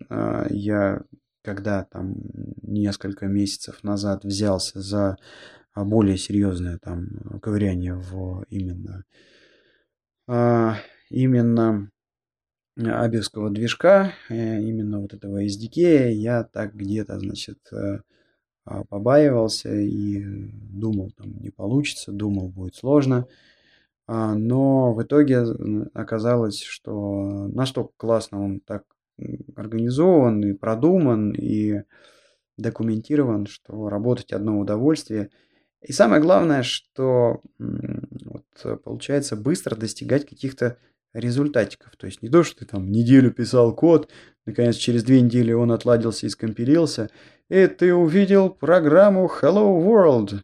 я 0.49 1.01
когда 1.43 1.85
там 1.85 2.15
несколько 2.61 3.27
месяцев 3.27 3.81
назад 3.81 4.25
взялся 4.25 4.81
за 4.81 5.17
а 5.77 5.85
более 5.85 6.17
серьезное 6.17 6.79
там 6.79 7.07
ковыряние 7.39 7.93
в 7.93 8.43
именно 8.49 9.03
а, 10.27 10.77
именно 11.11 11.91
абевского 12.75 13.51
движка, 13.51 14.11
э, 14.29 14.59
именно 14.59 14.99
вот 14.99 15.13
этого 15.13 15.45
SDK, 15.45 16.09
я 16.13 16.43
так 16.43 16.73
где-то, 16.73 17.19
значит, 17.19 17.59
э, 17.71 17.99
а, 18.65 18.85
побаивался 18.85 19.71
и 19.71 20.23
думал, 20.49 21.11
там 21.15 21.37
не 21.41 21.51
получится, 21.51 22.11
думал, 22.11 22.49
будет 22.49 22.75
сложно. 22.75 23.27
Но 24.07 24.93
в 24.93 25.03
итоге 25.03 25.43
оказалось, 25.93 26.61
что 26.63 27.49
настолько 27.49 27.91
классно 27.97 28.41
он 28.41 28.61
так 28.61 28.83
организован 29.55 30.41
и 30.43 30.53
продуман 30.53 31.33
и 31.33 31.83
документирован, 32.57 33.45
что 33.45 33.89
работать 33.89 34.31
одно 34.31 34.59
удовольствие– 34.59 35.29
и 35.81 35.91
самое 35.91 36.21
главное, 36.21 36.63
что 36.63 37.41
вот, 37.59 38.83
получается 38.83 39.35
быстро 39.35 39.75
достигать 39.75 40.27
каких-то 40.27 40.77
результатиков. 41.13 41.95
То 41.97 42.07
есть 42.07 42.21
не 42.21 42.29
то, 42.29 42.43
что 42.43 42.59
ты 42.59 42.65
там 42.65 42.91
неделю 42.91 43.31
писал 43.31 43.73
код, 43.75 44.09
наконец 44.45 44.75
через 44.75 45.03
две 45.03 45.21
недели 45.21 45.51
он 45.51 45.71
отладился 45.71 46.25
и 46.25 46.29
скомпилился, 46.29 47.09
и 47.49 47.67
ты 47.67 47.93
увидел 47.93 48.49
программу 48.49 49.29
Hello 49.41 49.83
World. 49.83 50.41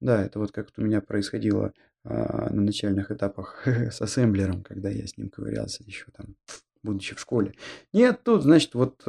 Да, 0.00 0.24
это 0.24 0.38
вот 0.38 0.52
как 0.52 0.68
у 0.76 0.82
меня 0.82 1.00
происходило 1.00 1.72
а, 2.04 2.52
на 2.52 2.62
начальных 2.62 3.10
этапах 3.10 3.62
с 3.66 4.00
ассемблером, 4.00 4.62
когда 4.62 4.88
я 4.90 5.06
с 5.06 5.16
ним 5.16 5.30
ковырялся 5.30 5.82
еще 5.84 6.06
там, 6.16 6.36
будучи 6.82 7.14
в 7.14 7.20
школе. 7.20 7.54
Нет, 7.92 8.20
тут, 8.22 8.42
значит, 8.42 8.74
вот 8.74 9.02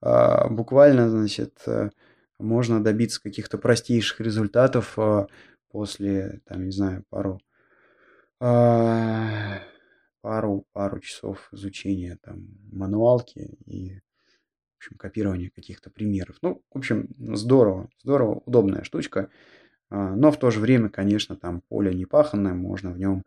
а, 0.00 0.48
буквально, 0.48 1.10
значит, 1.10 1.52
а, 1.66 1.90
можно 2.42 2.82
добиться 2.82 3.22
каких-то 3.22 3.58
простейших 3.58 4.20
результатов 4.20 4.98
после, 5.70 6.40
там, 6.46 6.66
не 6.66 6.72
знаю, 6.72 7.04
пару, 7.08 7.40
а, 8.40 9.60
пару, 10.20 10.66
пару 10.72 11.00
часов 11.00 11.48
изучения 11.52 12.18
там 12.22 12.48
мануалки 12.72 13.58
и 13.66 14.00
в 14.74 14.84
общем, 14.84 14.96
копирования 14.96 15.50
каких-то 15.54 15.90
примеров. 15.90 16.36
Ну, 16.42 16.60
в 16.72 16.78
общем, 16.78 17.08
здорово, 17.18 17.88
здорово, 18.02 18.42
удобная 18.44 18.82
штучка. 18.82 19.30
А, 19.90 20.16
но 20.16 20.32
в 20.32 20.38
то 20.38 20.50
же 20.50 20.58
время, 20.58 20.88
конечно, 20.88 21.36
там 21.36 21.60
поле 21.60 21.94
не 21.94 22.04
паханное, 22.04 22.54
можно 22.54 22.90
в 22.90 22.98
нем 22.98 23.24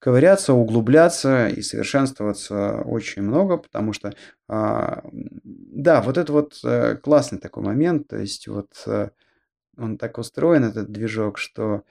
ковыряться, 0.00 0.54
углубляться 0.54 1.48
и 1.48 1.62
совершенствоваться 1.62 2.80
очень 2.80 3.22
много, 3.22 3.58
потому 3.58 3.92
что, 3.92 4.12
а, 4.48 5.04
да, 5.12 6.00
вот 6.00 6.18
это 6.18 6.32
вот 6.32 6.58
э, 6.64 6.96
классный 6.96 7.38
такой 7.38 7.62
момент, 7.62 8.08
то 8.08 8.16
есть 8.16 8.48
вот 8.48 8.70
э, 8.86 9.10
он 9.76 9.98
так 9.98 10.18
устроен, 10.18 10.64
этот 10.64 10.90
движок, 10.90 11.36
что 11.38 11.82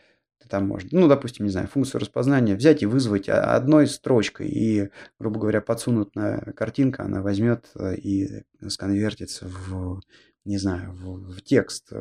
ты 0.41 0.49
там 0.49 0.67
можешь, 0.67 0.91
ну, 0.91 1.07
допустим, 1.07 1.45
не 1.45 1.51
знаю, 1.51 1.67
функцию 1.67 2.01
распознания 2.01 2.55
взять 2.55 2.81
и 2.81 2.87
вызвать 2.87 3.29
одной 3.29 3.85
строчкой 3.85 4.47
и, 4.47 4.89
грубо 5.19 5.39
говоря, 5.39 5.61
подсунуть 5.61 6.15
на 6.15 6.39
картинку, 6.53 7.03
она 7.03 7.21
возьмет 7.21 7.69
э, 7.75 7.95
и 7.95 8.43
сконвертится 8.67 9.45
в, 9.47 10.01
не 10.45 10.57
знаю, 10.57 10.93
в, 10.93 11.35
в 11.35 11.41
текст. 11.43 11.93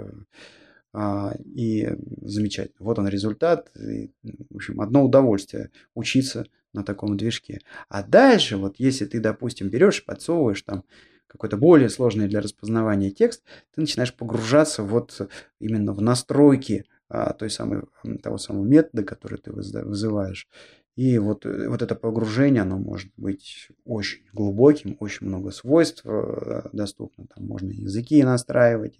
А, 0.93 1.35
и 1.45 1.89
замечательно. 2.23 2.77
Вот 2.79 2.99
он 2.99 3.09
результат. 3.09 3.71
И, 3.77 4.11
в 4.51 4.57
общем, 4.57 4.81
одно 4.81 5.05
удовольствие 5.05 5.71
учиться 5.95 6.47
на 6.73 6.85
таком 6.85 7.17
движке. 7.17 7.61
А 7.89 8.03
дальше, 8.03 8.57
вот 8.57 8.77
если 8.79 9.07
ты, 9.07 9.21
допустим, 9.21 9.69
берешь 9.69 10.01
и 10.01 10.05
подсовываешь 10.05 10.63
там 10.63 10.85
какой-то 11.27 11.57
более 11.57 11.91
сложный 11.91 12.27
для 12.27 12.41
распознавания 12.41 13.11
текст, 13.11 13.43
ты 13.75 13.81
начинаешь 13.81 14.15
погружаться 14.15 14.83
вот 14.83 15.31
именно 15.61 15.93
в 15.93 16.01
настройки 16.01 16.85
а, 17.09 17.33
той 17.33 17.51
самой, 17.51 17.83
того 18.23 18.39
самого 18.39 18.65
метода, 18.65 19.03
который 19.03 19.39
ты 19.39 19.53
вызываешь. 19.53 20.49
И 20.97 21.17
вот, 21.19 21.47
э, 21.47 21.69
вот 21.69 21.81
это 21.81 21.95
погружение, 21.95 22.63
оно 22.63 22.77
может 22.77 23.13
быть 23.17 23.69
очень 23.85 24.25
глубоким, 24.33 24.97
очень 24.99 25.29
много 25.29 25.53
свойств 25.53 26.03
э, 26.05 26.63
доступно. 26.73 27.27
Там 27.33 27.47
можно 27.47 27.71
языки 27.71 28.21
настраивать, 28.25 28.99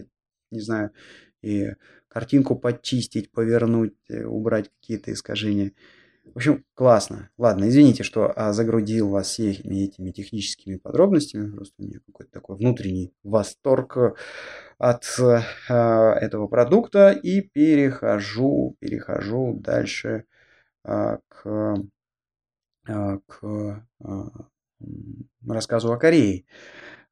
не 0.51 0.61
знаю, 0.61 0.91
и 1.43 1.73
картинку 2.09 2.57
подчистить, 2.57 3.31
повернуть, 3.31 3.95
э, 4.09 4.25
убрать 4.25 4.71
какие-то 4.81 5.13
искажения. 5.13 5.73
В 6.35 6.37
общем, 6.37 6.65
классно. 6.75 7.31
Ладно, 7.39 7.69
извините, 7.69 8.03
что 8.03 8.33
а, 8.35 8.53
загрудил 8.53 9.09
вас 9.09 9.29
всеми 9.29 9.85
этими 9.85 10.11
техническими 10.11 10.77
подробностями. 10.77 11.51
Просто 11.51 11.75
у 11.79 11.83
меня 11.85 12.01
какой-то 12.07 12.31
такой 12.31 12.57
внутренний 12.57 13.13
восторг 13.23 13.97
э, 13.97 14.13
от 14.79 15.05
а, 15.69 16.15
этого 16.15 16.47
продукта. 16.49 17.11
И 17.11 17.41
перехожу, 17.41 18.77
перехожу 18.79 19.55
дальше 19.59 20.25
а, 20.85 21.19
к, 21.29 21.77
а, 22.89 23.19
к 23.27 23.87
а, 24.01 24.31
рассказу 25.47 25.93
о 25.93 25.99
Корее. 25.99 26.45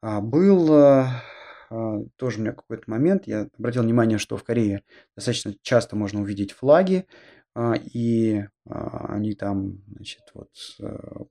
Был 0.03 0.73
а, 0.73 1.23
тоже 1.69 2.39
у 2.39 2.41
меня 2.43 2.53
какой-то 2.53 2.85
момент, 2.87 3.27
я 3.27 3.49
обратил 3.59 3.83
внимание, 3.83 4.19
что 4.19 4.37
в 4.37 4.45
Корее 4.45 4.83
достаточно 5.15 5.55
часто 5.63 5.97
можно 5.97 6.21
увидеть 6.21 6.53
флаги, 6.53 7.07
а, 7.55 7.75
и 7.75 8.45
а, 8.69 9.15
они 9.15 9.35
там, 9.35 9.79
значит, 9.89 10.23
вот 10.35 10.51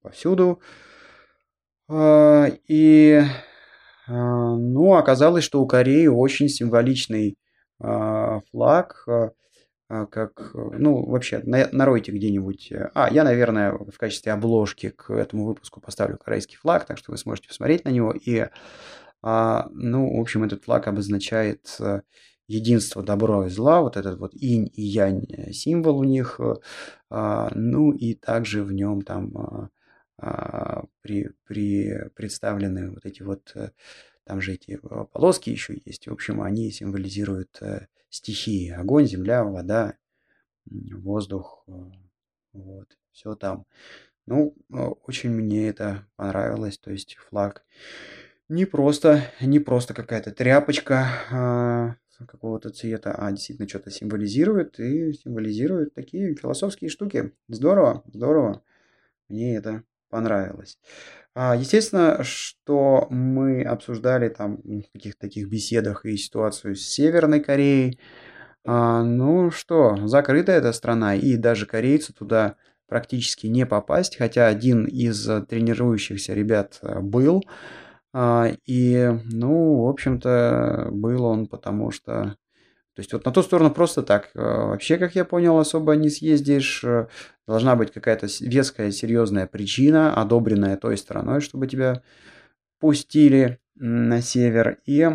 повсюду. 0.01 0.59
А, 1.87 2.47
и, 2.67 3.21
ну, 4.07 4.95
оказалось, 4.95 5.43
что 5.43 5.61
у 5.61 5.67
Кореи 5.67 6.07
очень 6.07 6.49
символичный 6.49 7.37
флаг, 7.77 9.05
как, 9.87 10.51
ну, 10.53 11.05
вообще, 11.05 11.41
наройте 11.43 12.11
где-нибудь. 12.11 12.73
А, 12.95 13.07
я, 13.11 13.23
наверное, 13.23 13.73
в 13.73 13.97
качестве 13.99 14.31
обложки 14.31 14.89
к 14.89 15.11
этому 15.11 15.45
выпуску 15.45 15.79
поставлю 15.79 16.17
корейский 16.17 16.57
флаг, 16.57 16.85
так 16.85 16.97
что 16.97 17.11
вы 17.11 17.17
сможете 17.17 17.49
посмотреть 17.49 17.85
на 17.85 17.89
него. 17.89 18.11
И, 18.13 18.47
ну, 19.25 20.17
в 20.17 20.21
общем, 20.21 20.43
этот 20.43 20.63
флаг 20.63 20.87
обозначает 20.87 21.79
единство 22.47 23.03
добро 23.03 23.45
и 23.45 23.49
зла, 23.49 23.81
вот 23.81 23.97
этот 23.97 24.19
вот 24.19 24.33
инь 24.35 24.69
и 24.73 24.81
янь 24.81 25.25
э, 25.29 25.51
символ 25.51 25.99
у 25.99 26.03
них, 26.03 26.39
э, 26.39 26.55
а, 27.09 27.51
ну 27.55 27.91
и 27.91 28.13
также 28.13 28.63
в 28.63 28.71
нем 28.71 29.01
там 29.01 29.37
а, 29.37 29.69
а, 30.17 30.85
при, 31.01 31.31
при 31.45 32.09
представлены 32.15 32.91
вот 32.91 33.05
эти 33.05 33.23
вот, 33.23 33.51
э, 33.55 33.71
там 34.25 34.41
же 34.41 34.53
эти 34.53 34.79
полоски 35.11 35.49
еще 35.49 35.81
есть, 35.85 36.07
в 36.07 36.13
общем, 36.13 36.41
они 36.41 36.71
символизируют 36.71 37.59
стихии, 38.09 38.71
огонь, 38.71 39.07
земля, 39.07 39.43
вода, 39.43 39.95
воздух, 40.65 41.63
вот, 42.53 42.97
все 43.11 43.35
там. 43.35 43.65
Ну, 44.25 44.55
очень 44.69 45.29
мне 45.29 45.67
это 45.69 46.07
понравилось, 46.15 46.79
то 46.79 46.91
есть 46.91 47.17
флаг 47.29 47.63
не 48.49 48.65
просто, 48.65 49.21
не 49.41 49.59
просто 49.59 49.93
какая-то 49.93 50.31
тряпочка, 50.31 51.97
какого-то 52.27 52.69
цвета, 52.69 53.13
а 53.13 53.31
действительно 53.31 53.67
что-то 53.67 53.91
символизирует 53.91 54.79
и 54.79 55.13
символизирует 55.13 55.93
такие 55.93 56.35
философские 56.35 56.89
штуки. 56.89 57.33
Здорово, 57.49 58.03
здорово. 58.13 58.61
Мне 59.27 59.57
это 59.57 59.83
понравилось. 60.09 60.79
А, 61.33 61.55
естественно, 61.55 62.23
что 62.23 63.07
мы 63.09 63.63
обсуждали 63.63 64.29
там 64.29 64.61
в 64.63 64.93
каких-то 64.93 65.19
таких 65.19 65.49
беседах 65.49 66.05
и 66.05 66.15
ситуацию 66.15 66.75
с 66.75 66.81
Северной 66.83 67.41
Кореей. 67.41 67.99
А, 68.63 69.03
ну 69.03 69.51
что, 69.51 70.07
закрыта 70.07 70.53
эта 70.53 70.71
страна, 70.71 71.15
и 71.15 71.35
даже 71.35 71.65
корейцы 71.65 72.13
туда 72.13 72.55
практически 72.87 73.47
не 73.47 73.65
попасть, 73.65 74.15
хотя 74.15 74.47
один 74.47 74.85
из 74.85 75.27
тренирующихся 75.49 76.33
ребят 76.33 76.79
был. 76.81 77.43
А, 78.17 78.47
и, 78.65 79.11
ну, 79.25 79.83
в 79.83 79.89
общем-то, 79.89 80.87
был 80.89 81.25
он 81.25 81.47
потому 81.47 81.91
что... 81.91 82.37
То 82.93 83.01
есть 83.01 83.11
вот 83.11 83.25
на 83.25 83.31
ту 83.33 83.43
сторону 83.43 83.71
просто 83.71 84.03
так. 84.03 84.29
А, 84.35 84.67
вообще, 84.67 84.97
как 84.97 85.15
я 85.15 85.25
понял, 85.25 85.57
особо 85.57 85.97
не 85.97 86.09
съездишь. 86.09 86.81
Э, 86.85 87.07
должна 87.45 87.75
быть 87.75 87.91
какая-то 87.91 88.27
веская, 88.39 88.91
серьезная 88.91 89.47
причина, 89.47 90.13
одобренная 90.13 90.77
той 90.77 90.95
стороной, 90.95 91.41
чтобы 91.41 91.67
тебя 91.67 92.03
пустили 92.79 93.59
на 93.75 94.21
север. 94.21 94.79
И, 94.85 95.09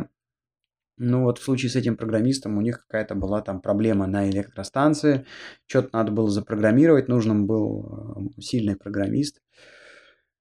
ну 0.98 1.22
вот 1.22 1.38
в 1.38 1.42
случае 1.42 1.70
с 1.70 1.76
этим 1.76 1.96
программистом 1.96 2.58
у 2.58 2.60
них 2.60 2.84
какая-то 2.86 3.14
была 3.14 3.40
там 3.40 3.62
проблема 3.62 4.06
на 4.06 4.28
электростанции. 4.28 5.24
Что-то 5.66 5.88
надо 5.94 6.12
было 6.12 6.30
запрограммировать, 6.30 7.08
нужен 7.08 7.46
был 7.46 8.34
э, 8.36 8.42
сильный 8.42 8.76
программист. 8.76 9.40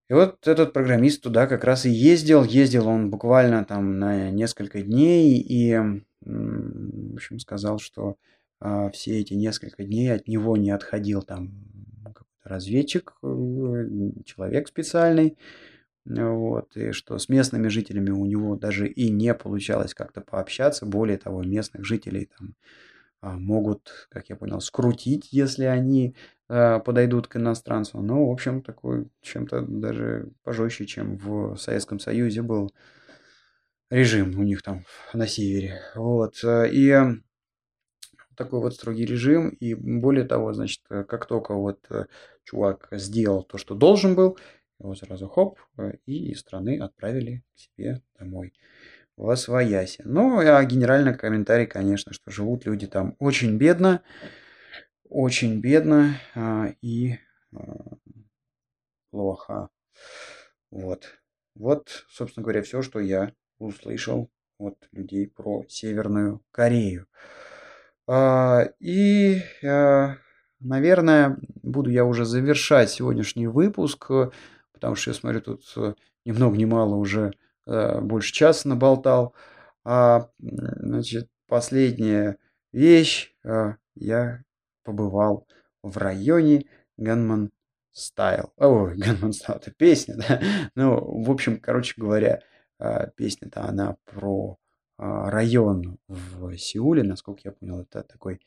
И 0.10 0.14
вот 0.14 0.48
этот 0.48 0.74
программист 0.74 1.22
туда 1.22 1.46
как 1.46 1.64
раз 1.64 1.86
и 1.86 1.90
ездил. 1.90 2.44
Ездил 2.44 2.88
он 2.88 3.12
буквально 3.12 3.64
там 3.64 4.00
на 4.00 4.32
несколько 4.32 4.82
дней 4.82 5.40
и, 5.40 5.78
в 6.22 7.14
общем, 7.14 7.40
сказал, 7.40 7.80
что 7.80 8.16
а, 8.60 8.90
все 8.90 9.20
эти 9.20 9.36
несколько 9.36 9.84
дней 9.84 10.12
от 10.12 10.28
него 10.28 10.58
не 10.58 10.72
отходил 10.72 11.22
там 11.22 11.52
разведчик, 12.44 13.14
э, 13.22 13.28
человек 14.26 14.68
специальный, 14.68 15.38
вот, 16.06 16.76
и 16.76 16.92
что 16.92 17.18
с 17.20 17.30
местными 17.30 17.68
жителями 17.68 18.10
у 18.10 18.26
него 18.26 18.56
даже 18.56 18.88
и 18.88 19.12
не 19.12 19.34
получалось 19.36 19.94
как-то 19.94 20.22
пообщаться. 20.22 20.88
Более 20.88 21.18
того, 21.18 21.44
местных 21.44 21.86
жителей 21.86 22.30
там 22.38 22.56
могут, 23.22 24.08
как 24.10 24.30
я 24.30 24.36
понял, 24.36 24.62
скрутить, 24.62 25.32
если 25.32 25.66
они 25.66 26.16
а, 26.48 26.80
подойдут 26.80 27.28
к 27.28 27.36
иностранцу. 27.36 28.02
Ну, 28.02 28.28
в 28.28 28.32
общем, 28.32 28.62
такой 28.62 29.10
чем-то 29.22 29.62
даже 29.62 30.30
пожестче, 30.44 30.86
чем 30.86 31.18
в 31.18 31.58
Советском 31.58 32.00
Союзе 32.00 32.42
был 32.42 32.72
режим 33.90 34.40
у 34.40 34.44
них 34.44 34.62
там 34.62 34.86
на 35.14 35.28
севере. 35.28 35.82
Вот. 35.96 36.44
Э, 36.44 36.70
и 36.72 36.96
такой 38.36 38.62
вот 38.62 38.74
строгий 38.74 39.06
режим. 39.06 39.50
И 39.50 39.74
более 39.74 40.26
того, 40.26 40.54
значит, 40.54 40.82
как 40.88 41.26
только 41.26 41.54
вот 41.54 41.86
э, 41.90 42.06
чувак 42.44 42.88
сделал 42.92 43.44
то, 43.44 43.58
что 43.58 43.76
должен 43.76 44.16
был, 44.16 44.38
его 44.80 44.96
сразу 44.96 45.28
хоп, 45.28 45.60
э, 45.78 45.94
и 46.06 46.32
из 46.32 46.40
страны 46.40 46.80
отправили 46.80 47.44
к 47.56 47.60
себе 47.60 48.02
домой 48.18 48.54
в 49.20 49.30
Освояси. 49.30 50.02
Ну, 50.06 50.40
а 50.40 50.64
генеральный 50.64 51.14
комментарий, 51.14 51.68
конечно, 51.68 52.14
что 52.14 52.32
живут 52.32 52.66
люди 52.66 52.88
там 52.88 53.18
очень 53.20 53.58
бедно, 53.58 54.02
очень 55.10 55.60
бедно 55.60 56.16
а, 56.36 56.74
и 56.82 57.18
а, 57.54 57.98
плохо. 59.12 59.70
Вот. 60.72 61.20
Вот, 61.54 62.06
собственно 62.10 62.44
говоря, 62.44 62.62
все, 62.64 62.82
что 62.82 63.02
я 63.02 63.34
услышал 63.58 64.32
от 64.58 64.78
людей 64.94 65.28
про 65.28 65.66
Северную 65.68 66.42
Корею. 66.52 67.06
А, 68.08 68.70
и, 68.80 69.42
а, 69.66 70.16
наверное, 70.62 71.38
буду 71.62 71.90
я 71.90 72.06
уже 72.06 72.24
завершать 72.24 72.90
сегодняшний 72.90 73.48
выпуск, 73.48 74.12
потому 74.72 74.96
что 74.96 75.10
я 75.10 75.14
смотрю, 75.14 75.42
тут 75.42 75.74
э, 75.76 75.94
ни 76.24 76.32
много 76.32 76.56
ни 76.56 76.64
мало 76.64 76.96
уже 76.96 77.34
больше 78.02 78.34
часа 78.34 78.68
наболтал. 78.68 79.34
А, 79.84 80.30
значит, 80.40 81.30
последняя 81.48 82.38
вещь. 82.72 83.34
А, 83.46 83.76
я 83.96 84.44
побывал 84.84 85.48
в 85.84 85.98
районе 85.98 86.66
Ганман 86.98 87.52
Style. 87.96 88.52
Ой, 88.58 88.98
Gunman 88.98 89.32
Style, 89.32 89.56
это 89.62 89.72
песня, 89.72 90.16
да? 90.18 90.42
Ну, 90.76 91.24
в 91.24 91.32
общем, 91.32 91.60
короче 91.60 91.94
говоря, 91.98 92.42
песня-то 93.16 93.66
она 93.66 93.98
про 94.06 94.58
район 94.98 95.98
в 96.08 96.58
Сеуле, 96.58 97.04
насколько 97.04 97.42
я 97.44 97.52
понял, 97.52 97.82
это 97.82 98.04
такой 98.04 98.42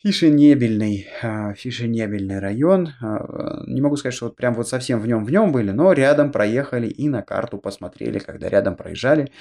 Фишенебельный, 0.00 1.08
а, 1.22 1.54
Фишенебельный 1.54 2.38
район. 2.38 2.90
А, 3.00 3.64
не 3.66 3.80
могу 3.80 3.96
сказать, 3.96 4.14
что 4.14 4.26
вот 4.26 4.36
прям 4.36 4.54
вот 4.54 4.68
совсем 4.68 5.00
в 5.00 5.08
нем 5.08 5.24
в 5.24 5.30
нем 5.30 5.50
были, 5.50 5.72
но 5.72 5.92
рядом 5.92 6.30
проехали 6.30 6.86
и 6.86 7.08
на 7.08 7.22
карту 7.22 7.58
посмотрели, 7.58 8.20
когда 8.20 8.48
рядом 8.48 8.76
проезжали. 8.76 9.32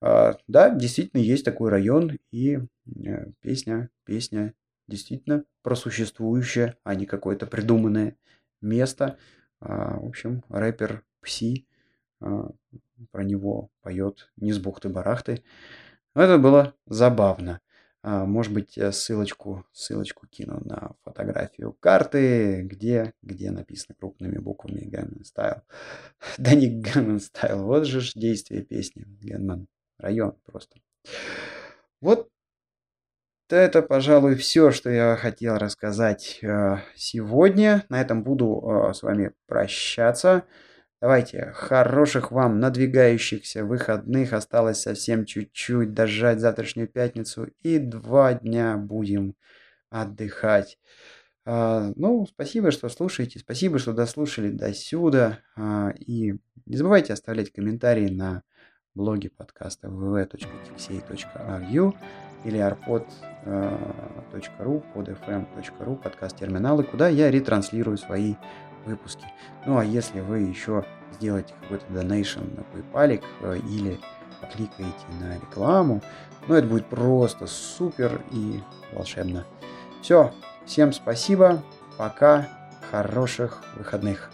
А, 0.00 0.36
да, 0.46 0.70
действительно 0.70 1.20
есть 1.20 1.44
такой 1.44 1.70
район, 1.70 2.18
и 2.30 2.60
э, 3.04 3.26
песня, 3.40 3.90
песня 4.04 4.54
действительно 4.86 5.42
просуществующее, 5.62 6.76
а 6.84 6.94
не 6.94 7.06
какое-то 7.06 7.46
придуманное 7.46 8.16
место. 8.60 9.18
В 9.58 10.06
общем, 10.06 10.44
рэпер 10.48 11.02
Пси 11.20 11.66
про 12.20 13.24
него 13.24 13.70
поет 13.82 14.30
не 14.36 14.52
с 14.52 14.58
бухты-барахты. 14.58 15.42
Это 16.14 16.38
было 16.38 16.74
забавно. 16.86 17.60
А, 18.08 18.24
может 18.24 18.52
быть, 18.52 18.78
ссылочку, 18.92 19.66
ссылочку 19.72 20.28
кину 20.28 20.60
на 20.64 20.92
фотографию 21.02 21.72
карты, 21.72 22.62
где, 22.62 23.12
где 23.20 23.50
написано 23.50 23.96
крупными 23.98 24.38
буквами 24.38 24.88
Gunman 24.88 25.24
Style. 25.36 25.62
да 26.38 26.54
не 26.54 26.80
Gunman 26.80 27.18
Style, 27.18 27.64
вот 27.64 27.84
же 27.84 28.00
ж 28.00 28.12
действие 28.14 28.62
песни. 28.62 29.04
Gunman 29.20 29.66
район 29.98 30.36
просто. 30.44 30.76
Вот 32.00 32.30
это, 33.48 33.82
пожалуй, 33.82 34.36
все, 34.36 34.70
что 34.70 34.88
я 34.88 35.16
хотел 35.16 35.56
рассказать 35.56 36.38
э, 36.42 36.76
сегодня. 36.94 37.86
На 37.88 38.00
этом 38.00 38.22
буду 38.22 38.88
э, 38.88 38.94
с 38.94 39.02
вами 39.02 39.32
прощаться. 39.48 40.44
Давайте, 41.00 41.52
хороших 41.54 42.32
вам 42.32 42.58
надвигающихся 42.58 43.64
выходных. 43.64 44.32
Осталось 44.32 44.80
совсем 44.80 45.26
чуть-чуть 45.26 45.92
дожать 45.92 46.40
завтрашнюю 46.40 46.88
пятницу. 46.88 47.48
И 47.62 47.78
два 47.78 48.32
дня 48.32 48.78
будем 48.78 49.34
отдыхать. 49.90 50.78
А, 51.44 51.92
ну, 51.96 52.26
спасибо, 52.26 52.70
что 52.70 52.88
слушаете. 52.88 53.38
Спасибо, 53.38 53.78
что 53.78 53.92
дослушали 53.92 54.50
до 54.50 54.72
сюда. 54.72 55.40
А, 55.54 55.92
и 55.98 56.36
не 56.64 56.76
забывайте 56.76 57.12
оставлять 57.12 57.52
комментарии 57.52 58.08
на 58.08 58.42
блоге 58.94 59.28
подкаста 59.28 59.88
www.tixey.ru 59.88 61.94
или 62.44 62.58
arpod.ru, 62.58 63.04
podfm.ru, 64.94 66.02
подкаст-терминалы, 66.02 66.84
куда 66.84 67.08
я 67.08 67.30
ретранслирую 67.30 67.98
свои 67.98 68.36
выпуски. 68.86 69.26
Ну 69.66 69.78
а 69.78 69.84
если 69.84 70.20
вы 70.20 70.40
еще 70.40 70.84
сделаете 71.12 71.54
какой-то 71.62 71.84
донейшн 71.92 72.40
на 72.40 72.60
PayPal 72.60 73.22
э, 73.42 73.58
или 73.58 74.00
кликаете 74.52 75.06
на 75.20 75.34
рекламу, 75.34 76.02
ну 76.46 76.54
это 76.54 76.66
будет 76.66 76.86
просто 76.86 77.46
супер 77.46 78.22
и 78.30 78.60
волшебно. 78.92 79.44
Все, 80.02 80.32
всем 80.64 80.92
спасибо, 80.92 81.62
пока, 81.98 82.48
хороших 82.90 83.62
выходных. 83.76 84.30